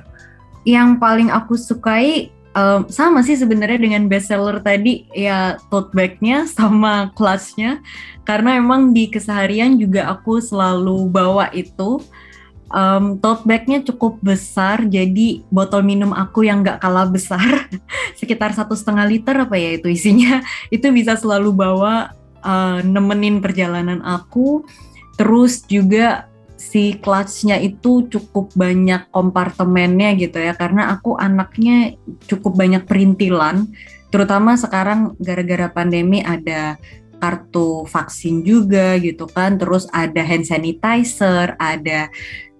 Yang 0.65 0.97
paling 0.97 1.29
aku 1.29 1.53
sukai 1.53 2.33
um, 2.55 2.87
sama 2.89 3.21
sih 3.21 3.37
sebenarnya 3.37 3.77
dengan 3.77 4.07
bestseller 4.07 4.63
tadi 4.63 5.05
ya 5.11 5.59
tote 5.69 5.91
bagnya 5.93 6.47
sama 6.57 7.11
clutchnya 7.13 7.83
karena 8.23 8.57
emang 8.57 8.95
di 8.95 9.11
keseharian 9.11 9.77
juga 9.77 10.09
aku 10.09 10.41
selalu 10.41 11.05
bawa 11.11 11.51
itu 11.53 12.01
um, 12.71 13.19
tote 13.19 13.45
bagnya 13.45 13.83
cukup 13.83 14.17
besar 14.23 14.87
jadi 14.87 15.43
botol 15.51 15.83
minum 15.85 16.15
aku 16.15 16.47
yang 16.47 16.63
nggak 16.63 16.81
kalah 16.81 17.05
besar 17.05 17.69
sekitar 18.19 18.55
satu 18.55 18.73
setengah 18.73 19.05
liter 19.05 19.35
apa 19.35 19.53
ya 19.59 19.77
itu 19.77 19.91
isinya 19.91 20.41
itu 20.75 20.87
bisa 20.89 21.19
selalu 21.19 21.51
bawa 21.53 22.15
uh, 22.41 22.79
nemenin 22.81 23.43
perjalanan 23.43 24.01
aku 24.01 24.65
terus 25.16 25.63
juga 25.68 26.28
si 26.55 26.95
clutchnya 26.99 27.59
itu 27.59 28.07
cukup 28.07 28.55
banyak 28.55 29.11
kompartemennya 29.11 30.16
gitu 30.16 30.39
ya 30.39 30.55
karena 30.55 30.95
aku 30.95 31.20
anaknya 31.20 31.99
cukup 32.32 32.55
banyak 32.55 32.88
perintilan 32.88 33.68
terutama 34.07 34.55
sekarang 34.55 35.20
gara-gara 35.20 35.68
pandemi 35.68 36.24
ada 36.24 36.80
kartu 37.20 37.84
vaksin 37.88 38.43
juga 38.43 38.95
gitu 38.99 39.28
kan 39.28 39.59
terus 39.59 39.88
ada 39.91 40.24
hand 40.24 40.47
sanitizer 40.47 41.59
ada 41.59 42.07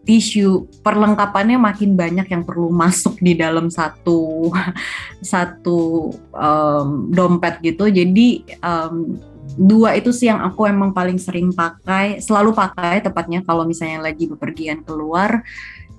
tisu 0.06 0.70
perlengkapannya 0.86 1.58
makin 1.58 1.98
banyak 1.98 2.30
yang 2.30 2.46
perlu 2.46 2.70
masuk 2.70 3.18
di 3.18 3.34
dalam 3.34 3.74
satu 3.74 4.54
satu 5.34 6.14
um, 6.32 7.10
dompet 7.10 7.58
gitu. 7.66 7.90
Jadi 7.90 8.46
um, 8.62 9.18
dua 9.54 9.94
itu 9.96 10.10
sih 10.10 10.28
yang 10.28 10.42
aku 10.42 10.66
emang 10.66 10.92
paling 10.92 11.22
sering 11.22 11.54
pakai 11.54 12.20
selalu 12.20 12.52
pakai 12.52 13.00
tepatnya 13.06 13.46
kalau 13.46 13.64
misalnya 13.64 14.02
lagi 14.02 14.26
bepergian 14.26 14.82
keluar 14.82 15.46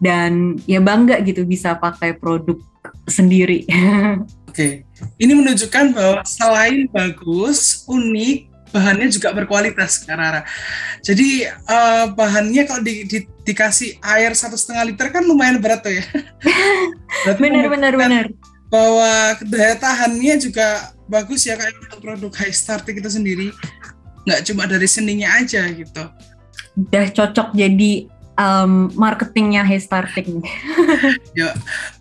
dan 0.02 0.60
ya 0.68 0.82
bangga 0.82 1.16
gitu 1.24 1.48
bisa 1.48 1.78
pakai 1.78 2.12
produk 2.16 2.60
sendiri. 3.08 3.64
Oke, 4.50 4.88
ini 5.20 5.32
menunjukkan 5.36 5.92
bahwa 5.92 6.24
selain 6.24 6.88
bagus, 6.88 7.84
unik, 7.84 8.48
bahannya 8.72 9.08
juga 9.12 9.32
berkualitas 9.36 10.00
Karara. 10.04 10.48
Jadi 11.04 11.44
uh, 11.48 12.08
bahannya 12.12 12.64
kalau 12.64 12.80
di, 12.80 13.04
di, 13.04 13.18
dikasih 13.44 14.00
air 14.00 14.32
satu 14.32 14.56
setengah 14.56 14.84
liter 14.88 15.08
kan 15.12 15.24
lumayan 15.24 15.60
berat 15.60 15.84
tuh 15.84 15.92
ya. 15.92 16.04
benar 17.42 17.68
benar 17.68 17.92
benar. 17.96 18.24
Bahwa 18.72 19.36
daya 19.44 19.76
tahannya 19.76 20.34
juga 20.40 20.95
bagus 21.06 21.46
ya 21.46 21.54
kayak 21.54 21.74
untuk 21.86 22.00
produk 22.02 22.32
high 22.42 22.54
starting 22.54 22.98
itu 22.98 23.10
sendiri. 23.10 23.48
Nggak 24.26 24.40
cuma 24.50 24.66
dari 24.66 24.88
seninya 24.90 25.38
aja 25.38 25.66
gitu. 25.70 26.02
Udah 26.76 27.04
cocok 27.14 27.54
jadi 27.54 28.10
um, 28.36 28.92
marketingnya 28.94 29.62
high 29.64 29.82
starting. 29.82 30.42
ya, 31.38 31.54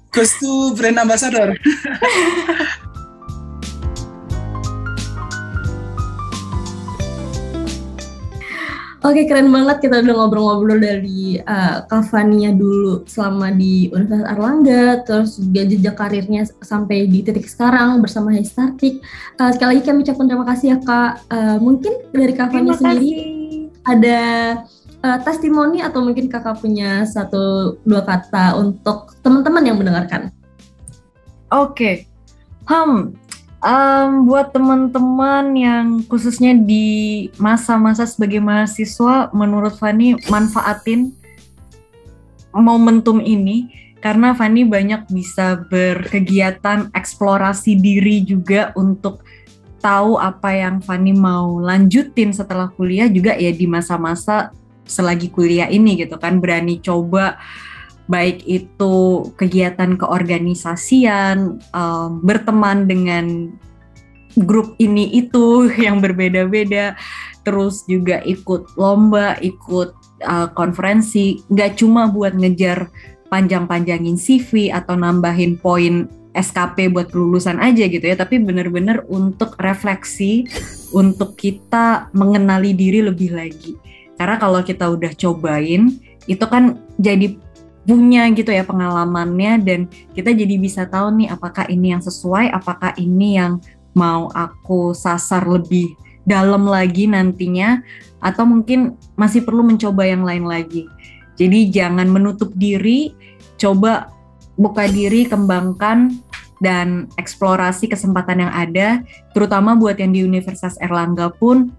Gus 0.10 0.36
tuh 0.42 0.74
brand 0.74 1.00
ambassador. 1.02 1.54
Oke 9.06 9.30
keren 9.30 9.54
banget 9.54 9.86
kita 9.86 10.02
udah 10.02 10.16
ngobrol-ngobrol 10.18 10.82
dari 10.82 11.38
uh, 11.38 11.86
dulu 12.58 13.06
selama 13.06 13.54
di 13.54 13.86
Universitas 13.94 14.34
Erlangga, 14.34 14.86
terus 15.06 15.38
juga 15.38 15.62
jejak 15.62 15.94
karirnya 15.94 16.42
sampai 16.66 17.06
di 17.06 17.22
titik 17.22 17.46
sekarang 17.46 18.02
bersama 18.02 18.34
Hestartik. 18.34 19.06
Uh, 19.38 19.54
sekali 19.54 19.78
lagi 19.78 19.86
kami 19.86 20.02
ucapkan 20.02 20.26
terima 20.26 20.46
kasih 20.50 20.68
ya 20.74 20.78
kak. 20.82 21.22
Uh, 21.30 21.62
mungkin 21.62 21.94
dari 22.18 22.34
Kavania 22.34 22.74
sendiri 22.74 23.14
ada 23.86 24.22
uh, 25.06 25.20
testimoni 25.22 25.86
atau 25.86 26.02
mungkin 26.02 26.26
kakak 26.26 26.58
punya 26.58 27.06
satu 27.06 27.78
dua 27.86 28.02
kata 28.02 28.58
untuk 28.58 29.22
teman-teman 29.22 29.70
yang 29.70 29.78
mendengarkan. 29.78 30.34
Oke, 31.54 31.78
okay. 31.78 31.96
hmm, 32.66 33.14
um, 33.66 34.30
buat 34.30 34.54
teman-teman 34.54 35.46
yang 35.58 35.86
khususnya 36.06 36.54
di 36.54 37.28
masa-masa 37.42 38.06
sebagai 38.06 38.40
mahasiswa, 38.40 39.34
menurut 39.34 39.76
Fani 39.76 40.16
manfaatin 40.30 41.12
momentum 42.54 43.20
ini 43.20 43.68
karena 44.00 44.38
Fani 44.38 44.64
banyak 44.64 45.10
bisa 45.10 45.66
berkegiatan 45.66 46.94
eksplorasi 46.94 47.76
diri 47.82 48.22
juga 48.22 48.70
untuk 48.78 49.26
tahu 49.82 50.22
apa 50.22 50.54
yang 50.54 50.78
Fani 50.80 51.12
mau 51.18 51.58
lanjutin 51.58 52.32
setelah 52.32 52.70
kuliah 52.70 53.10
juga 53.10 53.34
ya 53.36 53.50
di 53.50 53.66
masa-masa 53.66 54.54
selagi 54.86 55.34
kuliah 55.34 55.66
ini 55.68 55.98
gitu 55.98 56.22
kan 56.22 56.38
berani 56.38 56.78
coba 56.78 57.42
baik 58.06 58.46
itu 58.46 59.26
kegiatan 59.38 59.98
keorganisasian, 59.98 61.58
um, 61.74 62.22
berteman 62.22 62.86
dengan 62.86 63.54
grup 64.46 64.76
ini 64.78 65.10
itu 65.16 65.68
yang 65.86 66.04
berbeda-beda, 66.04 66.94
terus 67.42 67.86
juga 67.90 68.22
ikut 68.26 68.78
lomba, 68.78 69.38
ikut 69.42 69.96
uh, 70.26 70.48
konferensi, 70.54 71.42
nggak 71.50 71.82
cuma 71.82 72.10
buat 72.12 72.36
ngejar 72.38 72.90
panjang-panjangin 73.34 74.22
CV 74.22 74.70
atau 74.70 74.94
nambahin 74.94 75.58
poin 75.58 76.06
SKP 76.36 76.92
buat 76.92 77.10
kelulusan 77.10 77.64
aja 77.64 77.88
gitu 77.88 78.04
ya, 78.04 78.20
tapi 78.20 78.44
benar-benar 78.44 79.08
untuk 79.08 79.56
refleksi, 79.58 80.44
untuk 80.92 81.40
kita 81.40 82.12
mengenali 82.12 82.76
diri 82.76 83.00
lebih 83.02 83.34
lagi. 83.34 83.80
Karena 84.20 84.36
kalau 84.36 84.60
kita 84.60 84.92
udah 84.92 85.16
cobain, 85.16 85.96
itu 86.28 86.46
kan 86.48 86.80
jadi 87.00 87.40
punya 87.86 88.26
gitu 88.34 88.50
ya 88.50 88.66
pengalamannya 88.66 89.54
dan 89.62 89.80
kita 90.18 90.34
jadi 90.34 90.58
bisa 90.58 90.90
tahu 90.90 91.22
nih 91.22 91.30
apakah 91.30 91.70
ini 91.70 91.94
yang 91.94 92.02
sesuai, 92.02 92.50
apakah 92.50 92.98
ini 92.98 93.38
yang 93.38 93.62
mau 93.94 94.28
aku 94.34 94.92
sasar 94.92 95.46
lebih 95.46 95.94
dalam 96.26 96.66
lagi 96.66 97.06
nantinya 97.06 97.80
atau 98.20 98.44
mungkin 98.44 98.98
masih 99.14 99.46
perlu 99.46 99.62
mencoba 99.62 100.04
yang 100.10 100.26
lain 100.26 100.50
lagi. 100.50 100.90
Jadi 101.38 101.70
jangan 101.70 102.10
menutup 102.10 102.50
diri, 102.58 103.14
coba 103.62 104.10
buka 104.58 104.90
diri, 104.90 105.30
kembangkan 105.30 106.18
dan 106.64 107.06
eksplorasi 107.20 107.92
kesempatan 107.92 108.48
yang 108.48 108.54
ada, 108.56 109.04
terutama 109.36 109.78
buat 109.78 110.00
yang 110.00 110.16
di 110.16 110.24
Universitas 110.26 110.80
Erlangga 110.82 111.30
pun 111.30 111.70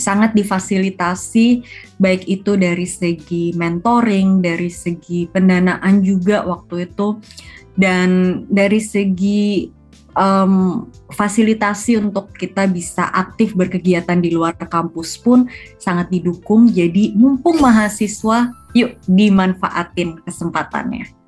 sangat 0.00 0.32
difasilitasi 0.32 1.62
baik 2.00 2.24
itu 2.26 2.56
dari 2.56 2.88
segi 2.88 3.52
mentoring, 3.52 4.40
dari 4.40 4.72
segi 4.72 5.28
pendanaan 5.28 6.00
juga 6.00 6.48
waktu 6.48 6.88
itu 6.88 7.20
dan 7.76 8.42
dari 8.48 8.80
segi 8.80 9.70
um, 10.16 10.86
fasilitasi 11.12 12.00
untuk 12.00 12.32
kita 12.34 12.66
bisa 12.66 13.06
aktif 13.12 13.54
berkegiatan 13.54 14.18
di 14.18 14.32
luar 14.34 14.56
kampus 14.56 15.20
pun 15.20 15.46
sangat 15.76 16.10
didukung. 16.10 16.70
Jadi 16.70 17.14
mumpung 17.14 17.60
mahasiswa, 17.60 18.50
yuk 18.74 18.96
dimanfaatin 19.06 20.18
kesempatannya. 20.24 21.19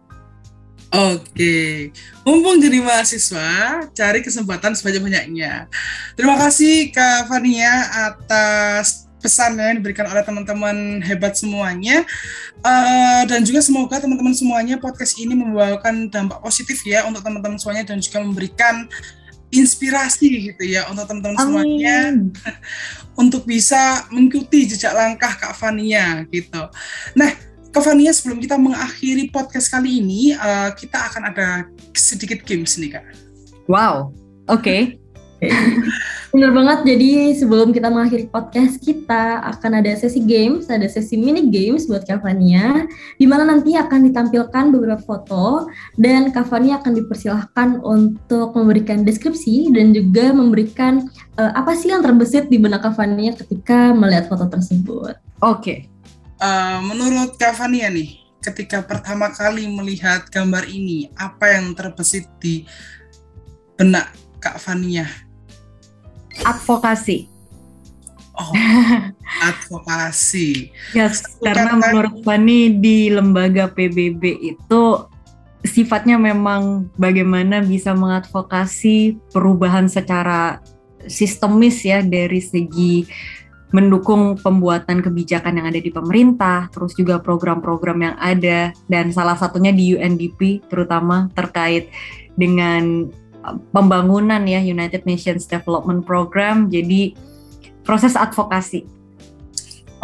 Oke, 0.93 1.89
mumpung 2.21 2.61
jadi 2.61 2.85
mahasiswa, 2.85 3.81
cari 3.97 4.21
kesempatan 4.21 4.77
sebanyak-banyaknya. 4.77 5.65
Terima 6.13 6.37
kasih 6.37 6.93
Kak 6.93 7.33
Fania 7.33 7.89
atas 8.13 9.09
pesan 9.23 9.57
yang 9.57 9.81
diberikan 9.81 10.05
oleh 10.11 10.21
teman-teman 10.21 11.01
hebat 11.01 11.33
semuanya. 11.33 12.05
Uh, 12.61 13.25
dan 13.25 13.41
juga 13.41 13.65
semoga 13.65 14.05
teman-teman 14.05 14.37
semuanya 14.37 14.77
podcast 14.77 15.17
ini 15.17 15.33
membawakan 15.33 16.13
dampak 16.13 16.45
positif 16.45 16.85
ya 16.85 17.09
untuk 17.09 17.25
teman-teman 17.25 17.57
semuanya 17.57 17.89
dan 17.89 17.97
juga 17.97 18.21
memberikan 18.21 18.85
inspirasi 19.49 20.53
gitu 20.53 20.77
ya 20.77 20.85
untuk 20.93 21.09
teman-teman 21.09 21.41
semuanya 21.41 21.97
untuk 23.23 23.49
bisa 23.49 24.05
mengikuti 24.13 24.69
jejak 24.69 24.93
langkah 24.93 25.33
Kak 25.41 25.57
Fania 25.57 26.29
gitu. 26.29 26.69
Nah, 27.17 27.52
Kavania 27.73 28.13
sebelum 28.13 28.37
kita 28.37 28.61
mengakhiri 28.61 29.33
podcast 29.33 29.73
kali 29.73 30.05
ini, 30.05 30.37
uh, 30.37 30.77
kita 30.77 31.09
akan 31.09 31.33
ada 31.33 31.65
sedikit 31.97 32.45
games 32.45 32.77
nih 32.77 33.01
kak. 33.01 33.05
Wow, 33.65 34.13
oke. 34.53 34.61
Okay. 34.61 34.81
Bener 36.33 36.49
banget, 36.55 36.85
jadi 36.87 37.35
sebelum 37.37 37.73
kita 37.77 37.89
mengakhiri 37.93 38.29
podcast 38.29 38.81
kita 38.81 39.41
akan 39.57 39.85
ada 39.85 39.93
sesi 39.97 40.21
games, 40.21 40.69
ada 40.69 40.85
sesi 40.85 41.17
mini 41.17 41.49
games 41.49 41.89
buat 41.89 42.05
Kavania, 42.05 42.89
di 43.17 43.25
mana 43.25 43.49
nanti 43.49 43.77
akan 43.77 44.07
ditampilkan 44.09 44.73
beberapa 44.73 45.03
foto 45.03 45.67
dan 45.97 46.33
Kavania 46.33 46.81
akan 46.81 46.93
dipersilahkan 46.93 47.85
untuk 47.85 48.53
memberikan 48.53 49.03
deskripsi 49.03 49.73
dan 49.73 49.97
juga 49.97 50.31
memberikan 50.33 51.09
uh, 51.37 51.53
apa 51.57 51.77
sih 51.77 51.93
yang 51.93 52.01
terbesit 52.05 52.49
di 52.53 52.57
benak 52.57 52.85
Kavania 52.85 53.33
ketika 53.37 53.93
melihat 53.93 54.29
foto 54.29 54.49
tersebut. 54.49 55.17
Oke, 55.43 55.57
okay 55.59 55.92
uh, 56.43 56.79
menurut 56.83 57.39
Kavania 57.39 57.87
nih, 57.89 58.19
ketika 58.43 58.83
pertama 58.83 59.31
kali 59.31 59.71
melihat 59.71 60.27
gambar 60.27 60.67
ini, 60.67 61.09
apa 61.15 61.55
yang 61.55 61.73
terbesit 61.79 62.27
di 62.43 62.67
benak 63.79 64.11
Kak 64.43 64.59
Fania? 64.59 65.07
Advokasi. 66.43 67.31
Oh, 68.35 68.51
advokasi. 69.49 70.73
Yes, 70.97 71.39
karena 71.39 71.79
menurut 71.79 72.25
Fani 72.27 72.75
di 72.81 73.13
lembaga 73.13 73.69
PBB 73.69 74.57
itu 74.57 74.83
sifatnya 75.63 76.19
memang 76.19 76.91
bagaimana 76.99 77.63
bisa 77.63 77.95
mengadvokasi 77.95 79.21
perubahan 79.31 79.87
secara 79.87 80.59
sistemis 81.07 81.83
ya 81.87 82.03
dari 82.03 82.43
segi 82.43 83.07
mendukung 83.73 84.37
pembuatan 84.37 85.01
kebijakan 85.01 85.59
yang 85.59 85.67
ada 85.67 85.81
di 85.81 85.89
pemerintah, 85.89 86.69
terus 86.71 86.93
juga 86.93 87.19
program-program 87.19 87.99
yang 88.05 88.17
ada, 88.21 88.71
dan 88.87 89.09
salah 89.11 89.35
satunya 89.35 89.73
di 89.73 89.97
UNDP 89.97 90.61
terutama 90.69 91.33
terkait 91.33 91.89
dengan 92.37 93.09
uh, 93.43 93.57
pembangunan 93.73 94.45
ya 94.45 94.61
United 94.61 95.09
Nations 95.09 95.49
Development 95.49 96.05
Program, 96.05 96.69
jadi 96.69 97.17
proses 97.83 98.13
advokasi. 98.13 98.85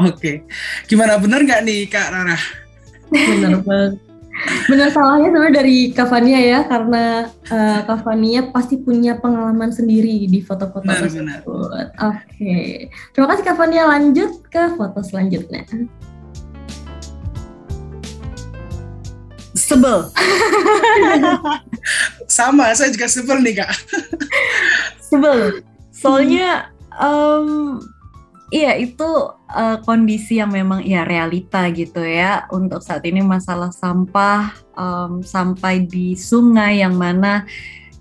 Oke, 0.01 0.47
gimana 0.89 1.21
benar 1.21 1.45
nggak 1.45 1.61
nih 1.63 1.81
Kak 1.93 2.09
Rara? 2.09 2.39
Benar 3.13 3.61
banget. 3.63 4.08
Benar 4.69 4.89
salahnya 4.95 5.29
sebenarnya 5.33 5.55
dari 5.65 5.79
Kavania 5.91 6.41
ya, 6.41 6.61
karena 6.67 7.27
uh, 7.51 7.81
Kavania 7.89 8.49
pasti 8.55 8.79
punya 8.79 9.19
pengalaman 9.19 9.73
sendiri 9.75 10.27
di 10.29 10.41
foto-foto 10.45 10.87
tersebut. 10.87 11.43
Oke, 11.43 11.91
okay. 11.99 12.67
terima 13.15 13.29
kasih 13.35 13.45
Kavania. 13.45 13.85
Lanjut 13.89 14.45
ke 14.47 14.75
foto 14.79 15.01
selanjutnya. 15.03 15.67
Sebel. 19.59 20.09
Sama, 22.39 22.73
saya 22.77 22.93
juga 22.95 23.09
sebel 23.11 23.43
nih 23.43 23.65
kak. 23.65 23.73
sebel. 25.01 25.65
Soalnya 25.91 26.71
um, 26.95 27.81
Iya 28.49 28.81
itu 28.81 29.05
uh, 29.53 29.77
kondisi 29.85 30.41
yang 30.41 30.57
memang 30.57 30.81
ya 30.81 31.05
realita 31.05 31.69
gitu 31.69 32.01
ya 32.01 32.49
untuk 32.49 32.81
saat 32.81 33.05
ini 33.05 33.21
masalah 33.21 33.69
sampah 33.69 34.57
um, 34.73 35.21
sampai 35.21 35.85
di 35.85 36.17
sungai 36.17 36.81
yang 36.81 36.97
mana 36.97 37.45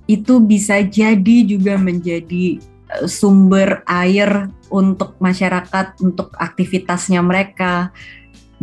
itu 0.07 0.39
bisa 0.39 0.79
jadi 0.87 1.43
juga 1.43 1.75
menjadi 1.75 2.63
uh, 2.95 3.11
sumber 3.11 3.83
air 3.91 4.47
untuk 4.71 5.19
masyarakat 5.19 5.99
untuk 5.99 6.31
aktivitasnya 6.39 7.19
mereka. 7.19 7.91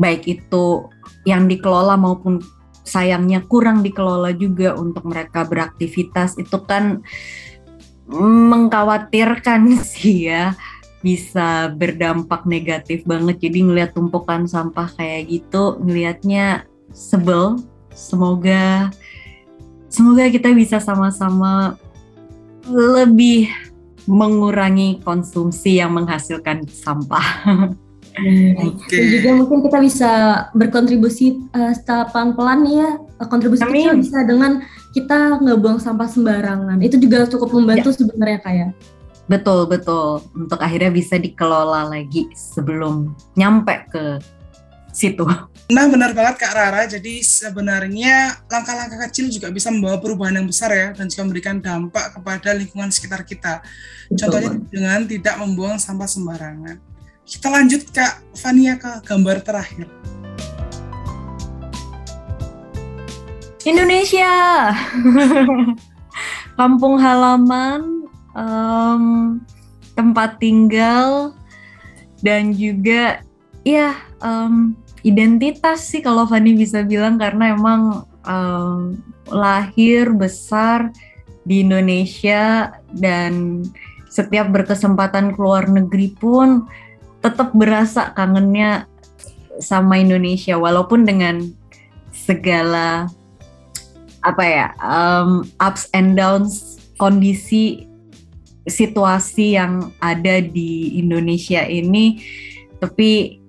Baik 0.00 0.24
itu 0.40 0.88
yang 1.28 1.44
dikelola 1.52 2.00
maupun 2.00 2.40
sayangnya 2.80 3.44
kurang 3.44 3.84
dikelola 3.84 4.32
juga 4.32 4.72
untuk 4.72 5.04
mereka 5.04 5.44
beraktivitas. 5.44 6.40
Itu 6.40 6.64
kan 6.64 7.04
mengkhawatirkan 8.08 9.68
sih 9.92 10.32
ya 10.32 10.56
bisa 11.04 11.68
berdampak 11.76 12.48
negatif 12.48 13.04
banget. 13.04 13.36
Jadi 13.44 13.68
ngelihat 13.68 13.92
tumpukan 13.92 14.48
sampah 14.48 14.88
kayak 14.96 15.28
gitu, 15.28 15.76
ngelihatnya 15.84 16.64
sebel. 16.96 17.60
Semoga 17.92 18.88
semoga 19.92 20.26
kita 20.32 20.50
bisa 20.56 20.80
sama-sama 20.80 21.76
lebih 22.66 23.52
mengurangi 24.08 25.04
konsumsi 25.04 25.78
yang 25.78 25.92
menghasilkan 25.92 26.64
sampah. 26.64 27.26
Okay. 28.14 28.54
Dan 28.94 29.04
juga 29.10 29.30
mungkin 29.34 29.58
kita 29.66 29.78
bisa 29.82 30.12
berkontribusi 30.54 31.34
uh, 31.50 31.74
secara 31.74 32.06
pelan-pelan 32.14 32.62
ya. 32.62 32.88
Kontribusi 33.26 33.66
Amin. 33.66 33.74
kecil 33.74 33.92
bisa 34.06 34.18
dengan 34.22 34.62
kita 34.94 35.42
nggak 35.42 35.58
buang 35.58 35.82
sampah 35.82 36.06
sembarangan. 36.06 36.78
Itu 36.78 37.02
juga 37.02 37.26
cukup 37.26 37.50
membantu 37.50 37.90
ya. 37.90 37.96
sebenarnya 37.98 38.38
kayak. 38.46 38.70
Betul, 39.24 39.64
betul. 39.64 40.20
Untuk 40.36 40.60
akhirnya 40.60 40.92
bisa 40.92 41.16
dikelola 41.16 41.88
lagi 41.88 42.28
sebelum 42.36 43.16
nyampe 43.32 43.88
ke 43.88 44.20
situ. 44.92 45.24
Nah, 45.72 45.88
benar 45.88 46.12
banget 46.12 46.44
Kak 46.44 46.52
Rara. 46.52 46.84
Jadi 46.84 47.24
sebenarnya 47.24 48.36
langkah-langkah 48.46 49.08
kecil 49.08 49.32
juga 49.32 49.48
bisa 49.48 49.72
membawa 49.72 49.96
perubahan 49.96 50.38
yang 50.38 50.46
besar 50.46 50.70
ya 50.70 50.88
dan 50.92 51.08
juga 51.08 51.24
memberikan 51.24 51.56
dampak 51.58 52.20
kepada 52.20 52.52
lingkungan 52.52 52.92
sekitar 52.92 53.24
kita. 53.24 53.64
Betul. 54.12 54.16
Contohnya 54.28 54.50
dengan 54.68 55.00
tidak 55.08 55.34
membuang 55.40 55.80
sampah 55.80 56.06
sembarangan. 56.06 56.76
Kita 57.24 57.48
lanjut 57.48 57.88
Kak 57.88 58.36
Fania 58.36 58.76
ke 58.76 59.00
gambar 59.08 59.40
terakhir. 59.40 59.88
Indonesia. 63.64 64.30
Kampung 66.60 67.00
halaman 67.00 68.03
um, 68.34 69.38
tempat 69.94 70.38
tinggal 70.42 71.32
dan 72.20 72.52
juga 72.54 73.22
ya 73.62 73.96
um, 74.20 74.74
identitas 75.06 75.86
sih 75.86 76.02
kalau 76.02 76.26
Fani 76.26 76.56
bisa 76.56 76.82
bilang 76.82 77.16
karena 77.16 77.54
emang 77.54 78.04
um, 78.26 78.98
lahir 79.30 80.12
besar 80.12 80.90
di 81.44 81.60
Indonesia 81.64 82.72
dan 82.96 83.62
setiap 84.08 84.48
berkesempatan 84.52 85.36
keluar 85.36 85.68
negeri 85.68 86.16
pun 86.16 86.64
tetap 87.20 87.52
berasa 87.52 88.12
kangennya 88.16 88.88
sama 89.60 90.00
Indonesia. 90.00 90.56
Walaupun 90.56 91.04
dengan 91.04 91.44
segala 92.14 93.10
apa 94.24 94.40
ya 94.40 94.66
um, 94.80 95.44
ups 95.60 95.92
and 95.92 96.16
downs 96.16 96.80
kondisi 96.96 97.84
situasi 98.64 99.60
yang 99.60 99.92
ada 100.00 100.40
di 100.40 100.96
Indonesia 100.96 101.64
ini 101.64 102.20
tapi 102.80 103.40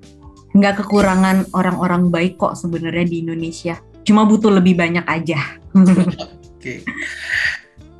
nggak 0.55 0.83
kekurangan 0.83 1.51
orang-orang 1.51 2.11
baik 2.11 2.39
kok 2.39 2.55
sebenarnya 2.55 3.07
di 3.07 3.17
Indonesia 3.23 3.79
cuma 4.07 4.23
butuh 4.23 4.51
lebih 4.51 4.75
banyak 4.79 5.03
aja 5.07 5.39
oke 5.75 6.83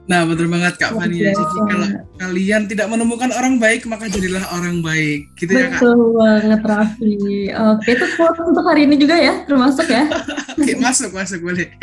Nah, 0.06 0.22
betul 0.22 0.46
banget 0.54 0.78
Kak 0.78 0.94
Fania. 0.94 1.34
Jadi 1.34 1.60
kalau 1.66 1.88
kalian 2.22 2.70
tidak 2.70 2.88
menemukan 2.94 3.34
orang 3.34 3.58
baik, 3.58 3.90
maka 3.90 4.06
jadilah 4.06 4.46
orang 4.54 4.86
baik. 4.86 5.34
Gitu 5.34 5.50
betul 5.50 5.66
ya 5.66 5.70
Kak? 5.74 5.82
Betul 5.82 6.02
banget 6.14 6.62
Raffi. 6.62 7.16
Oke, 7.50 7.90
itu 7.98 8.06
quote 8.14 8.40
untuk 8.46 8.66
hari 8.70 8.86
ini 8.86 8.96
juga 9.02 9.18
ya, 9.18 9.42
termasuk 9.50 9.90
ya? 9.90 10.06
Oke, 10.62 10.78
masuk, 10.78 11.10
masuk 11.10 11.42
boleh. 11.42 11.74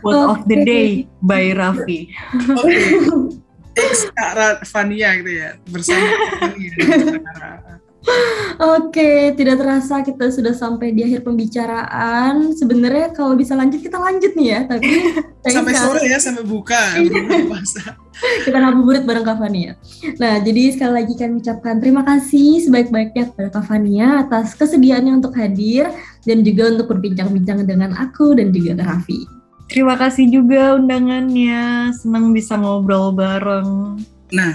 Quote 0.00 0.16
okay. 0.16 0.32
of 0.32 0.40
the 0.48 0.58
day 0.64 0.88
by 1.20 1.52
Raffi. 1.52 2.08
Oke. 2.56 2.64
Okay. 2.64 3.51
X 3.72 4.12
Kak 4.12 4.64
Fania 4.68 5.16
gitu 5.20 5.32
ya 5.32 5.50
bersama 5.68 6.06
Fania. 6.40 6.72
Oke, 8.58 9.30
tidak 9.38 9.62
terasa 9.62 10.02
kita 10.02 10.26
sudah 10.34 10.50
sampai 10.50 10.90
di 10.90 11.06
akhir 11.06 11.22
pembicaraan. 11.22 12.50
Sebenarnya 12.50 13.14
kalau 13.14 13.38
bisa 13.38 13.54
lanjut 13.54 13.78
kita 13.78 13.94
lanjut 13.94 14.34
nih 14.34 14.48
ya, 14.58 14.60
tapi 14.66 14.90
sampai 15.54 15.74
sore 15.78 16.02
ya, 16.10 16.18
sampai 16.18 16.42
buka. 16.42 16.98
kita 18.46 18.58
ngabuburit 18.58 19.06
bareng 19.06 19.26
Kak 19.26 19.38
Fania. 19.38 19.78
Nah, 20.18 20.42
jadi 20.42 20.74
sekali 20.74 20.92
lagi 21.02 21.14
kami 21.14 21.42
ucapkan 21.42 21.78
terima 21.78 22.02
kasih 22.02 22.66
sebaik-baiknya 22.66 23.30
kepada 23.30 23.48
Kak 23.54 23.64
Fania 23.70 24.26
atas 24.26 24.58
kesediaannya 24.58 25.22
untuk 25.22 25.34
hadir 25.38 25.86
dan 26.26 26.42
juga 26.42 26.74
untuk 26.74 26.90
berbincang-bincang 26.90 27.66
dengan 27.66 27.94
aku 27.94 28.34
dan 28.34 28.50
juga 28.50 28.82
Raffi. 28.82 29.41
Terima 29.72 29.96
kasih 29.96 30.28
juga 30.28 30.76
undangannya. 30.76 31.88
Senang 31.96 32.36
bisa 32.36 32.60
ngobrol 32.60 33.16
bareng. 33.16 34.04
Nah, 34.28 34.52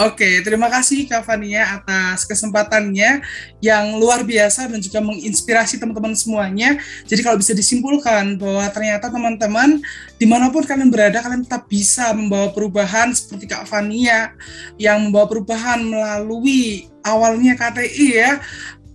Oke, 0.00 0.40
terima 0.40 0.72
kasih 0.72 1.04
Kak 1.04 1.28
Fania 1.28 1.76
atas 1.76 2.24
kesempatannya 2.24 3.20
yang 3.60 4.00
luar 4.00 4.24
biasa 4.24 4.64
dan 4.64 4.80
juga 4.80 4.96
menginspirasi 5.04 5.76
teman-teman 5.76 6.16
semuanya. 6.16 6.80
Jadi 7.04 7.20
kalau 7.20 7.36
bisa 7.36 7.52
disimpulkan 7.52 8.40
bahwa 8.40 8.64
ternyata 8.72 9.12
teman-teman 9.12 9.76
di 10.16 10.24
mana 10.24 10.48
pun 10.48 10.64
kalian 10.64 10.88
berada, 10.88 11.20
kalian 11.20 11.44
tetap 11.44 11.68
bisa 11.68 12.16
membawa 12.16 12.48
perubahan 12.48 13.12
seperti 13.12 13.44
Kak 13.52 13.68
Fania 13.68 14.32
yang 14.80 15.04
membawa 15.04 15.28
perubahan 15.28 15.84
melalui 15.84 16.88
awalnya 17.04 17.52
KTI 17.60 18.06
ya, 18.16 18.40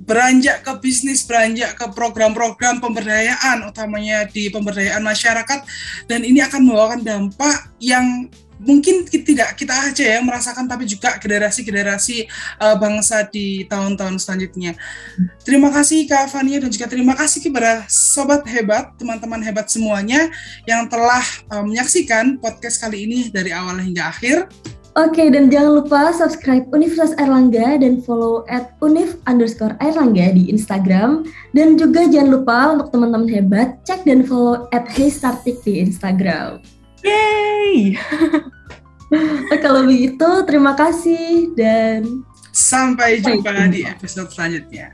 beranjak 0.06 0.62
ke 0.62 0.72
bisnis, 0.80 1.26
beranjak 1.26 1.74
ke 1.76 1.86
program-program 1.92 2.78
pemberdayaan, 2.80 3.66
utamanya 3.66 4.30
di 4.30 4.54
pemberdayaan 4.54 5.02
masyarakat, 5.02 5.66
dan 6.06 6.22
ini 6.22 6.46
akan 6.46 6.62
membawakan 6.62 7.02
dampak 7.02 7.74
yang 7.82 8.30
mungkin 8.56 9.04
tidak 9.04 9.60
kita 9.60 9.76
aja 9.92 10.16
yang 10.16 10.24
merasakan, 10.24 10.70
tapi 10.70 10.88
juga 10.88 11.20
generasi-generasi 11.20 12.30
uh, 12.62 12.76
bangsa 12.80 13.28
di 13.28 13.68
tahun-tahun 13.68 14.16
selanjutnya. 14.22 14.80
Terima 15.44 15.68
kasih 15.74 16.08
Kak 16.08 16.32
Fania 16.32 16.64
dan 16.64 16.72
juga 16.72 16.88
terima 16.88 17.18
kasih 17.18 17.44
kepada 17.44 17.84
sobat 17.92 18.48
hebat, 18.48 18.96
teman-teman 18.96 19.44
hebat 19.44 19.68
semuanya 19.68 20.32
yang 20.64 20.88
telah 20.88 21.24
uh, 21.52 21.68
menyaksikan 21.68 22.40
podcast 22.40 22.80
kali 22.80 23.04
ini 23.04 23.28
dari 23.28 23.52
awal 23.52 23.76
hingga 23.82 24.08
akhir. 24.08 24.48
Oke, 24.96 25.28
dan 25.28 25.52
jangan 25.52 25.84
lupa 25.84 26.16
subscribe 26.16 26.64
Universitas 26.72 27.12
Erlangga 27.20 27.76
dan 27.84 28.00
follow 28.00 28.48
at 28.48 28.80
univ 28.80 29.20
underscore 29.28 29.76
Erlangga 29.84 30.32
di 30.32 30.48
Instagram. 30.48 31.28
Dan 31.52 31.76
juga 31.76 32.08
jangan 32.08 32.32
lupa 32.32 32.58
untuk 32.80 32.96
teman-teman 32.96 33.28
hebat, 33.28 33.76
cek 33.84 34.08
dan 34.08 34.24
follow 34.24 34.72
at 34.72 34.88
Heystartik 34.88 35.60
di 35.68 35.84
Instagram. 35.84 36.64
Yeay! 37.04 38.00
Nah, 39.06 39.62
kalau 39.62 39.86
begitu, 39.86 40.26
terima 40.50 40.74
kasih 40.74 41.54
dan 41.54 42.26
sampai 42.50 43.22
jumpa 43.22 43.70
di 43.70 43.86
episode 43.86 44.34
selanjutnya. 44.34 44.90